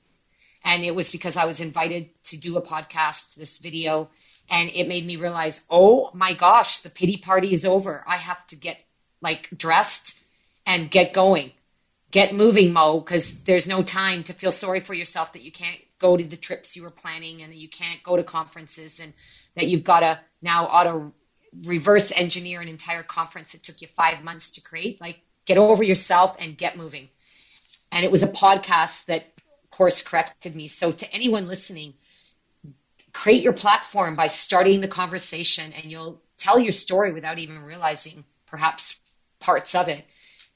And 0.64 0.84
it 0.84 0.94
was 0.94 1.10
because 1.10 1.36
I 1.36 1.44
was 1.44 1.60
invited 1.60 2.08
to 2.24 2.36
do 2.36 2.56
a 2.56 2.62
podcast, 2.62 3.34
this 3.34 3.58
video, 3.58 4.08
and 4.52 4.68
it 4.68 4.86
made 4.86 5.06
me 5.06 5.16
realize, 5.16 5.62
oh 5.70 6.10
my 6.12 6.34
gosh, 6.34 6.80
the 6.80 6.90
pity 6.90 7.16
party 7.16 7.54
is 7.54 7.64
over. 7.64 8.04
I 8.06 8.18
have 8.18 8.46
to 8.48 8.56
get 8.56 8.76
like 9.22 9.48
dressed 9.56 10.20
and 10.66 10.90
get 10.90 11.14
going. 11.14 11.52
Get 12.10 12.34
moving, 12.34 12.74
Mo, 12.74 13.00
because 13.00 13.34
there's 13.44 13.66
no 13.66 13.82
time 13.82 14.24
to 14.24 14.34
feel 14.34 14.52
sorry 14.52 14.80
for 14.80 14.92
yourself 14.92 15.32
that 15.32 15.40
you 15.40 15.50
can't 15.50 15.80
go 15.98 16.18
to 16.18 16.24
the 16.24 16.36
trips 16.36 16.76
you 16.76 16.82
were 16.82 16.90
planning 16.90 17.40
and 17.40 17.50
that 17.50 17.56
you 17.56 17.70
can't 17.70 18.02
go 18.02 18.14
to 18.14 18.22
conferences 18.22 19.00
and 19.00 19.14
that 19.56 19.68
you've 19.68 19.84
got 19.84 20.00
to 20.00 20.20
now 20.42 20.66
auto 20.66 21.14
reverse 21.64 22.12
engineer 22.14 22.60
an 22.60 22.68
entire 22.68 23.02
conference 23.02 23.52
that 23.52 23.62
took 23.62 23.80
you 23.80 23.88
five 23.88 24.22
months 24.22 24.50
to 24.50 24.60
create. 24.60 25.00
Like, 25.00 25.20
get 25.46 25.56
over 25.56 25.82
yourself 25.82 26.36
and 26.38 26.58
get 26.58 26.76
moving. 26.76 27.08
And 27.90 28.04
it 28.04 28.12
was 28.12 28.22
a 28.22 28.28
podcast 28.28 29.06
that 29.06 29.32
course 29.70 30.02
corrected 30.02 30.54
me. 30.54 30.68
So 30.68 30.92
to 30.92 31.10
anyone 31.10 31.46
listening, 31.46 31.94
create 33.12 33.42
your 33.42 33.52
platform 33.52 34.16
by 34.16 34.26
starting 34.26 34.80
the 34.80 34.88
conversation 34.88 35.72
and 35.72 35.90
you'll 35.90 36.20
tell 36.38 36.58
your 36.58 36.72
story 36.72 37.12
without 37.12 37.38
even 37.38 37.58
realizing 37.62 38.24
perhaps 38.46 38.98
parts 39.40 39.74
of 39.74 39.88
it. 39.88 40.04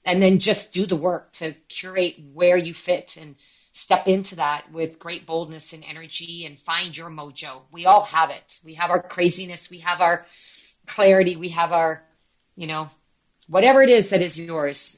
And 0.04 0.22
then 0.22 0.38
just 0.38 0.72
do 0.72 0.86
the 0.86 0.96
work 0.96 1.32
to 1.34 1.52
curate 1.68 2.14
where 2.32 2.56
you 2.56 2.72
fit 2.72 3.16
and 3.20 3.34
step 3.72 4.06
into 4.06 4.36
that 4.36 4.72
with 4.72 4.98
great 4.98 5.26
boldness 5.26 5.72
and 5.72 5.84
energy 5.84 6.46
and 6.46 6.58
find 6.60 6.96
your 6.96 7.10
mojo. 7.10 7.62
We 7.72 7.86
all 7.86 8.04
have 8.04 8.30
it. 8.30 8.58
We 8.64 8.74
have 8.74 8.90
our 8.90 9.02
craziness. 9.02 9.68
We 9.68 9.80
have 9.80 10.00
our 10.00 10.24
clarity. 10.86 11.36
We 11.36 11.50
have 11.50 11.72
our, 11.72 12.02
you 12.54 12.68
know, 12.68 12.88
whatever 13.48 13.82
it 13.82 13.90
is 13.90 14.10
that 14.10 14.22
is 14.22 14.38
yours. 14.38 14.96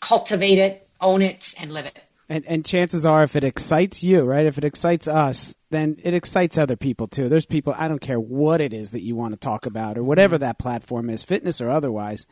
Cultivate 0.00 0.58
it, 0.58 0.88
own 1.00 1.22
it, 1.22 1.54
and 1.58 1.70
live 1.70 1.86
it. 1.86 2.00
And, 2.28 2.44
and 2.46 2.64
chances 2.64 3.06
are, 3.06 3.22
if 3.22 3.36
it 3.36 3.44
excites 3.44 4.02
you, 4.02 4.22
right? 4.22 4.46
If 4.46 4.58
it 4.58 4.64
excites 4.64 5.06
us, 5.06 5.54
then 5.70 5.96
it 6.02 6.12
excites 6.12 6.58
other 6.58 6.76
people 6.76 7.06
too. 7.06 7.28
There's 7.28 7.46
people, 7.46 7.74
I 7.76 7.86
don't 7.86 8.00
care 8.00 8.18
what 8.18 8.60
it 8.60 8.72
is 8.72 8.90
that 8.92 9.02
you 9.02 9.14
want 9.14 9.34
to 9.34 9.38
talk 9.38 9.66
about 9.66 9.96
or 9.96 10.02
whatever 10.02 10.36
mm-hmm. 10.36 10.44
that 10.44 10.58
platform 10.58 11.08
is, 11.08 11.22
fitness 11.22 11.60
or 11.60 11.70
otherwise. 11.70 12.26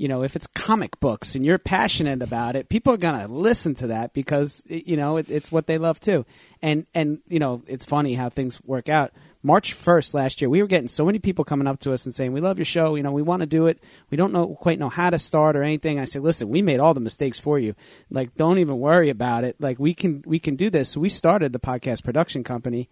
You 0.00 0.08
know, 0.08 0.22
if 0.22 0.34
it's 0.34 0.46
comic 0.46 0.98
books 0.98 1.34
and 1.34 1.44
you're 1.44 1.58
passionate 1.58 2.22
about 2.22 2.56
it, 2.56 2.68
people 2.68 2.94
are 2.94 2.96
going 2.96 3.20
to 3.20 3.32
listen 3.32 3.74
to 3.76 3.88
that 3.88 4.14
because, 4.14 4.64
you 4.66 4.96
know, 4.96 5.18
it, 5.18 5.30
it's 5.30 5.52
what 5.52 5.66
they 5.66 5.78
love 5.78 6.00
too. 6.00 6.24
And, 6.62 6.86
and, 6.94 7.18
you 7.28 7.38
know, 7.38 7.62
it's 7.66 7.84
funny 7.84 8.14
how 8.14 8.30
things 8.30 8.62
work 8.64 8.88
out 8.88 9.12
March 9.42 9.74
1st 9.74 10.12
last 10.14 10.40
year, 10.40 10.50
we 10.50 10.60
were 10.60 10.68
getting 10.68 10.88
so 10.88 11.04
many 11.06 11.18
people 11.18 11.44
coming 11.44 11.66
up 11.66 11.80
to 11.80 11.92
us 11.92 12.04
and 12.04 12.14
saying, 12.14 12.32
"We 12.32 12.42
love 12.42 12.58
your 12.58 12.66
show. 12.66 12.94
You 12.94 13.02
know, 13.02 13.12
we 13.12 13.22
want 13.22 13.40
to 13.40 13.46
do 13.46 13.68
it. 13.68 13.78
We 14.10 14.16
don't 14.18 14.32
know 14.34 14.48
quite 14.48 14.78
know 14.78 14.90
how 14.90 15.08
to 15.08 15.18
start 15.18 15.56
or 15.56 15.62
anything." 15.62 15.98
I 15.98 16.04
said, 16.04 16.22
"Listen, 16.22 16.50
we 16.50 16.60
made 16.60 16.78
all 16.78 16.92
the 16.92 17.00
mistakes 17.00 17.38
for 17.38 17.58
you. 17.58 17.74
Like, 18.10 18.34
don't 18.36 18.58
even 18.58 18.78
worry 18.78 19.08
about 19.08 19.44
it. 19.44 19.56
Like, 19.58 19.78
we 19.78 19.94
can 19.94 20.22
we 20.26 20.38
can 20.38 20.56
do 20.56 20.68
this." 20.68 20.90
So 20.90 21.00
we 21.00 21.08
started 21.08 21.54
the 21.54 21.58
podcast 21.58 22.04
production 22.04 22.44
company 22.44 22.90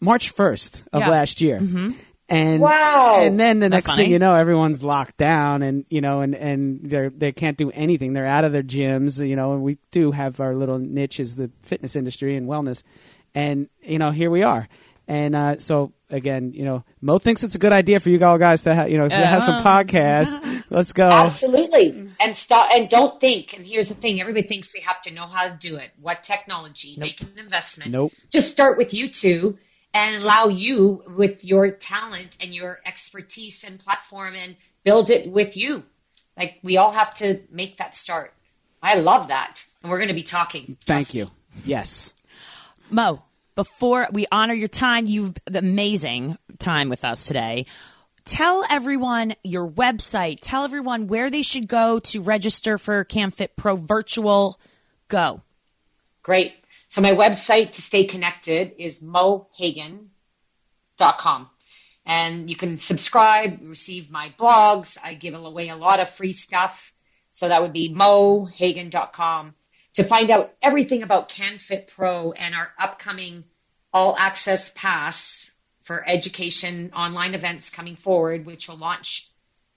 March 0.00 0.34
1st 0.34 0.84
of 0.92 1.02
Yeah. 1.02 1.10
last 1.10 1.40
year. 1.40 1.60
Mm-hmm. 1.60 1.92
And 2.28 2.62
Wow. 2.62 3.20
and 3.22 3.38
then 3.38 3.60
the 3.60 3.68
That's 3.68 3.86
next 3.86 3.90
funny. 3.90 4.04
thing 4.04 4.12
you 4.12 4.18
know, 4.18 4.34
everyone's 4.34 4.82
locked 4.82 5.18
down, 5.18 5.62
and 5.62 5.84
you 5.90 6.00
know, 6.00 6.20
and 6.22 6.34
and 6.34 6.80
they 6.82 7.08
they 7.08 7.32
can't 7.32 7.58
do 7.58 7.70
anything. 7.70 8.14
They're 8.14 8.24
out 8.26 8.44
of 8.44 8.52
their 8.52 8.62
gyms, 8.62 9.26
you 9.26 9.36
know. 9.36 9.52
And 9.52 9.62
we 9.62 9.76
do 9.90 10.10
have 10.10 10.40
our 10.40 10.54
little 10.54 10.78
niche 10.78 11.20
is 11.20 11.36
the 11.36 11.50
fitness 11.62 11.96
industry 11.96 12.36
and 12.36 12.48
wellness, 12.48 12.82
and 13.34 13.68
you 13.82 13.98
know, 13.98 14.10
here 14.10 14.30
we 14.30 14.42
are. 14.42 14.66
And 15.06 15.36
uh, 15.36 15.58
so 15.58 15.92
again, 16.08 16.52
you 16.54 16.64
know, 16.64 16.82
Mo 17.02 17.18
thinks 17.18 17.44
it's 17.44 17.56
a 17.56 17.58
good 17.58 17.72
idea 17.72 18.00
for 18.00 18.08
you 18.08 18.24
all 18.24 18.38
guys 18.38 18.62
to 18.62 18.74
have, 18.74 18.88
you 18.88 18.96
know, 18.96 19.06
to 19.06 19.14
have 19.14 19.42
some 19.42 19.56
Uh-huh. 19.56 19.82
podcasts. 19.84 20.64
Let's 20.70 20.92
go. 20.94 21.06
Absolutely. 21.10 22.08
And 22.18 22.34
stop 22.34 22.68
and 22.72 22.88
don't 22.88 23.20
think. 23.20 23.52
And 23.52 23.66
here's 23.66 23.88
the 23.88 23.94
thing: 23.94 24.18
everybody 24.22 24.46
thinks 24.48 24.72
they 24.72 24.80
have 24.80 25.02
to 25.02 25.10
know 25.12 25.26
how 25.26 25.48
to 25.48 25.56
do 25.60 25.76
it. 25.76 25.90
What 26.00 26.22
technology? 26.24 26.96
Make 26.98 27.20
an 27.20 27.32
investment. 27.38 27.90
Nope. 27.90 28.12
Just 28.32 28.50
start 28.50 28.78
with 28.78 28.94
you 28.94 29.10
two 29.10 29.58
and 29.94 30.16
allow 30.16 30.48
you 30.48 31.04
with 31.16 31.44
your 31.44 31.70
talent 31.70 32.36
and 32.40 32.52
your 32.52 32.80
expertise 32.84 33.62
and 33.64 33.78
platform 33.78 34.34
and 34.34 34.56
build 34.82 35.08
it 35.08 35.30
with 35.30 35.56
you. 35.56 35.84
Like 36.36 36.58
we 36.62 36.76
all 36.76 36.90
have 36.90 37.14
to 37.14 37.40
make 37.50 37.78
that 37.78 37.94
start. 37.94 38.34
I 38.82 38.96
love 38.96 39.28
that, 39.28 39.64
and 39.82 39.90
we're 39.90 39.98
going 39.98 40.08
to 40.08 40.14
be 40.14 40.24
talking. 40.24 40.76
Thank 40.84 41.14
you. 41.14 41.24
me. 41.24 41.30
Yes. 41.64 42.12
Mo, 42.90 43.22
before 43.54 44.08
we 44.12 44.26
honor 44.30 44.52
your 44.52 44.68
time, 44.68 45.06
you've 45.06 45.32
the 45.46 45.60
amazing 45.60 46.36
time 46.58 46.90
with 46.90 47.04
us 47.04 47.26
today. 47.26 47.64
Tell 48.24 48.64
everyone 48.68 49.34
your 49.42 49.66
website. 49.68 50.38
Tell 50.40 50.64
everyone 50.64 51.06
where 51.06 51.30
they 51.30 51.42
should 51.42 51.68
go 51.68 51.98
to 52.00 52.20
register 52.20 52.78
for 52.78 53.04
CanFit 53.04 53.50
Pro 53.56 53.76
Virtual. 53.76 54.58
Go. 55.08 55.42
Great. 56.22 56.54
So 56.94 57.02
my 57.02 57.10
website 57.10 57.72
to 57.72 57.82
stay 57.82 58.04
connected 58.04 58.74
is 58.78 59.02
mohagan.com. 59.02 60.08
And 62.06 62.48
you 62.48 62.54
can 62.54 62.78
subscribe, 62.78 63.58
receive 63.62 64.12
my 64.12 64.32
blogs. 64.38 64.96
I 65.02 65.14
give 65.14 65.34
away 65.34 65.70
a 65.70 65.76
lot 65.76 65.98
of 65.98 66.08
free 66.08 66.32
stuff. 66.32 66.94
So 67.32 67.48
that 67.48 67.62
would 67.62 67.72
be 67.72 67.92
mohagan.com 67.92 69.56
to 69.94 70.04
find 70.04 70.30
out 70.30 70.54
everything 70.62 71.02
about 71.02 71.30
CanFit 71.30 71.88
Pro 71.88 72.30
and 72.30 72.54
our 72.54 72.68
upcoming 72.78 73.42
all 73.92 74.14
access 74.16 74.70
pass 74.70 75.50
for 75.82 76.08
education 76.08 76.92
online 76.94 77.34
events 77.34 77.70
coming 77.70 77.96
forward, 77.96 78.46
which 78.46 78.68
will 78.68 78.78
launch 78.78 79.28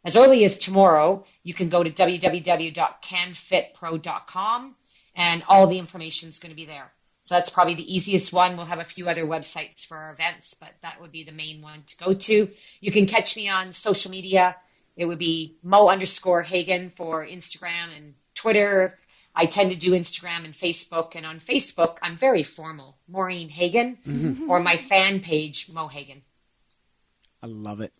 as 0.05 0.15
early 0.15 0.45
as 0.45 0.59
tomorrow. 0.59 1.25
You 1.41 1.55
can 1.55 1.69
go 1.69 1.81
to 1.81 1.89
www.canfitpro.com 1.89 4.75
and 5.15 5.43
all 5.47 5.65
the 5.65 5.79
information 5.79 6.29
is 6.29 6.37
going 6.37 6.51
to 6.51 6.55
be 6.55 6.67
there. 6.67 6.91
So 7.27 7.35
that's 7.35 7.49
probably 7.49 7.75
the 7.75 7.93
easiest 7.93 8.31
one. 8.31 8.55
We'll 8.55 8.67
have 8.67 8.79
a 8.79 8.85
few 8.85 9.09
other 9.09 9.25
websites 9.25 9.85
for 9.85 9.97
our 9.97 10.13
events, 10.13 10.53
but 10.53 10.69
that 10.81 11.01
would 11.01 11.11
be 11.11 11.25
the 11.25 11.33
main 11.33 11.61
one 11.61 11.83
to 11.87 11.97
go 11.97 12.13
to. 12.13 12.47
You 12.79 12.91
can 12.93 13.05
catch 13.05 13.35
me 13.35 13.49
on 13.49 13.73
social 13.73 14.11
media. 14.11 14.55
It 14.95 15.03
would 15.03 15.19
be 15.19 15.57
Mo 15.61 15.89
underscore 15.89 16.41
Hagan 16.41 16.89
for 16.95 17.27
Instagram 17.27 17.97
and 17.97 18.13
Twitter. 18.33 18.97
I 19.35 19.45
tend 19.45 19.71
to 19.71 19.77
do 19.77 19.91
Instagram 19.91 20.45
and 20.45 20.53
Facebook, 20.53 21.15
and 21.15 21.25
on 21.25 21.41
Facebook, 21.41 21.97
I'm 22.01 22.15
very 22.15 22.43
formal. 22.43 22.95
Maureen 23.09 23.49
Hagan, 23.49 23.97
mm-hmm. 24.07 24.49
or 24.49 24.61
my 24.61 24.77
fan 24.77 25.19
page, 25.19 25.69
Mo 25.69 25.89
Hagan. 25.89 26.21
I 27.43 27.47
love 27.47 27.81
it. 27.81 27.91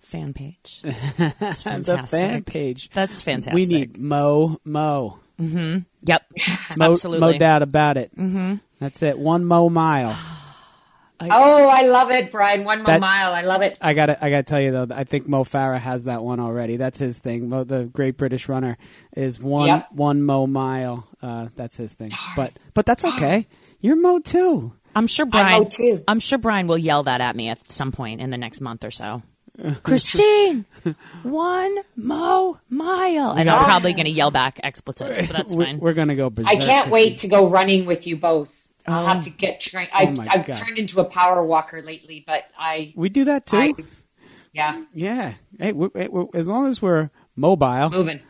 Fan 0.00 0.34
page. 0.34 0.80
That's 1.38 1.62
fantastic. 1.62 2.10
The 2.10 2.26
fan 2.26 2.42
page. 2.42 2.90
That's 2.92 3.22
fantastic. 3.22 3.54
We 3.54 3.66
need 3.66 3.98
Mo 3.98 4.58
Mo. 4.64 5.20
Yep. 5.38 6.22
No, 6.76 6.90
Absolutely. 6.90 7.32
no 7.32 7.38
doubt 7.38 7.62
about 7.62 7.96
it. 7.98 8.16
Mm-hmm. 8.16 8.54
That's 8.80 9.02
it. 9.02 9.18
One 9.18 9.44
Mo 9.44 9.68
mile. 9.68 10.16
Oh, 11.24 11.68
I 11.68 11.82
love 11.82 12.10
it, 12.10 12.32
Brian. 12.32 12.64
One 12.64 12.78
more 12.78 12.86
That- 12.86 13.00
mile. 13.00 13.32
I 13.32 13.42
love 13.42 13.62
it. 13.62 13.78
I 13.80 13.92
got 13.94 14.06
to 14.06 14.24
I 14.24 14.28
got 14.28 14.38
to 14.38 14.42
tell 14.42 14.60
you 14.60 14.72
though, 14.72 14.88
I 14.92 15.04
think 15.04 15.28
Mo 15.28 15.44
Farah 15.44 15.78
has 15.78 16.04
that 16.04 16.24
one 16.24 16.40
already. 16.40 16.78
That's 16.78 16.98
his 16.98 17.20
thing. 17.20 17.48
Mo, 17.48 17.62
the 17.62 17.84
great 17.84 18.16
British 18.16 18.48
runner, 18.48 18.76
is 19.16 19.38
one 19.38 19.68
Yep. 19.68 19.92
one 19.92 20.22
Mo 20.22 20.48
mile. 20.48 21.06
Uh, 21.22 21.46
that's 21.54 21.76
his 21.76 21.94
thing. 21.94 22.10
But 22.34 22.54
but 22.74 22.86
that's 22.86 23.04
okay. 23.04 23.46
You're 23.80 23.94
Mo 23.94 24.18
too. 24.18 24.72
I'm 24.96 25.06
sure 25.06 25.26
I 25.26 25.28
Brian. 25.28 25.62
know 25.62 25.68
too. 25.68 26.02
I'm 26.08 26.18
sure 26.18 26.38
Brian 26.38 26.66
will 26.66 26.76
yell 26.78 27.04
that 27.04 27.20
at 27.20 27.36
me 27.36 27.50
at 27.50 27.70
some 27.70 27.92
point 27.92 28.20
in 28.20 28.30
the 28.30 28.36
next 28.38 28.60
month 28.60 28.84
or 28.84 28.90
so. 28.90 29.22
Christine, 29.82 30.64
one 31.22 31.76
mo 31.94 32.58
mile, 32.70 33.32
and 33.32 33.50
I'm 33.50 33.64
probably 33.64 33.92
going 33.92 34.06
to 34.06 34.10
yell 34.10 34.30
back 34.30 34.58
expletives, 34.62 35.26
but 35.26 35.36
that's 35.36 35.54
We're, 35.54 35.64
fine. 35.66 35.78
we're 35.78 35.92
gonna 35.92 36.14
go 36.16 36.30
berserk. 36.30 36.52
I 36.52 36.56
can't 36.56 36.90
Christine. 36.90 36.90
wait 36.92 37.18
to 37.20 37.28
go 37.28 37.48
running 37.50 37.84
with 37.86 38.06
you 38.06 38.16
both. 38.16 38.48
I'll 38.86 39.04
oh 39.04 39.06
have 39.06 39.24
to 39.24 39.30
get 39.30 39.60
trained. 39.60 39.90
I, 39.92 40.04
Oh 40.06 40.10
my 40.12 40.26
I've 40.28 40.46
turned 40.58 40.78
into 40.78 41.00
a 41.00 41.04
power 41.04 41.44
walker 41.44 41.82
lately, 41.82 42.24
but 42.26 42.44
I, 42.58 42.92
We 42.96 43.10
do 43.10 43.24
that 43.24 43.46
too. 43.46 43.58
I 43.58 43.72
yeah, 44.54 44.84
yeah. 44.94 45.34
Hey, 45.58 45.72
we 45.72 45.88
we 45.94 46.08
we 46.08 46.24
as 46.34 46.48
long 46.48 46.66
as 46.68 46.80
we're 46.82 47.10
mobile. 47.36 47.90
moving. 47.90 48.20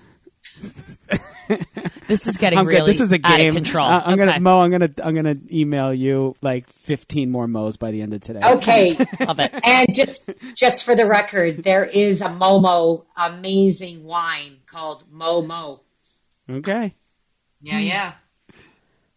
This 2.08 2.26
is 2.26 2.36
getting 2.36 2.58
I'm 2.58 2.66
really 2.66 2.80
good. 2.80 2.88
This 2.88 3.00
is 3.00 3.12
a 3.12 3.20
out 3.24 3.38
game. 3.38 3.48
of 3.50 3.54
control. 3.54 3.86
Uh, 3.86 4.02
I'm 4.04 4.14
Okay. 4.14 4.26
gonna 4.26 4.40
Mo. 4.40 4.60
I'm 4.60 4.70
gonna 4.70 4.90
I'm 5.02 5.14
gonna 5.14 5.36
email 5.50 5.94
you 5.94 6.34
like 6.42 6.68
15 6.68 7.30
more 7.30 7.46
Mo's 7.46 7.76
by 7.76 7.90
the 7.90 8.02
end 8.02 8.12
of 8.12 8.20
today. 8.20 8.40
Okay. 8.42 8.96
love 9.26 9.38
it. 9.40 9.54
and 9.64 9.94
just, 9.94 10.28
just 10.54 10.84
for 10.84 10.94
the 10.96 11.06
record, 11.06 11.62
there 11.64 11.84
is 11.84 12.20
a 12.20 12.26
Momo 12.26 13.04
amazing 13.16 14.04
wine 14.04 14.58
called 14.70 15.04
Momo. 15.12 15.80
Okay. 16.50 16.94
Yeah, 17.62 17.78
yeah. 17.78 18.12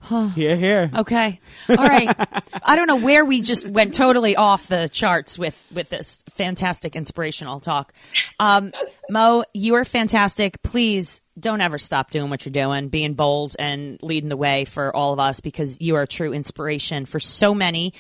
Here, 0.36 0.56
here. 0.56 0.92
Okay. 0.96 1.40
All 1.68 1.76
right. 1.78 2.16
I 2.64 2.76
don't 2.76 2.86
know 2.86 2.98
where 2.98 3.26
we 3.26 3.42
just 3.42 3.68
went 3.68 3.96
totally 3.96 4.36
off 4.36 4.68
the 4.68 4.88
charts 4.88 5.40
with 5.40 5.60
with 5.74 5.90
this 5.90 6.24
fantastic 6.30 6.96
inspirational 6.96 7.60
talk. 7.60 7.92
Um, 8.40 8.72
Mo, 9.10 9.44
you 9.56 9.74
are 9.76 9.84
fantastic. 9.86 10.62
Please 10.62 11.22
don't 11.40 11.62
ever 11.62 11.78
stop 11.78 12.12
doing 12.12 12.30
what 12.30 12.46
you're 12.46 12.54
doing, 12.54 12.90
being 12.90 13.14
bold 13.14 13.56
and 13.60 14.00
leading 14.02 14.30
the 14.30 14.38
way 14.38 14.66
for 14.66 14.96
all 14.96 15.14
of 15.14 15.20
us 15.20 15.40
because 15.40 15.78
you 15.82 15.96
are 15.96 16.04
a 16.04 16.08
true 16.08 16.34
inspiration 16.34 17.06
for 17.06 17.20
so 17.20 17.54
many, 17.54 17.94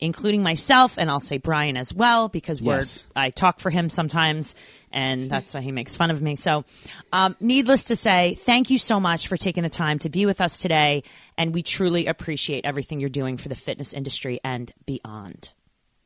including 0.00 0.42
myself, 0.42 0.98
and 0.98 1.08
I'll 1.10 1.20
say 1.20 1.38
Brian 1.38 1.76
as 1.76 1.94
well 1.94 2.28
because 2.28 2.60
we're. 2.60 2.82
I 3.14 3.30
talk 3.30 3.60
for 3.60 3.70
him 3.70 3.88
sometimes, 3.90 4.54
and 4.90 5.30
that's 5.30 5.54
why 5.54 5.60
he 5.60 5.72
makes 5.72 5.94
fun 5.96 6.10
of 6.10 6.20
me. 6.20 6.36
So, 6.36 6.64
um, 7.12 7.36
needless 7.38 7.84
to 7.84 7.96
say, 7.96 8.34
thank 8.34 8.70
you 8.70 8.78
so 8.78 8.98
much 8.98 9.28
for 9.28 9.36
taking 9.36 9.62
the 9.62 9.68
time 9.68 9.98
to 10.00 10.08
be 10.08 10.26
with 10.26 10.40
us 10.40 10.58
today, 10.58 11.04
and 11.36 11.54
we 11.54 11.62
truly 11.62 12.06
appreciate 12.06 12.64
everything 12.64 12.98
you're 12.98 13.08
doing 13.08 13.36
for 13.36 13.48
the 13.48 13.54
fitness 13.54 13.92
industry 13.92 14.40
and 14.42 14.72
beyond. 14.86 15.52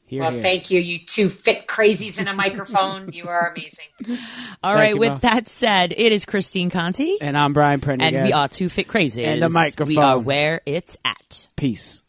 Here, 0.06 0.20
Well, 0.20 0.32
here. 0.32 0.42
thank 0.42 0.70
you, 0.70 0.78
you 0.80 1.00
two 1.06 1.28
fit 1.30 1.66
crazies 1.66 2.20
in 2.20 2.28
a 2.28 2.34
microphone. 2.34 3.08
You 3.12 3.26
are 3.28 3.52
amazing. 3.56 4.18
All 4.62 4.74
right. 4.74 4.90
you, 4.90 4.98
With 4.98 5.12
Mo. 5.12 5.18
that 5.18 5.48
said, 5.48 5.92
it 5.96 6.12
is 6.12 6.24
Christine 6.26 6.70
Conti, 6.70 7.16
And 7.20 7.36
I'm 7.38 7.52
Brian 7.54 7.80
Prendergast. 7.80 8.14
and 8.14 8.26
we 8.26 8.32
are 8.32 8.46
two 8.48 8.68
fit 8.68 8.86
crazies. 8.86 9.26
And 9.26 9.40
the 9.42 9.48
microphone. 9.48 9.88
We 9.88 9.98
are 9.98 10.18
where 10.18 10.60
it's 10.66 10.96
at. 11.04 11.48
Peace. 11.56 12.03